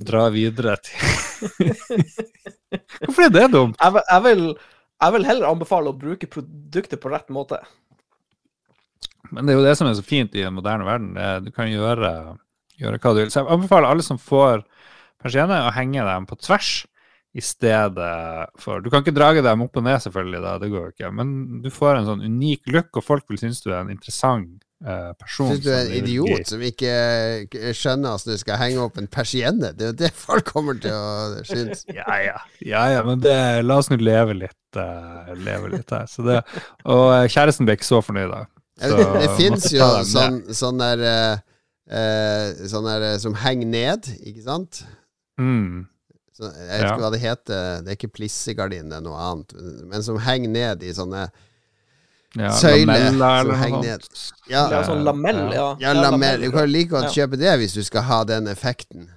[0.00, 0.96] dra videre til
[3.00, 3.76] Hvorfor er det dumt?
[3.80, 4.42] Jeg, vil- jeg, vil,
[5.02, 7.58] jeg vil heller anbefale å bruke produktet på rett måte.
[9.30, 11.12] Men det er jo det som er så fint i en moderne verden.
[11.16, 12.12] Det, er- du kan gjøre,
[12.80, 13.30] gjøre hva du vil.
[13.32, 14.64] Så jeg anbefaler alle som får
[15.20, 16.70] persienne, å henge dem på tvers
[17.32, 20.82] i stedet for Du kan ikke drage dem opp og ned, selvfølgelig, da, det går
[20.82, 21.12] jo ikke.
[21.14, 24.64] Men du får en sånn unik look, og folk vil synes du er en interessant
[24.82, 25.52] eh, person.
[25.52, 26.94] Syns du er en idiot som ikke
[27.76, 29.70] skjønner at du skal henge opp en persienne?
[29.76, 31.84] Det er jo det folk kommer til å synes.
[32.00, 32.40] Ja, ja.
[32.64, 33.36] ja, ja men det,
[33.66, 36.10] la oss nå leve litt, uh, leve litt her.
[36.10, 36.40] Så det,
[36.82, 38.42] og eh, kjæresten ble ikke så fornøyd, da.
[38.80, 41.40] Så Det, fins jo sånn, sånn der uh,
[41.92, 44.82] uh, Sånn der som henger ned, ikke sant?
[45.40, 45.84] Mm.
[46.40, 46.90] Så, jeg vet Ja.
[46.94, 47.82] ikke hva det heter.
[47.84, 49.52] Det er ikke plissegardin, det er noe annet.
[49.90, 51.26] Men som henger ned i sånne
[52.38, 53.10] Ja, søyler.
[53.10, 54.06] som henger ned.
[54.48, 55.76] Ja, Ja, sånn lamell, ja.
[55.82, 56.40] ja lamell.
[56.40, 59.08] Du kan jo like godt kjøpe det hvis du skal ha den effekten.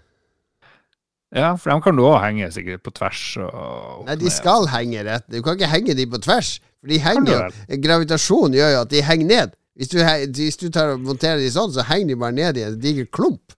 [1.33, 5.01] Ja, for dem kan du òg henge sikkert på tvers og Nei, de skal henge
[5.07, 5.23] rett.
[5.31, 6.59] Du kan ikke henge de på tvers.
[6.81, 9.55] For de henger jo Gravitasjon gjør jo at de henger ned.
[9.79, 12.65] Hvis du, hvis du tar og monterer de sånn, så henger de bare ned i
[12.67, 13.55] en diger klump.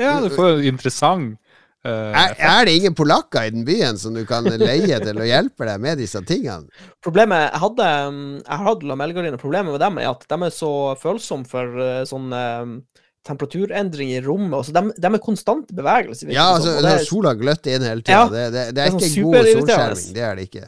[0.00, 1.36] Ja, du får jo interessant
[1.84, 5.66] Er, er det ingen polakker i den byen som du kan leie til å hjelpe
[5.68, 6.64] deg med disse tingene?
[7.04, 9.40] Problemet Jeg hadde um, Jeg har hatt lamellgardiner.
[9.42, 10.70] Problemet med dem er at de er så
[11.02, 12.74] følsomme for uh, sånn um,
[13.28, 14.56] temperaturendring i rommet.
[14.58, 16.28] Altså, de, de er konstant i bevegelse.
[16.32, 18.18] Ja, altså, sånn, det når er- sola gløtter inn hele tida.
[18.18, 20.12] Ja, det, det, det det er er sånn ikke god solskjerming.
[20.16, 20.66] Det er det ikke.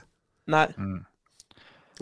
[0.56, 0.66] Nei.
[0.76, 0.96] mm.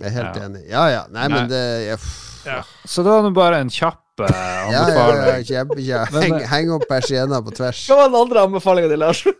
[0.01, 0.47] Jeg er helt Ja.
[0.49, 0.63] enig.
[0.71, 1.03] Ja ja.
[1.15, 1.99] Nei, men det jeg,
[2.47, 2.63] ja.
[2.85, 5.47] Så da er det bare en kjapp eh, ja, ja, ja, anbefaling.
[5.51, 6.19] kjempekjekt.
[6.23, 7.85] Heng, eh, heng opp persienna på tvers.
[7.89, 9.25] Hva var den andre anbefalinga di, Lars?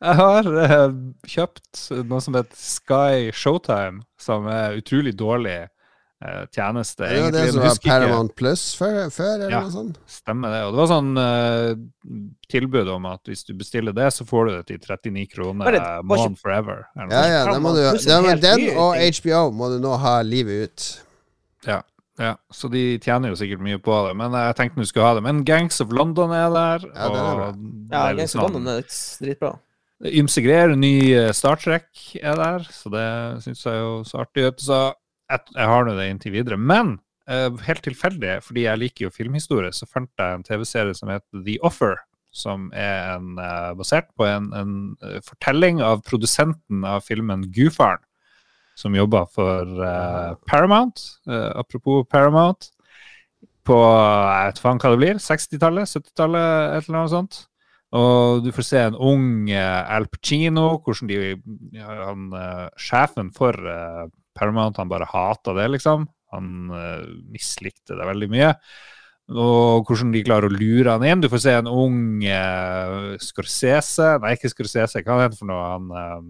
[0.00, 0.92] Jeg har uh,
[1.28, 5.68] kjøpt noe som heter Sky Showtime, som er utrolig dårlig eh,
[6.52, 7.06] tjeneste.
[7.08, 9.60] Det var det som var Paramount Plus før, før eller Ja.
[9.64, 9.98] noe sånt?
[10.06, 10.58] Stemmer det.
[10.66, 11.74] Og det var sånn uh,
[12.52, 15.80] tilbud om at hvis du bestiller det, så får du det til 39 kroner Bare-
[15.80, 16.82] uh, bare måned forever.
[16.96, 18.96] Ja, ja, da må du, en men den og.
[19.20, 20.90] HBO må du nå ha livet ut.
[21.66, 21.80] Ja,
[22.20, 25.14] Ja, så de tjener jo sikkert mye på det, men jeg tenkte du skulle ha
[25.16, 25.22] det.
[25.24, 26.84] Men Gangs of London er der.
[26.92, 27.46] Ja, det er bra.
[27.48, 27.56] og
[27.90, 29.58] Ja, er litt of sånn- London er dritbra.
[30.04, 30.76] Ymse greier.
[30.76, 31.86] Ny eh, Star Trek
[32.20, 34.58] er der, så det syns jeg jo så artig ut.
[34.60, 34.92] Så
[35.30, 36.58] jeg, har nå det inntil videre.
[36.58, 36.96] Men
[37.30, 41.44] uh, helt tilfeldig, fordi jeg liker jo filmhistorie, så fant jeg en TV-serie som heter
[41.46, 41.98] The Offer.
[42.30, 48.04] Som er en, uh, basert på en, en uh, fortelling av produsenten av filmen Gudfaren,
[48.78, 49.66] som jobba for
[50.48, 51.02] Paramount.
[51.28, 52.70] Apropos Paramount.
[53.66, 57.40] På jeg vet faen hva det blir, 60-tallet, 70-tallet, et eller annet sånt.
[57.98, 61.18] Og du får se en ung Al Pacino, hvordan de
[61.76, 62.24] han,
[62.80, 63.58] Sjefen for
[64.40, 66.08] Paramount, han bare hata det, liksom.
[66.34, 68.54] Han uh, mislikte det veldig mye.
[69.30, 71.22] Og hvordan de klarer å lure han inn.
[71.22, 75.68] Du får se en ung uh, Scorsese Nei, ikke Scorsese, hva heter han for noe?
[75.76, 76.24] Han uh,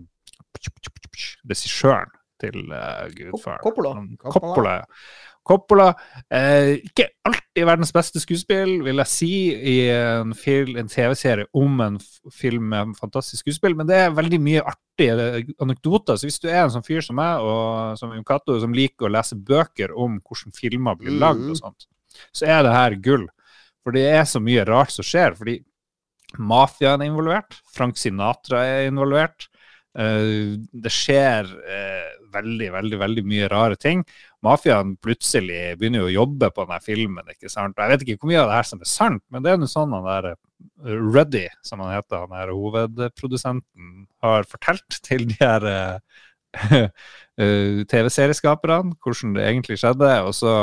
[1.49, 3.62] Regissøren til uh, Gudfaren.
[3.65, 3.95] Coppola.
[4.20, 4.37] Coppola.
[4.37, 4.77] Coppola.
[4.82, 5.30] ja.
[5.51, 5.89] Coppola.
[6.31, 11.98] Eh, ikke alltid verdens beste skuespill, vil jeg si, i en, en TV-serie om en
[12.35, 16.20] film med en fantastisk skuespill, men det er veldig mye artige anekdoter.
[16.20, 19.09] Så hvis du er en sånn fyr som meg, og som Jon Cato, som liker
[19.09, 21.89] å lese bøker om hvordan filmer blir lagd og sånt,
[22.31, 23.27] så er det her gull.
[23.85, 25.35] For det er så mye rart som skjer.
[25.39, 25.60] fordi
[26.39, 29.48] mafiaen er involvert, Frank Sinatra er involvert.
[29.98, 34.05] Eh, det skjer eh, veldig, veldig veldig mye rare ting.
[34.44, 37.26] Mafiaen plutselig begynner jo å jobbe på denne filmen.
[37.28, 37.76] ikke sant?
[37.76, 39.70] Jeg vet ikke hvor mye av det her som er sant, men det er noe
[39.70, 40.38] sånn han der eh,
[40.96, 43.90] Ruddy, som han heter, han her hovedprodusenten,
[44.24, 46.22] har fortalt til de her eh,
[46.80, 50.54] eh, TV-serieskaperne hvordan det egentlig skjedde, og så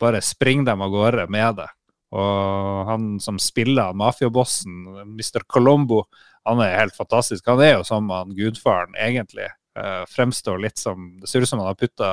[0.00, 1.68] bare springer de av gårde med det.
[2.16, 5.42] Og han som spiller mafiabossen, Mr.
[5.50, 6.04] Colombo,
[6.46, 7.46] han er helt fantastisk.
[7.50, 9.48] Han er jo som han gudfaren, egentlig.
[9.76, 12.10] Eh, fremstår litt som Det ser ut som han har putta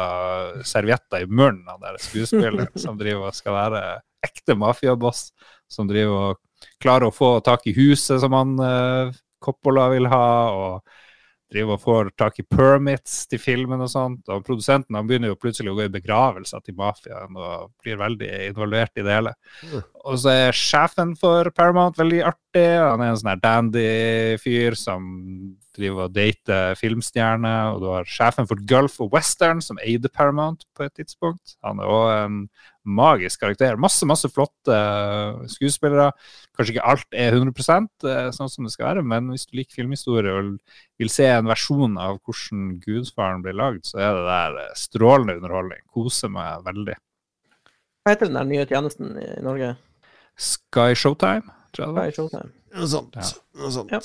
[0.67, 3.83] servietter i munnen, han der skuespilleren som driver og skal være
[4.25, 5.29] ekte mafiaboss.
[5.71, 10.27] Som driver og klarer å få tak i huset som han eh, Coppola vil ha,
[10.51, 11.02] og
[11.53, 14.27] driver og får tak i permits til filmen og sånt.
[14.33, 18.31] Og produsenten han begynner jo plutselig å gå i begravelser til mafiaen og blir veldig
[18.49, 19.35] involvert i det hele.
[19.63, 19.83] Mm.
[20.03, 22.67] Og så er sjefen for Paramount veldig artig.
[22.81, 25.05] Han er en sånn her dandy-fyr som
[25.73, 27.73] driver og dater filmstjerner.
[27.73, 31.57] Og du har sjefen for Gulf og Western, som eide Paramount på et tidspunkt.
[31.65, 32.43] Han er òg en
[32.83, 33.77] magisk karakter.
[33.79, 34.77] Masse, masse flotte
[35.51, 36.09] skuespillere.
[36.57, 39.79] Kanskje ikke alt er 100% eh, sånn som det skal være, men hvis du liker
[39.81, 40.51] filmhistorie og
[41.01, 45.39] vil se en versjon av hvordan Gudfaren blir lagd, så er det der eh, strålende
[45.39, 45.81] underholdning.
[45.93, 46.99] Koser meg veldig.
[48.03, 49.73] Hva heter den der nye tjenesten i Norge?
[50.35, 52.07] Sky Showtime, tror jeg det var.
[52.09, 52.53] er Showtime?
[52.73, 53.19] Noe sånt.
[53.19, 53.29] Ja.
[53.61, 53.93] Noe sånt.
[53.93, 54.01] Ja.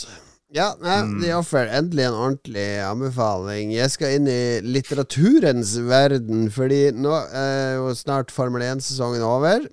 [0.55, 1.21] Ja, nei, Mm.
[1.21, 1.67] The Offer.
[1.77, 3.73] Endelig en ordentlig anbefaling.
[3.75, 9.67] Jeg skal inn i litteraturens verden, fordi nå er jo snart Formel 1-sesongen over.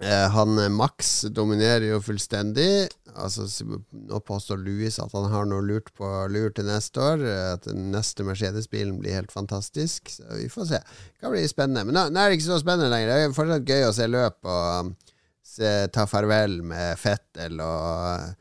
[0.00, 2.88] Eh, han eh, Max dominerer jo fullstendig.
[3.16, 3.46] Altså,
[3.92, 7.20] nå påstår Louis at han har noe lurt på lur til neste år.
[7.24, 10.08] eh, At den neste Mercedes-bilen blir helt fantastisk.
[10.12, 10.80] Så vi får se.
[10.80, 11.84] Det kan bli spennende.
[11.84, 13.12] Men nå, nå er det ikke så spennende lenger.
[13.12, 14.96] Det er fortsatt gøy å se løp og um,
[15.44, 18.36] se, ta farvel med Fettel og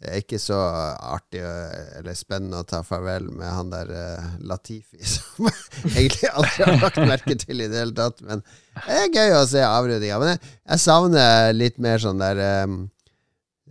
[0.00, 4.96] det er ikke så artig eller spennende å ta farvel med han der uh, Latifi,
[5.12, 8.22] som jeg egentlig aldri har lagt merke til i det hele tatt.
[8.24, 8.40] Men
[8.86, 10.22] det er gøy å se avrundinga.
[10.22, 10.40] Men jeg,
[10.72, 12.78] jeg savner litt mer sånn der um,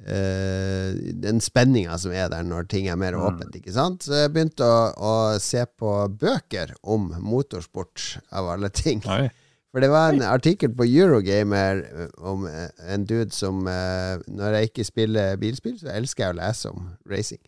[0.06, 0.93] uh,
[1.26, 3.26] Den spenninga som er der når ting er mer Mm.
[3.31, 4.06] åpent, ikke sant?
[4.06, 9.01] Så jeg begynte å, å se på bøker om motorsport, av alle ting.
[9.10, 9.26] Oi.
[9.70, 14.56] For det var en artikkel på Eurogamer eh, om eh, en dude som eh, Når
[14.56, 17.41] jeg ikke spiller bilspill, så elsker jeg å lese om racing.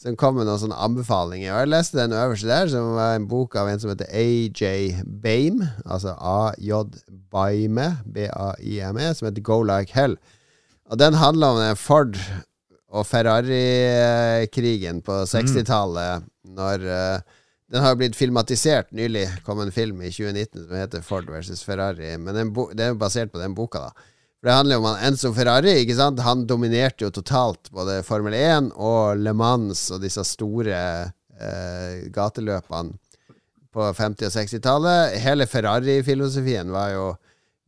[0.00, 1.52] Som kom med noen sånne anbefalinger.
[1.52, 5.02] Og jeg leste den øverste der, som var en bok av en som heter AJ
[5.04, 5.68] Bame.
[5.84, 6.96] Altså AJ
[7.28, 10.16] Baime, B-A-I-M-E, som heter Go Like Hell.
[10.88, 12.16] Og den handla om den Ford
[12.90, 16.24] og Ferrari-krigen på 60-tallet,
[16.56, 17.36] når eh,
[17.70, 19.28] den har blitt filmatisert nylig.
[19.44, 22.16] kom en film i 2019 som heter Ford versus Ferrari.
[22.18, 24.08] Men den det er basert på den boka, da.
[24.40, 25.74] For Det handler jo om han Enzo Ferrari.
[25.82, 26.20] ikke sant?
[26.20, 30.80] Han dominerte jo totalt både Formel 1 og Le Mans og disse store
[31.38, 32.96] eh, gateløpene
[33.70, 35.18] på 50- og 60-tallet.
[35.22, 37.04] Hele Ferrari-filosofien var jo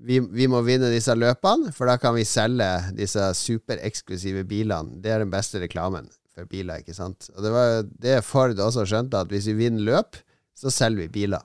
[0.02, 4.98] vi, vi må vinne disse løpene, for da kan vi selge disse supereksklusive bilene.
[4.98, 7.28] Det er den beste reklamen for biler, ikke sant.
[7.36, 10.18] Og det var det Ford også skjønte, at hvis vi vinner løp,
[10.58, 11.44] så selger vi biler.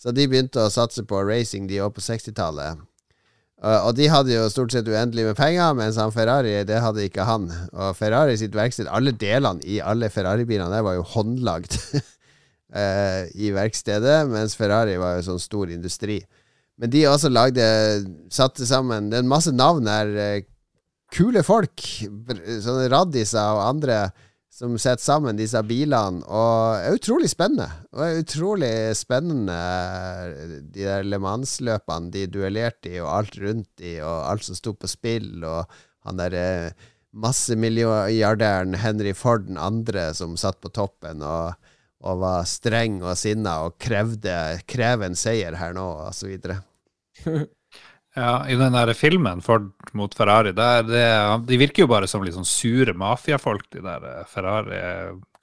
[0.00, 2.82] Så de begynte å satse på racing, de òg på 60-tallet.
[3.64, 7.06] Uh, og de hadde jo stort sett uendelig med penger, mens han Ferrari, det hadde
[7.06, 7.46] ikke han.
[7.72, 13.52] Og Ferrari sitt verksted, alle delene i alle Ferrari-bilene der var jo håndlagd uh, i
[13.54, 16.20] verkstedet, mens Ferrari var jo sånn stor industri.
[16.76, 17.64] Men de også lagde
[18.34, 20.08] Satte sammen Det er en masse navn her.
[21.14, 21.88] Eh, Kule folk.
[22.64, 23.98] Sånne raddiser og andre
[24.54, 26.22] som setter sammen disse bilene.
[26.26, 27.68] Og det er utrolig spennende.
[27.94, 29.58] Og er utrolig spennende
[30.74, 34.76] de der Le Mans-løpene de duellerte i, og alt rundt i, og alt som sto
[34.78, 35.64] på spill, og
[36.06, 36.74] han derre
[37.14, 41.54] massemilliardæren Henry Ford den andre som satt på toppen og,
[42.02, 44.34] og var streng og sinna og krevde
[44.70, 46.60] krev en seier her nå, og så videre.
[48.14, 51.06] Ja, I den der filmen Ford mot Ferrari, der det,
[51.48, 54.78] de virker jo bare som litt sånn sure mafiafolk, de der eh, Ferrari.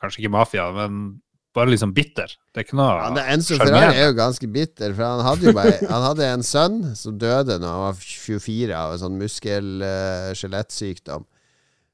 [0.02, 1.20] Kanskje ikke mafia, men
[1.56, 2.32] bare liksom bitter.
[2.52, 3.56] Det er ikke noe Ja, Enzo.
[3.60, 7.18] Ferrari er jo ganske bitter, for han hadde jo bare Han hadde en sønn som
[7.20, 11.24] døde når han var 24 av en sånn muskel-skjelettsykdom.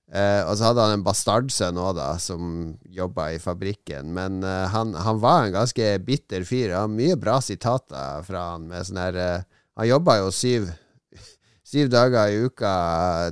[0.07, 2.41] Eh, og så hadde han en bastardsønn òg, da, som
[2.95, 4.13] jobba i fabrikken.
[4.15, 6.69] Men eh, han, han var en ganske bitter fyr.
[6.71, 9.41] Han har mye bra sitater fra han med sånn her eh,
[9.77, 10.67] Han jobba jo syv
[11.67, 12.73] Syv dager i uka,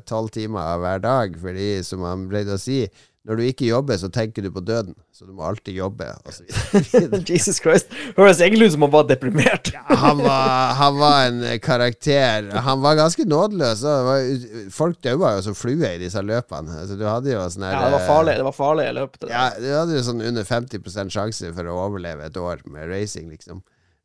[0.06, 2.82] tolv timer hver dag, fordi, som han pleide å si,
[3.26, 4.92] når du ikke jobber, så tenker du på døden.
[5.16, 6.44] Så du må alltid jobbe, så.
[7.32, 7.88] Jesus Christ.
[8.20, 9.72] Høres egentlig ut som han var deprimert.
[9.88, 12.52] han, var, han var en karakter.
[12.68, 13.82] Han var ganske nådeløs.
[13.88, 16.76] var- Folk daua jo som flue i disse løpene.
[16.84, 18.36] Altså, du hadde jo sånn Ja, det var farlig.
[18.44, 19.16] Det var farlig løp.
[19.32, 23.32] Ja, du hadde jo sånn under 50% sjanse for å overleve et år med racing,
[23.34, 23.64] liksom.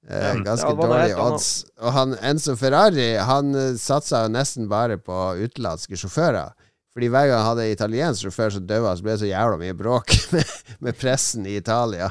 [0.08, 1.50] Eh, ganske Ja, dårlige odds.
[1.80, 6.54] Og han Enzo Ferrari Han eh, satsa jo nesten bare på utenlandske sjåfører.
[6.96, 9.76] Fordi hver gang han hadde italiensk sjåfør som døde, så ble det så jævla mye
[9.78, 12.10] bråk med, med pressen i Italia.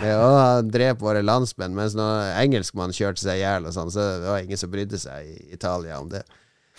[0.00, 4.06] Med å han drep våre landsmenn, mens når engelskmann kjørte seg i hjel sånn, så
[4.22, 6.22] det var ingen som brydde seg i Italia om det.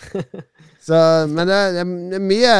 [0.82, 0.96] Så,
[1.30, 2.54] men det, det er mye,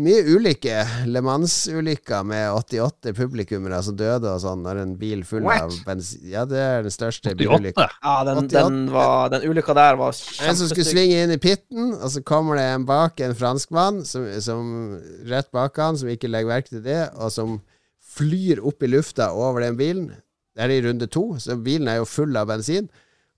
[0.00, 5.44] mye ulike Le Mans-ulykker med 88 publikummere som døde og sånn, når en bil full
[5.44, 5.66] What?
[5.66, 7.90] av bensin Ja, det er den største bilulykka.
[8.00, 8.54] Ja, den, 88.
[8.56, 12.24] den, var, den ulykka der var En som skulle svinge inn i pitten, og så
[12.24, 14.96] kommer det en bak, en franskmann, som, som
[15.28, 17.58] rett bak han, som ikke legger merke til det, og som
[18.16, 20.14] flyr opp i lufta over den bilen.
[20.56, 22.88] Det er i runde to, så bilen er jo full av bensin.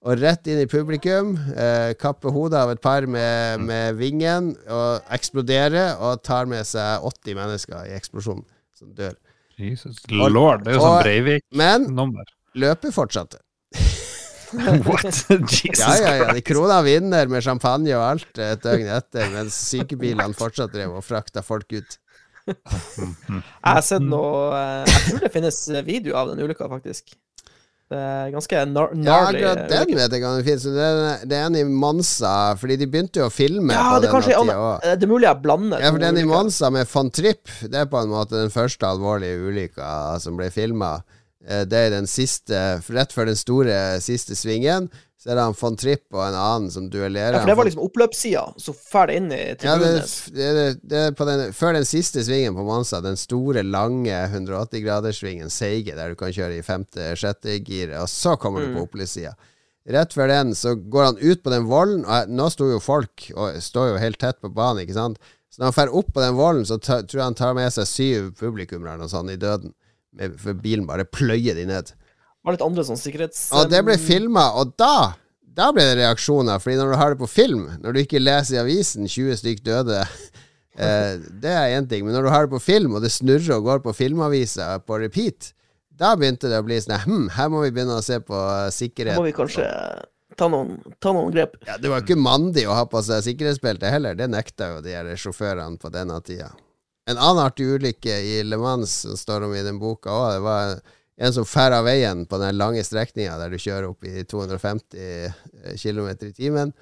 [0.07, 1.33] Og rett inn i publikum.
[1.59, 7.03] Eh, kapper hodet av et par med, med vingen og eksploderer og tar med seg
[7.09, 8.47] 80 mennesker i eksplosjonen
[8.79, 9.17] som dør.
[9.59, 12.23] Jesus lord, det er jo sånn Breivik-nummer.
[12.23, 13.41] Men løpet fortsatte.
[14.87, 15.05] What?
[15.51, 16.29] Jesus Ja, ja, ja.
[16.33, 21.05] De krona vinner med champagne og alt et døgn etter, mens sykebilene fortsatt drev og
[21.05, 21.99] frakta folk ut.
[22.49, 27.19] Jeg har sett noe eh, Jeg tror det finnes video av den ulykka, faktisk.
[27.89, 30.65] Det er ganske nar Ja, akkurat den vet jeg ikke det finnes.
[30.77, 34.03] Det er, det er en i Mansa, fordi de begynte jo å filme Ja, på
[34.03, 34.83] det denne tida òg.
[34.85, 37.81] eh, Det er mulig jeg blander Ja, for den i Mansa med von Tripp, det
[37.81, 40.99] er på en måte den første alvorlige ulykka som ble filma.
[41.49, 42.59] Det er den siste,
[42.93, 44.91] rett før den store siste svingen.
[45.19, 47.35] Så er det han von Tripp og en annen som duellerer.
[47.35, 49.91] Ja, for det var liksom oppløpssida, så fer det inn i Ja, det,
[50.37, 56.15] det, det, den, før den siste svingen på Monsa, den store, lange 180-graderssvingen, seige, der
[56.15, 59.35] du kan kjøre i femte-sjette gir, og så kommer du på oppløpssida.
[59.91, 63.31] Rett før den så går han ut på den volden, og nå sto jo folk
[63.35, 65.19] og står jo helt tett på banen, ikke sant.
[65.51, 67.75] Så når han fer opp på den volden, så ta, tror jeg han tar med
[67.75, 69.75] seg syv publikummere eller noe sånt i døden.
[70.41, 71.93] For bilen bare pløyer de ned.
[71.93, 73.49] Det var litt andre sånn sikkerhets...
[73.57, 75.15] Og det ble filma, og da
[75.59, 76.61] Da ble det reaksjoner.
[76.63, 79.65] Fordi når du har det på film, når du ikke leser i avisen 20 stykk
[79.67, 80.03] døde
[80.79, 82.07] eh, Det er én ting.
[82.07, 85.01] Men når du har det på film, og det snurrer og går på filmavisa på
[85.03, 85.53] repeat,
[85.99, 88.39] da begynte det å bli sånn Hm, her må vi begynne å se på
[88.75, 89.19] sikkerhet.
[89.19, 89.67] Da må vi kanskje
[90.39, 91.59] ta noen, ta noen grep.
[91.67, 94.15] Ja, det var ikke mandig å ha på seg sikkerhetsbelte heller.
[94.19, 96.53] Det nekta jo de her sjåførene på denne tida.
[97.09, 100.45] En annen artig ulykke i Le Mans som står om i den boka òg, det
[100.45, 100.75] var
[101.19, 105.81] en som fer av veien på den lange strekninga der du kjører opp i 250
[105.81, 106.75] km i timen.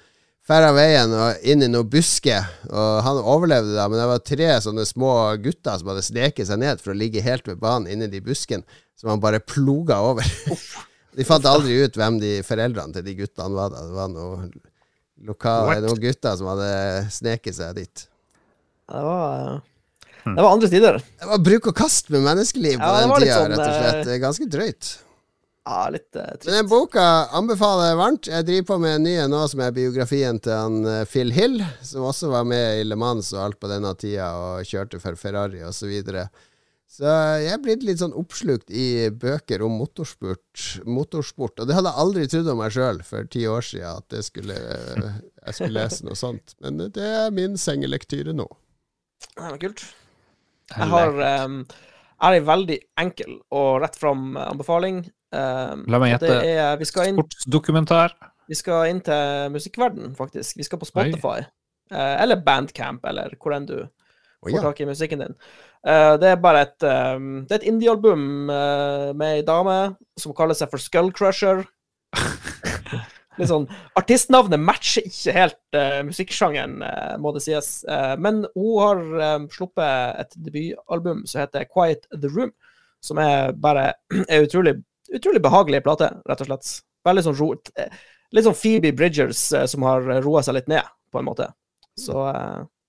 [0.47, 4.21] Fer av veien og inn i noen busker, og han overlevde da, men det var
[4.23, 5.13] tre sånne små
[5.43, 8.63] gutter som hadde sneket seg ned for å ligge helt ved banen inni de buskene,
[8.95, 10.27] som han bare ploga over.
[11.17, 13.71] De fant aldri ut hvem de foreldrene til de guttene var.
[13.73, 14.51] da Det var noen
[15.25, 16.67] lokale, noen gutter som hadde
[17.15, 18.03] sneket seg dit.
[18.85, 19.63] Det var, eh,
[20.35, 20.97] det var andre tider.
[21.21, 23.99] Det var bruk og kast med menneskeliv på Ja, den tida, sånn, rett og slett.
[24.01, 24.89] eh, Det er Ganske drøyt.
[25.67, 27.05] Ja, litt uh, Men den boka
[27.35, 28.27] anbefaler jeg varmt.
[28.31, 31.33] Jeg driver på med en ny en nå, som er biografien til han eh, Phil
[31.35, 35.01] Hill, som også var med i Le Mans og alt på denne tida, og kjørte
[35.03, 35.75] for Ferrari osv.
[35.81, 36.23] Så, videre.
[36.87, 37.11] så
[37.43, 41.59] jeg er blitt litt sånn oppslukt i bøker om motorsport, motorsport.
[41.59, 44.23] Og det hadde jeg aldri trodd om meg sjøl for ti år siden, at det
[44.23, 46.55] skulle, jeg skulle lese noe sånt.
[46.63, 48.47] Men det er min sengelektyre nå.
[49.35, 49.83] Det var kult.
[50.73, 51.59] Jeg har um,
[52.27, 55.03] er en veldig enkel og rett fram anbefaling.
[55.35, 56.33] Um, La meg gjette.
[56.79, 58.15] vi, skal inn, Sportsdokumentar.
[58.49, 60.57] vi skal inn til musikkverden, faktisk.
[60.59, 61.45] Vi skal på Spotify.
[61.93, 63.77] Uh, eller Bandcamp, eller hvor enn du
[64.43, 64.61] får ja.
[64.65, 65.35] tak i musikken din.
[65.87, 69.77] Uh, det er bare et um, Det er et indiealbum uh, med ei dame
[70.19, 71.63] som kaller seg for Skull Crusher.
[73.37, 73.67] Litt sånn
[73.99, 77.69] Artistnavnet matcher ikke helt uh, musikksjangeren, uh, må det sies.
[77.89, 82.53] Uh, men hun har eh, sluppet et debutalbum som heter Quiet The Room,
[83.03, 83.91] som er bare
[84.31, 84.77] er utrolig,
[85.13, 86.73] utrolig behagelig plate, rett og slett.
[87.07, 87.51] Veldig sånn ro...
[88.35, 89.39] Litt sånn Phoebe Bridgers
[89.71, 90.83] som har roa seg litt ned,
[91.13, 91.45] på en måte.
[91.95, 92.17] Så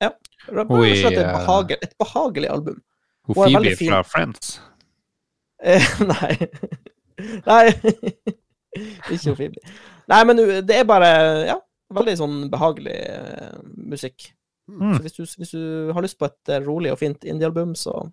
[0.03, 0.11] ja.
[0.49, 1.31] Rett og slett et, eh.
[1.35, 2.81] behagelig, et behagelig album.
[3.29, 4.59] Hun Phoebe fra Friends.
[6.13, 6.35] Nei.
[7.51, 7.67] nei.
[9.15, 9.63] Ikke Phoebe.
[10.09, 11.11] Nei, men det er bare
[11.49, 11.59] ja,
[11.95, 13.59] veldig sånn behagelig eh,
[13.91, 14.31] musikk.
[14.69, 14.95] Mm.
[14.95, 18.07] Så hvis du, hvis du har lyst på et eh, rolig og fint indiealbum, så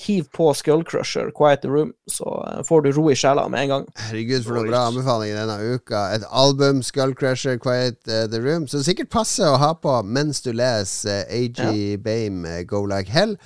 [0.00, 3.72] hiv på Skullcrusher, Quiet the Room, så eh, får du ro i sjela med en
[3.74, 3.86] gang.
[4.06, 6.04] Herregud, for noen bra anbefalinger denne uka.
[6.16, 10.52] Et album, Skullcrusher, Quiet uh, The Room, som sikkert passer å ha på mens du
[10.56, 13.36] leser uh, AG Bame, eh, Go Like Hell.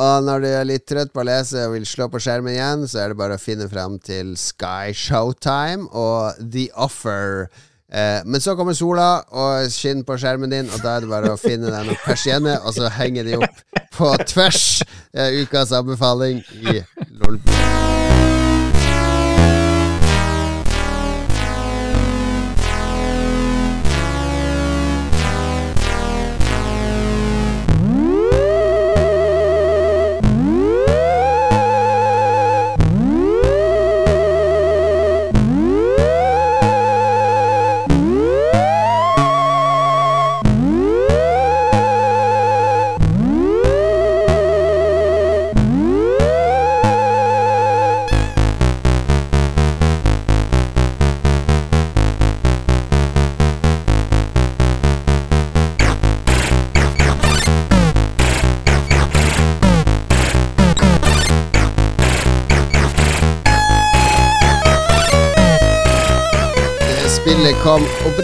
[0.00, 2.86] Og når du er litt trøtt på å lese og vil slå på skjermen igjen,
[2.88, 7.50] så er det bare å finne fram til Sky Showtime og The Offer.
[7.92, 11.34] Eh, men så kommer sola og skinner på skjermen din, og da er det bare
[11.34, 14.80] å finne deg noen persienner, og så henger de opp på tvers.
[15.12, 16.80] Er ukas anbefaling i
[17.12, 18.41] Lolbua.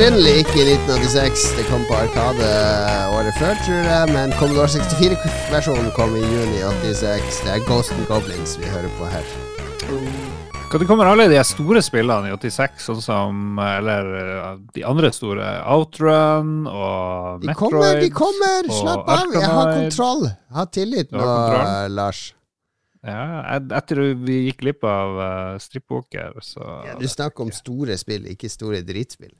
[0.08, 1.42] Opprinnelig ikke i 1986.
[1.58, 2.46] Det kom på Arkade
[3.12, 4.08] året før, tror jeg.
[4.14, 7.40] Men Commodore 64-versjonen kom i juni 86.
[7.44, 9.26] Det er Ghost and Goblins vi hører på her.
[10.72, 15.50] Når kommer alle de store spillene i 86, sånn som Eller eh, de andre store?
[15.74, 17.52] Outrun og Metroid?
[17.52, 18.70] De kommer, de kommer!
[18.78, 19.82] Slapp av, jeg har kontroll!
[19.82, 20.24] kontroll.
[20.56, 21.92] Ha tillit nå, har.
[21.92, 22.22] Lars.
[23.04, 28.24] Ja, et- etter vi gikk glipp av uh, strippoker, så Du snakker om store spill,
[28.32, 29.36] ikke store dritspill.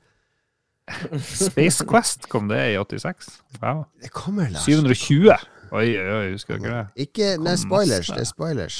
[1.49, 3.29] Space Quest kom det i 86?
[3.61, 3.85] Wow.
[4.01, 4.65] Det kommer, Lars.
[4.65, 5.35] 720!
[5.69, 6.85] Oi, oi, oi, husker ikke det?
[7.05, 8.07] Ikke Nei, spoilers.
[8.09, 8.77] Det er spoilers.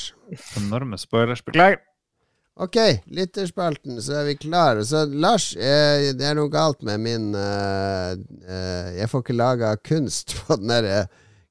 [0.57, 1.43] Enorme spoilers.
[1.45, 1.83] Beklager.
[2.59, 2.75] Ok,
[3.15, 4.81] lytterspalten, så er vi klare.
[4.83, 9.69] Så Lars, eh, det er noe galt med min eh, eh, Jeg får ikke laga
[9.79, 11.05] kunst på den derre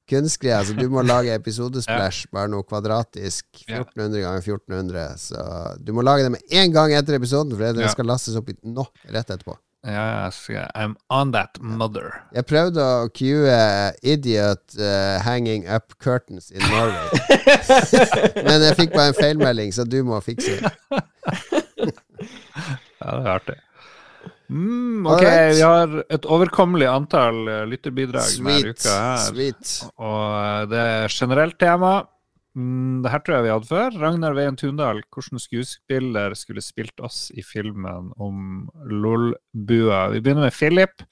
[0.09, 3.47] kunstgreia, så du må lage episodesplash, bare noe kvadratisk.
[3.63, 5.17] 1400 ganger 1400.
[5.23, 5.47] Så
[5.81, 7.91] du må lage det med en gang etter episoden, for det Ja.
[7.95, 9.55] skal lastes opp nå, rett etterpå.
[9.87, 10.67] Ja, yeah.
[10.75, 12.25] I'm on that mother.
[12.35, 13.53] Jeg prøvde å cue
[14.03, 17.15] 'Idiot uh, hanging up curtains in Norway'.
[18.47, 20.73] Men jeg fikk bare en feilmelding, så du må fikse det.
[22.99, 23.55] Ja, det er artig.
[24.49, 25.55] Mm, ok, right.
[25.55, 28.79] vi har et overkommelig antall eh, lytterbidrag hver Sweet.
[28.81, 29.19] uke her.
[29.27, 29.73] Sweet.
[30.01, 31.91] Og eh, det er generelt tema.
[32.57, 33.99] Mm, det her tror jeg vi hadde før.
[34.01, 40.07] Ragnar Veien Tundal, hvilken skuespiller skulle spilt oss i filmen om LOL-bua?
[40.15, 41.05] Vi begynner med Philip.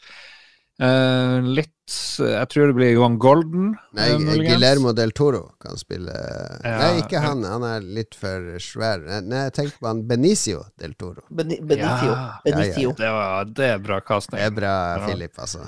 [0.80, 1.74] Eh, litt
[2.20, 3.72] Jeg tror det blir Johan Golden.
[3.98, 4.36] Nei, eh.
[4.44, 6.74] Guillermo del Toro kan spille Ja.
[6.84, 7.42] Nei, ikke han.
[7.48, 9.02] Han er litt for svær.
[9.24, 11.24] Nei, jeg tenkte på han Benicio del Toro.
[11.32, 12.12] Beni- Benicio.
[12.12, 12.28] Ja.
[12.46, 12.92] Benicio.
[12.98, 14.38] Det, var, det er bra casting.
[14.38, 15.06] Det er bra, Ja.
[15.08, 15.66] Philip, altså.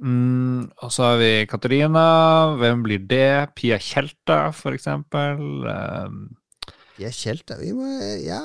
[0.00, 2.06] Mm, og så har vi Katarina.
[2.60, 3.52] Hvem blir det?
[3.58, 5.42] Pia Tjelta, for eksempel.
[5.66, 7.58] Pia De er kjelta.
[7.60, 7.88] Vi må
[8.22, 8.40] ja,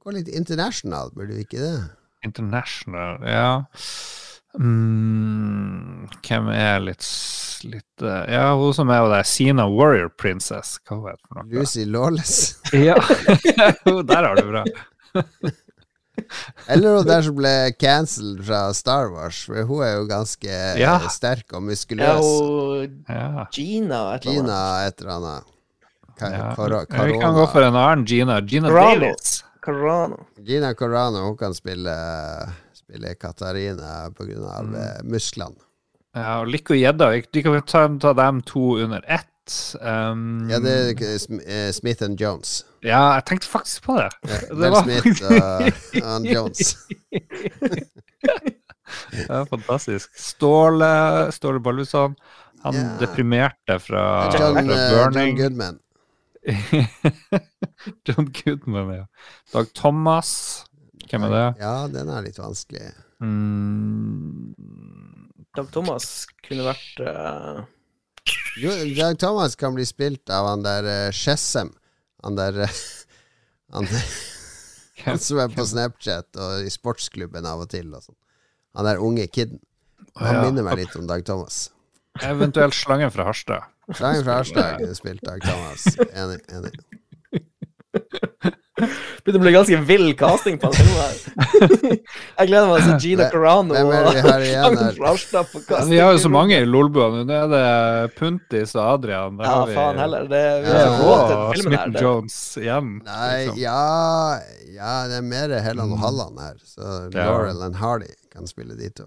[0.00, 1.76] gå litt international, burde vi ikke det?
[2.24, 3.62] International, ja.
[4.58, 7.06] Mm, hvem er litt,
[7.64, 10.76] litt eh, Ja, hun som er jo der, Sina Warrior Princess.
[10.88, 11.48] Hva var det for noe?
[11.56, 12.34] Lucy Lawless.
[12.76, 12.98] Ja,
[14.12, 14.64] der har du bra.
[16.68, 20.48] Eller hun der som ble cancelled fra Star Wars, for hun er jo ganske
[20.78, 20.96] Ja.
[20.96, 22.28] eh, sterk og muskuløs.
[23.08, 23.46] Ja.
[23.52, 24.92] Gina et eller Gina annet.
[24.94, 25.44] et eller annet.
[26.18, 27.04] Ka ja.
[27.06, 28.40] Vi kan gå for en annen Gina.
[28.40, 29.00] Gina Carano.
[29.00, 29.44] Davis.
[29.64, 30.16] Carano.
[30.44, 31.94] Gina Corano hun kan spille,
[32.74, 34.74] spille Katarina på grunn av Mm.
[34.74, 35.56] eh, musklene.
[36.14, 37.10] Ja, og Lico Gjedda.
[37.10, 39.26] vi- kan ta, ta dem to under ett.
[39.80, 42.64] Um, Ja, det er Sm- eh, Smith and Jones.
[42.84, 44.10] ja, jeg tenkte faktisk på det.
[44.28, 46.76] Ja, Det var- Smith uh, and Jones.
[49.28, 50.10] Ja, fantastisk.
[50.18, 52.14] Ståle, Ståle Ballusson.
[52.62, 52.98] Han yeah.
[53.00, 54.02] deprimerte fra,
[54.34, 55.38] John, fra Burning.
[55.38, 55.78] John Goodman.
[58.06, 59.06] John Goodman, ja.
[59.52, 60.64] Dag Thomas.
[61.10, 61.46] Hvem er det?
[61.62, 62.92] Ja, den er litt vanskelig.
[63.22, 64.54] Mm,
[65.56, 67.64] Dag Thomas kunne vært eh, Jo,
[68.96, 71.68] Dag Thomas kan bli spilt av han der uh,
[72.22, 72.80] Han der eh,
[73.72, 73.88] han,
[75.04, 77.88] han som er på Snapchat og i sportsklubben av og til.
[77.94, 78.18] Og sånn.
[78.76, 79.60] han der unge kiden.
[80.20, 80.42] Han ja.
[80.44, 81.70] minner meg litt om Dag Thomas.
[82.20, 83.70] Eventuelt Slangen fra Harstad.
[83.96, 85.88] Slangen fra Harstad kunne spilt Dag Thomas.
[86.12, 86.42] Enig.
[86.52, 86.76] enig.
[89.22, 91.96] Begynner å bli ganske vill casting på den filmen her.
[92.38, 94.70] Jeg gleder meg til å se Gina Carano og vi har
[95.50, 95.90] på casting.
[95.92, 97.20] vi jo så mange i Lolbua nå.
[97.36, 97.66] Er det
[98.16, 99.36] Puntis og Adrian.
[99.36, 100.24] Der Ja, har vi faen heller.
[100.30, 102.00] Det, vi har ja, og Smith her.
[102.00, 102.90] Jones igjen.
[103.04, 103.60] Nei, liksom.
[103.60, 104.40] ja
[104.72, 106.56] Ja, det er mer Helland og Halland her.
[106.64, 107.28] Så Ja.
[107.28, 109.04] Laurel and Hardy kan spille de to.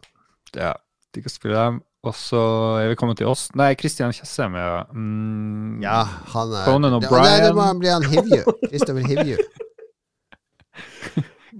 [0.53, 0.75] Ja,
[1.15, 1.81] de kan spille dem.
[2.05, 2.39] Og så
[2.83, 3.47] er vi kommet til oss.
[3.57, 4.83] Nei, Christian Tjessem, ja.
[4.93, 6.03] Mm, Ja,
[6.35, 7.25] han er Conan O'Brien.
[7.25, 8.43] Nei, det må han bli han Hivju.
[8.69, 9.37] Christopher Hivju.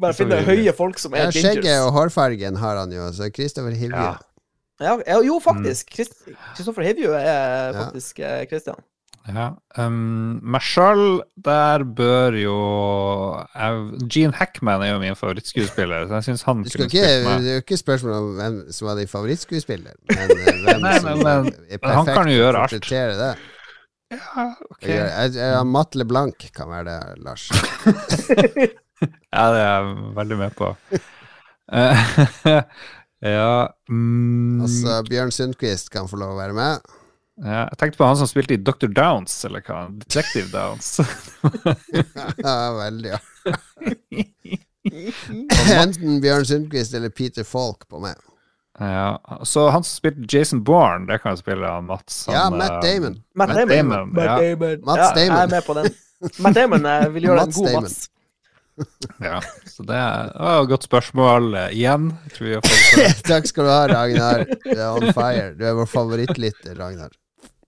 [0.01, 1.85] Bare finne høye folk som Ja, er skjegget gingers.
[1.87, 3.95] og hårfargen har han jo, så Christopher Hivju.
[3.95, 4.15] Ja.
[4.83, 5.87] Ja, ja, jo, faktisk.
[5.95, 6.25] Christ-
[6.57, 8.75] Kristoffer Hivju er faktisk eh, Christian.
[9.25, 9.47] Ja.
[9.81, 12.57] Um, meg sjøl, der bør jo
[13.55, 13.79] jeg,
[14.13, 17.63] Gene Hackman er jo min favorittskuespiller, så jeg synes han kunne ikke, det er jo
[17.63, 21.81] ikke spørsmål om hvem som var din favorittskuespiller, men eh, hvem Nei, som men- er
[21.81, 22.89] perfekt han kan jo gjøre alt.
[22.91, 23.31] det.
[24.13, 24.85] Ja, ok.
[24.85, 27.49] Jeg, jeg, jeg, Matt LeBlanc kan være det, Lars.
[29.35, 30.69] Ja, det er jeg veldig med på.
[31.75, 32.05] Eh,
[33.35, 33.49] ja
[33.89, 36.93] mm, Altså, Bjørn Sundquist kan få lov å være med.
[37.43, 38.87] Ja Jeg tenkte på han som spilte i Dr.
[38.87, 39.87] Downs, eller hva?
[40.03, 40.99] Detective Downs.
[42.45, 43.19] Ja, veldig, ja.
[45.81, 48.15] Enten Bjørn Sundquist eller Peter Falk på meg.
[48.79, 52.25] ja, så han som spilte Jason Bourne, det kan jo spille han Mats.
[52.31, 53.21] Ja, Matt eh, Damon.
[53.33, 53.75] Matt Matt Damon.
[53.75, 54.35] Damon, Matt ja.
[54.41, 54.83] Damon.
[54.85, 55.37] Mats ja, Damon.
[55.37, 55.95] Jeg er med på den.
[56.39, 57.89] Matt Damon eh, vil gjøre en god Damon.
[57.89, 58.03] Mats.
[59.23, 59.39] Ja,
[59.71, 62.09] så det er et godt spørsmål uh, igjen.
[63.29, 64.43] Takk skal du ha, Ragnar.
[64.65, 65.53] Du er on fire.
[65.55, 67.13] Du er vår favorittlytter, Ragnar.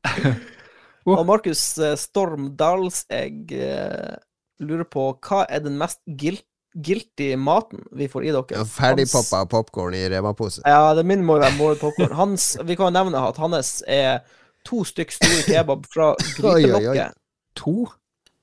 [1.08, 4.18] Og Markus eh, Storm Dalsegg eh,
[4.60, 6.42] lurer på hva er den mest guil
[6.78, 8.60] guilty maten vi får i dere?
[8.60, 10.62] Ja, Ferdigpoppa popkorn i Rema-pose.
[10.66, 12.14] Ja, det min må være målet popkorn.
[12.14, 14.20] Hans, vi kan nevne at hans er
[14.68, 16.12] to stykk store kebab fra.
[16.38, 17.18] Grytelokket.
[17.58, 17.88] to.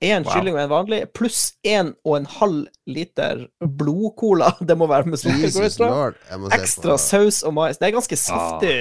[0.05, 0.33] Én Wow.
[0.35, 3.47] kylling og en vanlig, pluss én og en halv liter
[3.79, 4.51] blodcola.
[4.69, 6.17] Det må være med sukker.
[6.59, 7.79] Ekstra på saus og mais.
[7.79, 8.75] Det er ganske saftig.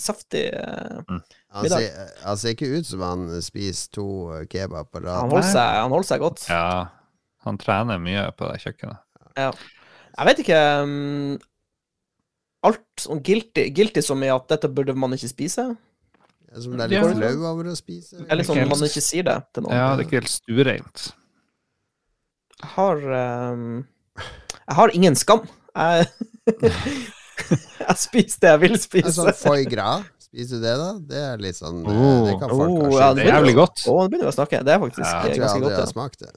[0.00, 1.18] saftig eh,
[1.52, 5.30] Han ser, han ser ikke ut som han spiser to eh, kebab på han, rad.
[5.30, 6.44] holder seg, han holder seg godt.
[6.48, 6.66] Ja,
[7.44, 9.00] han trener mye på det kjøkkenet.
[9.36, 11.38] Jeg vet ikke um,
[12.68, 15.64] Alt sånn guilty, guilty som i at dette burde man ikke spise.
[16.52, 17.40] Som det er litt Ja.
[17.48, 18.20] over å spise.
[18.30, 19.74] Eller sånn man ikke sier det til noen.
[19.74, 21.06] Ja, det er ikke helt stuereint.
[22.62, 23.02] Jeg har
[23.56, 23.64] um,
[24.68, 25.42] Jeg har ingen skam.
[25.74, 26.06] Jeg,
[27.88, 29.08] jeg spiser det jeg vil spise.
[29.10, 30.86] En sånn foie gras, spiser du det, da?
[31.12, 32.24] Det er litt sånn eh, Oh.
[32.30, 33.10] Det kan folk Oh, kanskje ja.
[33.18, 33.84] Det er jævlig godt.
[33.84, 34.62] Å, nå begynner vi å snakke.
[34.64, 35.76] Det er faktisk Ja, Jeg tror jeg ganske godt.
[35.82, 36.32] har smakt det.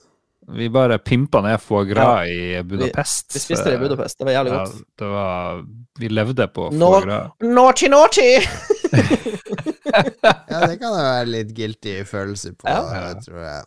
[0.56, 3.32] Vi bare pimpa ned foie gras i Budapest.
[3.34, 4.20] Vi spiste det i Budapest.
[4.20, 4.84] Det var jævlig Ja, godt.
[5.02, 5.64] det var
[5.98, 7.32] Vi levde på no, foie gras.
[7.42, 8.30] Naughty, naughty!
[9.86, 13.14] Ja, det kan det være litt guilty følelse på, Ja.
[13.24, 13.64] tror jeg.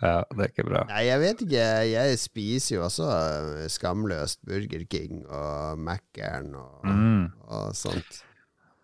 [0.00, 0.82] Ja, det er ikke bra.
[0.88, 1.64] Nei, jeg vet ikke.
[1.90, 7.26] Jeg spiser jo også eh, skamløst Burger King og Mækkern og, Mm.
[7.48, 8.22] og sånt.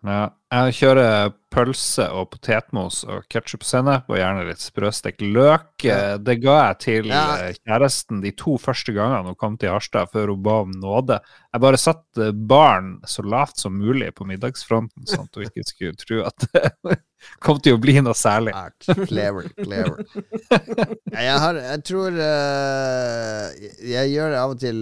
[0.05, 5.71] Ja, jeg kjører pølse og potetmos og ketsjup-sennep og gjerne litt sprøstekt løk.
[5.89, 7.23] Eh, Det ga jeg til Ja.
[7.47, 11.19] eh, kjæresten de to første gangene hun kom til Harstad, før hun ba om nåde.
[11.51, 15.97] Jeg bare satte barn så lavt som mulig på middagsfronten, sånn at hun ikke skulle
[15.97, 16.99] tro at det
[17.41, 18.53] kom til å bli noe særlig.
[18.53, 18.85] Art.
[19.09, 19.97] Clever, clever.
[21.17, 24.81] Jeg, har, jeg tror eh, Jeg gjør det av og til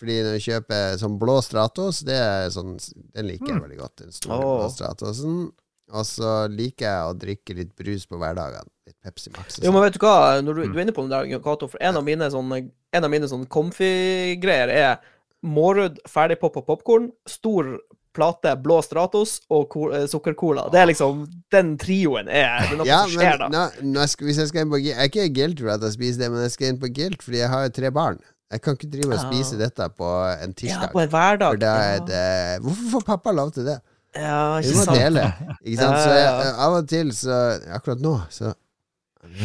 [0.00, 2.78] fordi når jeg kjøper sånn blå Stratos, det er sånn
[3.12, 3.96] Den liker jeg veldig godt.
[4.00, 4.54] Den store oh.
[4.62, 5.42] blå Stratosen.
[5.90, 8.68] Og så liker jeg å drikke litt brus på hverdagene.
[8.86, 9.58] Litt Pepsi Max.
[9.58, 9.86] Jo, men sånn.
[9.88, 12.06] vet du hva, når du, du er inne på den der, Kato, for en av
[12.06, 12.60] mine sånne,
[12.96, 14.92] en av mine sånne comfy-greier er
[15.40, 17.78] Mårud ferdigpoppa popkorn, stor
[18.16, 20.66] plate blå Stratos og eh, sukkercola.
[20.72, 21.22] Det er liksom
[21.52, 23.62] Den trioen er Det er noe Ja, som skjer men da.
[23.78, 25.86] nå, nå skal, hvis jeg skal inn på gilt, Jeg er ikke guilt for at
[25.86, 28.20] jeg spiser det, men jeg skal inn på guilt fordi jeg har jo tre barn.
[28.50, 29.30] Jeg kan ikke drive og Ja.
[29.30, 30.08] spise dette på
[30.42, 30.88] en tirsdag.
[30.88, 31.62] Ja, på en hverdag.
[31.62, 31.98] er ja.
[32.08, 33.76] det Hvorfor får pappa lov til det?
[34.16, 34.98] ja, Vi ikke må sant.
[34.98, 35.24] dele.
[35.64, 35.96] Ikke sant?
[35.96, 37.36] Ja, Så ja, jeg, av og til så
[37.78, 38.52] Akkurat nå, så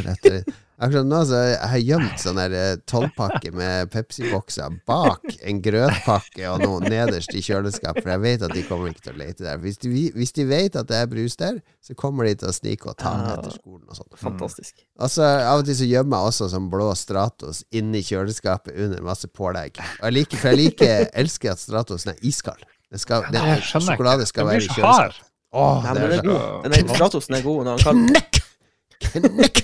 [0.09, 0.43] Etter,
[0.75, 6.49] Akkurat nå så jeg har jeg gjemt sånn eh, tolvpakke med Pepsi-bokser bak en grøtpakke
[6.51, 9.45] og noe nederst i kjøleskapet, for jeg vet at de kommer ikke til å lete
[9.45, 9.61] der.
[9.63, 12.55] Hvis de, hvis de vet at det er brus der, så kommer de til å
[12.57, 14.09] snike og ta den etter skolen og sånn.
[14.19, 14.83] Fantastisk.
[14.99, 19.05] Og så Av og til så gjemmer jeg også sånn blå Stratos inni kjøleskapet under
[19.05, 19.79] masse pålegg.
[20.01, 22.67] Og jeg liker, for jeg liker, elsker at Stratosen er iskald.
[22.91, 23.79] Den skal, den, ikke.
[23.79, 25.15] sjokolade skal Den være blir i så hard.
[25.15, 25.31] kjøleskapet.
[25.55, 26.63] Åh, Nei, det men er den er god.
[26.67, 28.05] Den er, Stratosen er god når han kan
[29.05, 29.63] Knekk!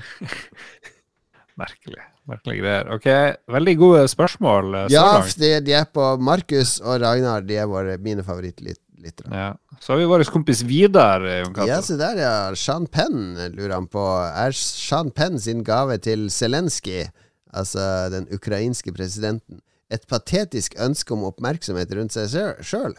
[1.60, 2.00] Merkelig.
[2.30, 2.88] Merkelige greier.
[2.94, 3.06] Ok,
[3.52, 5.34] veldig gode spørsmål eh, så Ja, langt.
[5.40, 7.42] de, de er på Markus og Ragnar.
[7.44, 9.32] De er våre, mine favorittlyttere.
[9.34, 9.50] Ja.
[9.80, 11.24] Så har vi vår kompis Vidar.
[11.26, 11.42] eh.
[11.68, 12.32] Ja, se der, ja.
[12.56, 14.04] Sean Penn lurer han på.
[14.30, 17.08] Er Sean Penn sin gave til Zelenskyj,
[17.52, 19.60] altså den ukrainske presidenten,
[19.90, 22.30] et patetisk ønske om oppmerksomhet rundt seg
[22.62, 22.94] sjøl?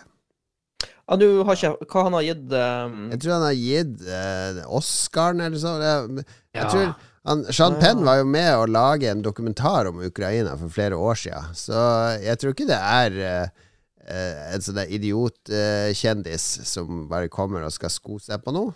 [1.08, 4.60] Ja, du har ikke Hva han har gitt um, Jeg tror han har gitt uh,
[4.78, 6.22] Oscaren eller sånn.
[6.52, 6.94] Jeg, jeg tror
[7.30, 11.20] han, Sean Penn var jo med å lage en dokumentar om Ukraina for flere år
[11.22, 11.82] siden, så
[12.18, 17.94] jeg tror ikke det er eh, en sånn idiotkjendis uh, som bare kommer og skal
[17.94, 18.74] sko seg på noe.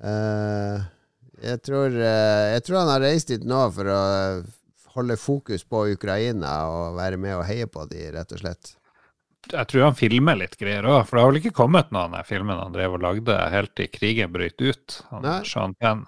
[0.00, 0.78] Uh,
[1.42, 4.00] jeg, tror, jeg tror han har reist dit nå for å
[4.94, 8.76] holde fokus på Ukraina og være med og heie på de, rett og slett.
[9.50, 12.28] Jeg tror han filmer litt greier òg, for det har vel ikke kommet noen av
[12.28, 14.96] filmene han drev og lagde helt til krigen brøt ut.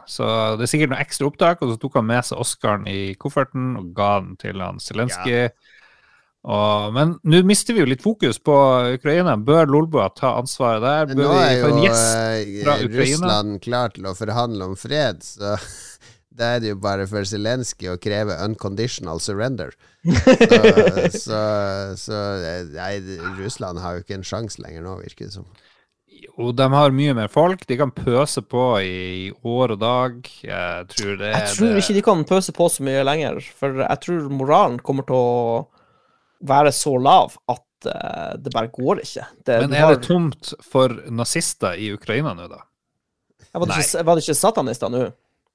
[0.06, 3.14] Så det er sikkert noe ekstra opptak, og så tok han med seg Oscaren i
[3.20, 5.38] kofferten og ga den til han Zelenskyj.
[5.46, 5.52] Ja.
[6.42, 8.54] Men nå mister vi jo litt fokus på
[8.96, 9.36] Ukraina.
[9.38, 11.12] Bør Lolboa ta ansvaret der?
[11.12, 15.54] Bør nå er jo eh, Russland klar til å forhandle om fred, så
[16.38, 19.74] da er det jo bare for Zelenskyj å kreve unconditional surrender.
[21.12, 21.40] Så, så,
[22.00, 22.20] så
[22.72, 22.94] Nei,
[23.38, 25.46] Russland har jo ikke en sjanse lenger nå, virker det som.
[26.38, 27.64] Og de har mye mer folk.
[27.68, 30.18] De kan pøse på i år og dag.
[30.44, 34.02] Jeg tror det Jeg tror ikke de kan pøse på så mye lenger, for jeg
[34.04, 35.62] tror moralen kommer til å
[36.46, 39.26] være så lav at eh, det bare går ikke.
[39.46, 42.62] Det, Men er har- det tomt for nazister i Ukraina nå, da?
[43.52, 45.02] Var, det ikke, var det ikke satanister nå?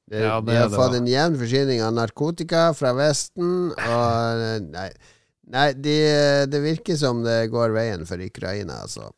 [0.09, 0.97] De, Ja, det de har det, fått da.
[1.01, 4.89] en jevn forsyning av narkotika fra Vesten, og eh, Nei,
[5.51, 5.95] nei de,
[6.47, 9.09] det virker som det går veien for Ukraina, altså.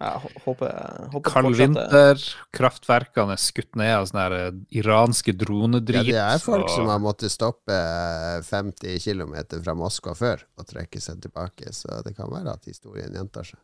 [0.00, 0.70] Jeg hå- håper,
[1.12, 2.22] håper Kald vinter,
[2.56, 6.06] kraftverkene er skutt ned av sånne her eh, iranske Ja, dronedrit.
[6.08, 10.66] det er folk og- som har måttet stoppe eh, 50 km fra Moskva før og
[10.70, 13.58] trekke seg tilbake, så det kan være at historien gjentar seg.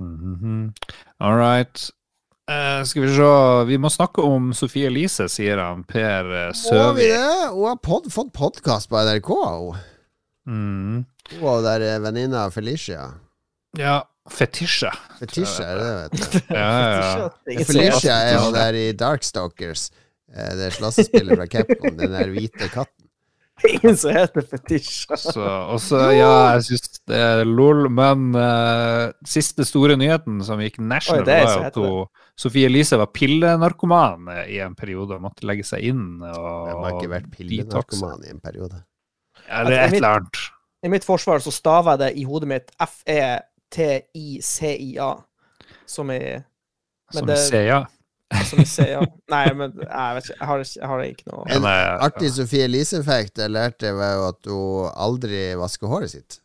[0.00, 0.72] Mhm.
[1.20, 1.90] All right.
[2.50, 5.84] Eh, skal vi se Vi må snakke om Sofie Elise, sier han.
[5.88, 7.12] Per eh, Søvik.
[7.54, 9.78] Hun har pod fått podkast på NRK, hun.
[10.44, 10.98] Mm.
[11.38, 13.06] Hun og der eh, venninna Felicia.
[13.80, 14.90] Ja, fetisje.
[15.22, 16.40] Fetisha, er det det vet du?
[16.58, 17.62] Ja, ja.
[17.64, 19.86] Felicia er jo der i Darkstalkers.
[20.34, 23.08] eh, Det slåssespillet fra Capcom, den der hvite katten.
[23.70, 25.06] Ingen som heter fetisj.
[25.08, 30.78] Og så, ja, jeg syns det er lol, men uh, siste store nyheten som gikk
[30.80, 32.06] national, Oi, var at hun,
[32.40, 36.22] Sofie Elise var pillenarkoman eh, i en periode og måtte legge seg inn.
[36.24, 38.80] Og, Jeg har ikke vært pillenarkoman i en periode.
[39.44, 40.36] Ja, det er et eller annet.
[40.84, 42.86] I mitt forsvar så staver jeg det i hodet mitt E
[43.74, 45.12] F-E-T-I-C-I-A.
[45.86, 46.20] Som i
[47.12, 47.80] Som ser, ja.
[48.48, 49.00] Som i C, ja.
[49.30, 50.38] Nei, men jeg vet ikke.
[50.40, 54.48] Jeg har, jeg har ikke noe En artig Sofie Elise-effekt jeg lærte, var jo at
[54.48, 56.40] hun aldri vasker håret sitt.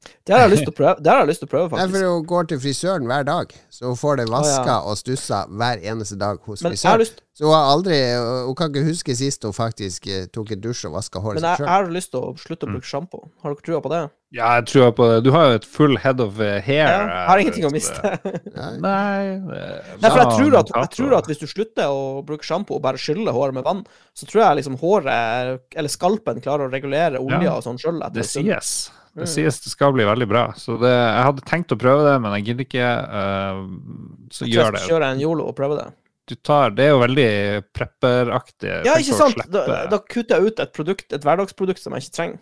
[0.00, 1.86] Det har jeg lyst til å prøve, det har jeg lyst til å prøve Nei,
[1.92, 4.76] for hun går til frisøren hver dag, så hun får det vaska ja.
[4.88, 7.02] og stussa hver eneste dag hos Men frisøren.
[7.02, 7.98] lyst, Så hun har aldri
[8.46, 11.48] Hun kan ikke huske sist hun faktisk eh, tok en dusj og vaska håret men
[11.50, 12.72] jeg, sitt jeg har lyst til å slutte Mm.
[12.72, 13.20] å bruke sjampo.
[13.42, 14.00] Har dere trua på det?
[14.30, 15.18] Ja, jeg tror på det.
[15.26, 16.86] Du har jo et full head of eh, hair.
[16.86, 18.12] Ja, jeg har eh, ingenting å miste.
[18.54, 18.70] Nei.
[18.78, 22.76] Nei, Nei, for jeg tror, at, jeg tror at hvis du slutter å bruke sjampo
[22.78, 23.82] og bare skyller håret med vann,
[24.14, 27.98] så tror jeg liksom håret, eller skalpen, klarer å regulere olja Ja, og sånn sjøl.
[28.14, 28.90] Det sies.
[29.18, 30.42] Det sies det skal bli veldig bra.
[30.56, 32.90] Så det, jeg hadde tenkt å prøve det, men jeg gidder ikke.
[33.10, 34.84] Uh, så gjør det.
[34.86, 35.88] Kjører jeg en yolo og prøver det.
[36.30, 37.28] Du tar, det er jo veldig
[37.74, 38.70] prepperaktig.
[38.86, 39.40] Ja, ikke sant?
[39.50, 42.38] Da, da kutter jeg ut et produkt, et hverdagsprodukt som jeg ikke trenger.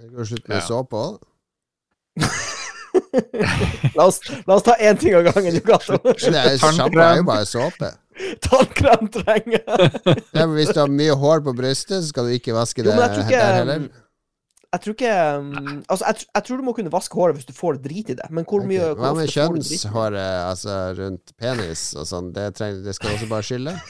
[0.00, 0.64] Jeg kan slutt med Ja.
[0.66, 1.20] såpe òg.
[3.94, 6.58] La oss, la oss ta én ting av gangen, du Tannkrem.
[6.58, 7.92] Sjampo er jo bare såpe.
[8.46, 9.90] Tannkrem trenger jeg.
[10.34, 12.96] Ja, hvis du har mye hår på brystet, så skal du ikke vaske Jo, det
[12.96, 13.86] men jeg tror ikke der heller.
[14.70, 15.52] Jeg tror ikke um,
[15.90, 18.18] Altså, jeg, tr- jeg tror du må kunne vaske håret hvis du får drit i
[18.20, 19.00] det, men hvor mye Ok.
[19.02, 22.28] Hva med kjønnshåret, altså rundt penis og sånn?
[22.36, 23.76] Det, trenger, det skal du også bare skylle?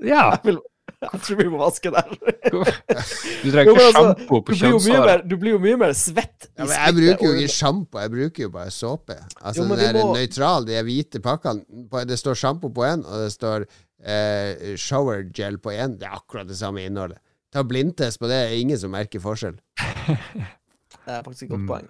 [0.00, 0.58] Ja, Jeg, vil,
[1.04, 2.12] jeg tror vi må vaske der.
[2.14, 5.26] du trenger ikke altså, sjampo på kjønnshåret.
[5.28, 8.46] du blir jo mye mer svett Ja, men jeg bruker jo ikke sjampo, jeg bruker
[8.46, 9.18] jo bare såpe.
[9.42, 11.66] Altså Jo, den der må- nøytral, de hvite pakkene.
[12.08, 13.66] Det står sjampo på en, og det står
[14.00, 15.98] eh, shower gel på en.
[16.00, 17.20] Det er akkurat det samme innholdet.
[17.52, 19.56] Ta blindtest på det, det, er ingen som merker forskjell.
[20.06, 21.70] Det er faktisk et godt Mm.
[21.70, 21.88] poeng.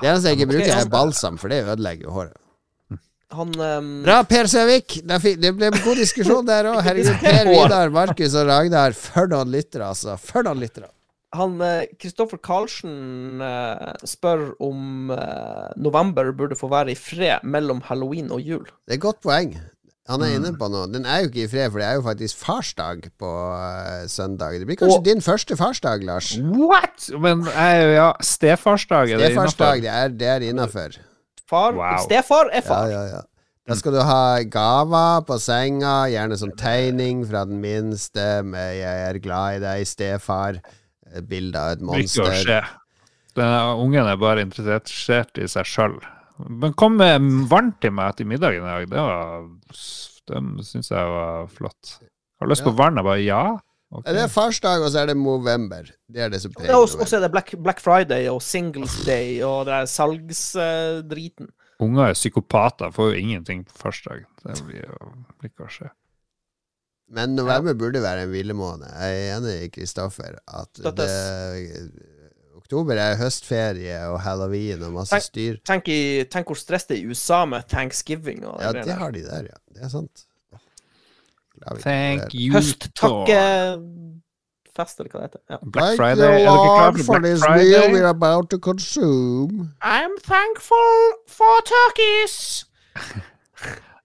[0.00, 2.38] Det eneste jeg ikke Ok, bruker, er balsam, for det ødelegger jo håret.
[3.32, 4.98] Han um, Bra, Per Søvik!
[5.08, 6.82] Det ble en god diskusjon der òg.
[6.84, 8.92] Herregud, Per Vidar, Markus og Ragnar.
[8.96, 10.18] For noen lyttere, altså.
[10.20, 10.90] For noen lyttere.
[11.32, 11.54] Han
[11.96, 18.40] Kristoffer Karlsen eh, spør om eh, november burde få være i fred mellom halloween og
[18.44, 18.66] jul.
[18.84, 19.54] Det er et godt poeng.
[20.08, 20.34] Han er Mm.
[20.44, 20.86] inne på noe.
[20.90, 24.58] Den er jo ikke i fred, for det er jo faktisk farsdag på uh, søndag.
[24.58, 26.36] Det blir kanskje Og- din første farsdag, Lars.
[26.42, 27.10] What?!
[27.20, 30.18] Men jeg, er ja, stefarsdag er det Stefarsdag, det innafor?
[30.18, 30.96] det er innafor.
[31.48, 31.98] Far, Wow.
[32.08, 32.88] Stefar er far.
[32.88, 33.20] ja, ja.
[33.68, 39.14] Da skal du ha gaver på senga, gjerne som tegning fra den minste med 'Jeg
[39.14, 40.58] er glad i deg, stefar'.
[41.28, 42.22] Bilde av et monster.
[42.24, 42.64] ikke å skje.
[43.36, 46.00] Denne ungen er bare interessert i seg sjøl.
[46.48, 46.98] Men kom
[47.50, 48.88] varmt til meg etter middagen i dag.
[48.88, 49.48] Det var
[50.32, 51.98] Det syns jeg var flott.
[52.40, 52.78] Har du lyst på Ja.
[52.78, 52.96] vann?
[52.96, 53.58] Jeg bare ja.
[53.92, 54.14] Okay.
[54.14, 55.90] Det er farsdag, og så er det Movember.
[56.08, 57.06] Det er det som preger Ja, og november.
[57.10, 61.50] så er det Black, Black Friday og Singles Day og det er salgsdriten.
[61.82, 64.24] Unger er psykopater, får jo ingenting på farsdag.
[64.46, 65.90] Det blir jo skje.
[67.12, 68.88] Men november burde være en hvilemåned.
[68.88, 71.08] Jeg er enig i Kristoffer at det,
[72.72, 75.56] oktober er høstferie og halloween og masse Tenk- styr.
[75.68, 78.94] Tenk, i, tenk hvor stress det er i USA med thanksgiving og Ja, det det
[78.94, 78.98] der.
[79.02, 79.56] har de der, ja.
[79.74, 80.24] Det er sant.
[81.82, 85.40] Thank you, Høsttakkefest, eller hva det heter.
[85.50, 85.56] Ja.
[85.62, 86.42] Black Thank Friday.
[86.42, 86.52] you, Er
[86.96, 89.68] dere for this meal we're about to consume.
[89.82, 90.96] I'm thankful
[91.28, 92.64] for turkeys.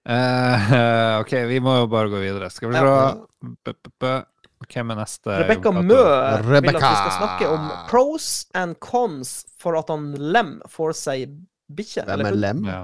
[0.06, 2.50] uh, ok, vi må jo bare gå videre.
[2.50, 2.82] Skal vi se
[4.66, 5.36] Hvem er neste?
[5.44, 8.28] Rebekka Mø vil at vi skal snakke om pros
[8.58, 11.36] and cons for at han Lem får seg
[11.70, 12.04] bikkje.
[12.08, 12.64] Hvem er lem?
[12.66, 12.80] Ja.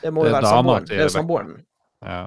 [0.00, 0.86] Det må jo være samboeren.
[0.88, 1.56] Det er samboeren.
[2.06, 2.26] ja.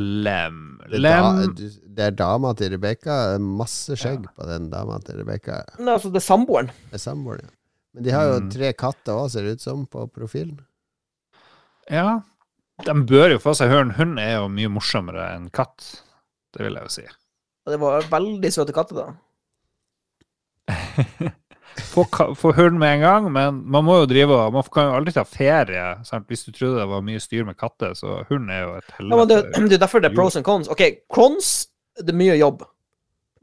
[0.00, 0.58] Lem.
[0.88, 1.54] Det da, Lem
[1.96, 3.16] det er dama til Rebekka.
[3.42, 5.58] Masse skjegg på den dama til Rebekka.
[5.80, 6.70] Nei, altså, det er samboeren.
[6.92, 7.56] Det er samboeren, ja.
[7.96, 8.50] Men de har jo Mm.
[8.54, 10.60] tre katter òg, ser det ut som, på profilen.
[11.90, 12.20] Ja.
[12.86, 13.88] De bør jo få seg høre.
[13.88, 16.02] En hund er jo mye morsommere enn katt.
[16.54, 17.02] Det vil jeg jo si.
[17.66, 19.06] Og det var veldig søte katter, da.
[21.90, 22.04] Få,
[22.36, 25.14] få hund med en gang, men man må jo drive og Man kan jo aldri
[25.14, 25.84] ta ferie.
[26.04, 26.26] Sant?
[26.28, 29.38] Hvis du trodde det var mye styr med katter, så hund er jo et helvete.
[29.38, 30.68] Ja, det, er derfor det er pros and cons.
[30.70, 30.82] OK,
[31.12, 31.50] cons
[31.98, 32.64] det er mye jobb.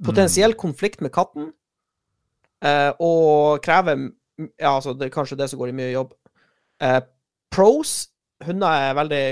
[0.06, 1.52] Potensiell konflikt med katten.
[2.65, 4.10] Eh, og krever
[4.60, 6.11] Ja, altså, det er kanskje det som går i mye jobb.
[6.84, 6.99] Eh,
[7.53, 8.10] pros
[8.45, 9.23] hunder er veldig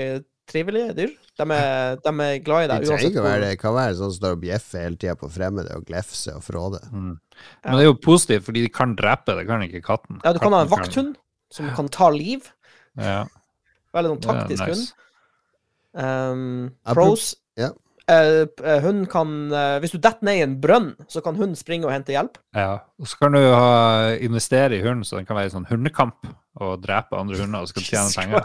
[0.50, 1.12] trivelige dyr.
[1.36, 3.52] De er, de er glad i Det deg trenger uansett ikke å være det.
[3.52, 6.44] Det kan være sånn som står og bjeffer hele tida på fremmede og glefser og
[6.46, 6.84] fråder.
[6.92, 7.14] Mm.
[7.66, 10.20] Men det er jo positivt, fordi de kan drepe, det kan ikke katten.
[10.24, 11.16] Ja, du kan ha en vakthund vakthund
[11.52, 12.48] som kan ta liv.
[12.96, 13.24] Ja,
[13.96, 15.02] Veldig sånn taktisk taktisk hund.
[15.96, 16.40] Um,
[16.84, 17.70] pros ja.
[18.08, 21.86] Eh, eh, kan eh, Hvis du detter ned i en brønn, så kan hunden springe
[21.88, 22.38] og hente hjelp.
[22.54, 22.78] Ja.
[23.00, 26.26] Og så kan du ha, investere i hunden, så den kan være i sånn hundekamp
[26.60, 28.44] og drepe andre hunder, og så kan du tjene penger.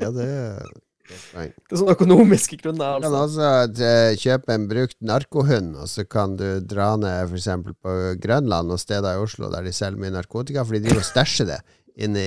[0.00, 0.82] Ja, det er godt.
[1.06, 2.96] Det er sånne økonomiske grunner.
[2.98, 3.44] Du kan Altså.
[3.46, 7.46] også kjøpe en brukt narkohund, og så kan du dra ned f.eks.
[7.84, 7.92] på
[8.24, 11.46] Grønland og steder i Oslo der de selger mye narkotika, for de driver og stæsjer
[11.52, 11.60] det
[11.96, 12.26] inni,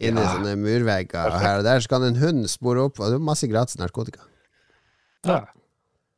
[0.00, 0.30] inni Ja.
[0.32, 1.80] sånne murvegger og her og der.
[1.84, 4.24] Så kan en hund spore opp, og det er masse gratis narkotika.
[5.32, 5.44] Ja.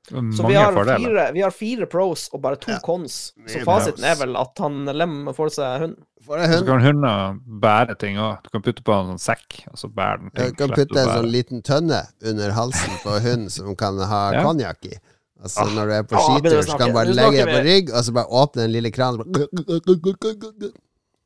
[0.08, 0.98] Så vi har, fordeler.
[1.02, 2.78] fire, vi har fire pros og bare to Ja.
[2.78, 3.32] cons.
[3.50, 5.96] Så fasiten er vel at han Lem får seg hund.
[6.22, 6.54] Får hund.
[6.60, 8.38] Så kan hunder bære ting òg.
[8.44, 10.50] Du kan putte på en sånn sekk, og så bærer den ting.
[10.54, 14.42] Du kan putte en sånn liten tønne under halsen på hund som kan ha Ja.
[14.44, 14.94] konjakk i.
[15.42, 15.74] Altså Ah.
[15.74, 18.04] Når du er på Ah, skitur, så kan du bare legge deg på rygg, og
[18.04, 19.18] så bare åpne den lille kranen.
[19.18, 20.72] bare-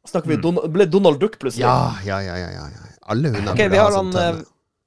[0.09, 1.61] Snakker vi Don ble Donald Duck plutselig?
[1.66, 2.66] Ja, ja, ja, ja, ja.
[3.12, 4.40] Alle hunder okay, burde vi ha har sånn han, tønne.
[4.40, 4.44] eh,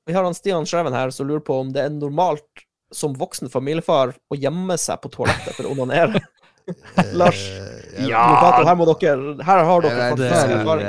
[0.07, 2.65] Vi har han Stian Schreven her som lurer på om det er normalt
[2.95, 6.21] som voksen familiefar å gjemme seg på toalettet for å onanere.
[7.13, 7.49] Lars.
[7.49, 8.23] Eh, Ja.
[8.25, 10.87] Notater, her må dere Her har dere faktisk eh, erfaring.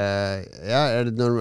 [0.71, 1.41] ja, er det norm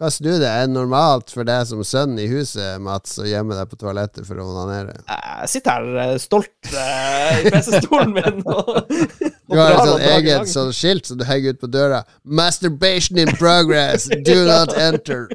[0.00, 3.68] Hva du det er normalt for deg som sønn i huset, Mats, å gjemme deg
[3.70, 4.96] på toalettet for å onanere?
[5.10, 10.06] Jeg sitter her eh, stolt eh, i PC-stolen min og, og Du har et sånn
[10.14, 12.02] eget sånn skilt som du henger ut på døra.
[12.24, 14.08] 'Masturbation in progress.
[14.24, 15.28] Do not enter'.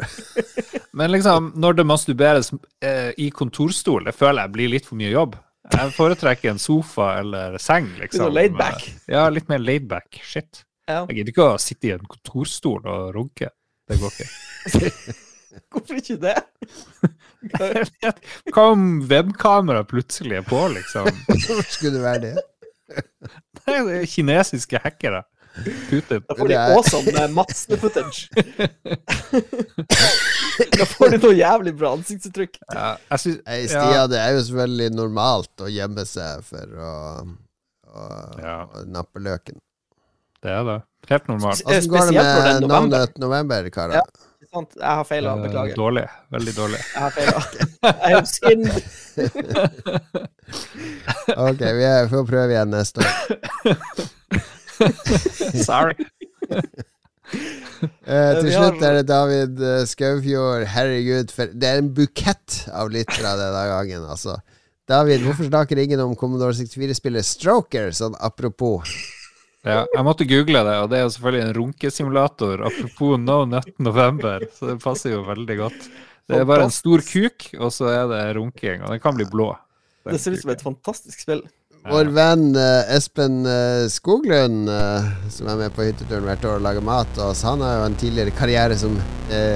[0.97, 2.49] Men liksom, når det masturberes
[2.85, 5.35] eh, i kontorstol, det føler jeg blir litt for mye jobb.
[5.67, 8.31] Jeg foretrekker en sofa eller seng, liksom.
[8.31, 8.87] Litt laid back.
[9.11, 10.07] Ja, litt mer laid back.
[10.23, 10.63] Shit.
[10.87, 11.03] Ja.
[11.09, 13.51] Jeg gidder ikke å sitte i en kontorstol og runke.
[13.87, 15.15] Det går ikke.
[15.73, 16.35] Hvorfor ikke det?
[18.53, 21.09] Hva om webkamera plutselig er på, liksom?
[21.27, 22.45] Hvorfor skulle det være det?
[23.67, 25.25] Nei, det er kinesiske hackere.
[25.89, 26.21] Putin.
[26.27, 28.19] Da får de Det awesome eh, Mats-footage.
[30.77, 32.59] da får de noe jævlig bra ansiktsuttrykk.
[32.73, 36.93] Ja, jeg synes, ja, Stia, det er jo selvfølgelig normalt å gjemme seg for å,
[37.87, 38.05] å,
[38.43, 38.57] Ja.
[38.69, 39.57] å nappe løken.
[40.43, 40.79] det er det.
[41.09, 41.61] Helt normalt.
[41.65, 42.23] Eh, Åssen går det med
[42.61, 42.67] november.
[42.67, 43.93] navnet november, karer?
[44.01, 44.05] Ja.
[44.53, 44.71] Sant?
[44.79, 45.75] Jeg har feila, Eh, beklager.
[45.75, 46.05] Dårlig.
[46.31, 46.79] Veldig dårlig.
[46.79, 47.41] Jeg har feila.
[47.83, 48.67] Jeg er synd.
[51.37, 53.11] Ok, vi får prøve igjen neste år.
[55.67, 55.95] Sorry.
[58.07, 60.67] Uh, til slutt er det David eh, Skaufjord.
[60.71, 64.37] Herregud, for det er en bukett av lyttere denne gangen, altså.
[64.87, 68.87] David, hvorfor snakker ingen om Commodore 64-spillet Stroker, sånn apropos?
[69.67, 72.61] Ja, jeg måtte google det, og det er jo selvfølgelig en runkesimulator.
[72.69, 75.89] Apropos No Nut November, så det passer jo veldig godt.
[76.27, 79.27] Det er bare en stor kuk, og så er det runking, og den kan bli
[79.31, 79.51] blå.
[80.07, 81.43] Det ser ut som et fantastisk spill.
[81.87, 86.65] Vår venn eh, Espen eh, Skoglund, eh, som er med på hytteturen hvert år og
[86.65, 88.97] lager mat til oss, han har jo en tidligere karriere som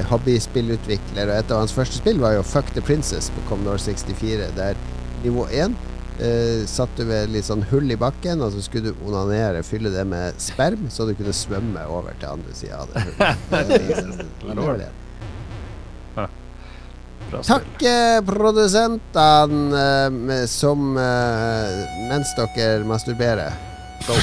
[0.09, 4.49] hobbyspillutvikler, og et av hans første spill var jo Fuck the Princess på Commodore 64,
[4.57, 4.79] der
[5.23, 5.75] nivå 1
[6.21, 9.91] eh, satt du ved litt sånn hull i bakken, og så skulle du onanere, fylle
[9.93, 14.27] det med sperm, så du kunne svømme over til andre sida av det hullet.
[14.41, 14.91] Det var det.
[17.31, 17.55] Bra spill.
[17.55, 19.83] Takk, eh, produsentene,
[20.35, 21.69] eh, som eh,
[22.09, 23.53] mens dere masturberer.
[24.07, 24.15] Go.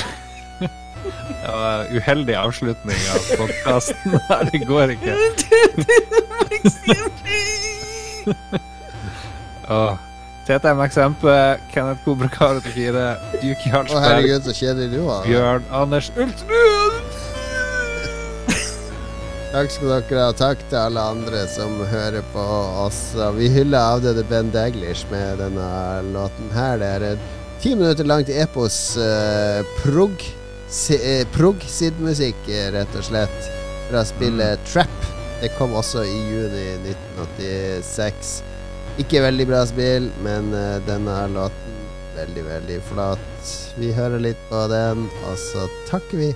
[0.99, 4.19] Det var en uheldig avslutning av podkasten.
[4.53, 5.15] Det går ikke.
[9.69, 9.97] Åh.
[10.49, 11.25] TTMXMP,
[11.73, 15.27] Kenneth Kobrakar 84, Duke Å, Jarlsberg, herregud, så kjedelig du var.
[15.29, 16.88] Bjørn Anders Ultrud.
[19.49, 20.33] Takk skal dere ha.
[20.37, 22.43] Takk til alle andre som hører på
[22.85, 22.99] oss.
[23.39, 25.69] Vi hyller avdøde Ben Daglish med denne
[26.13, 26.77] låten her.
[26.83, 27.23] Det er en
[27.63, 30.21] ti minutter langt epos uh, prog
[30.69, 33.49] si, uh, eh, rett og slett,
[33.89, 35.09] fra spillet Trap.
[35.41, 38.43] Det kom også i juni 1986.
[39.01, 41.81] Ikke veldig bra spill, men uh, denne låten
[42.19, 43.57] veldig, veldig flott.
[43.81, 46.31] Vi hører litt på den, og så takker vi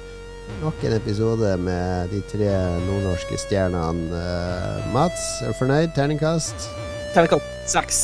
[0.61, 2.49] nok en episode med de tre
[2.87, 4.19] nordnorske stjernene.
[4.19, 5.93] Eh, Mats, er du fornøyd?
[5.97, 6.69] Terningkast?
[7.15, 8.03] Terningkast seks.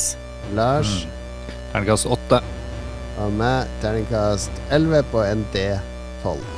[0.56, 1.06] Lars?
[1.72, 2.40] Terningkast åtte.
[3.18, 6.57] Og meg, terningkast 11 på en D12.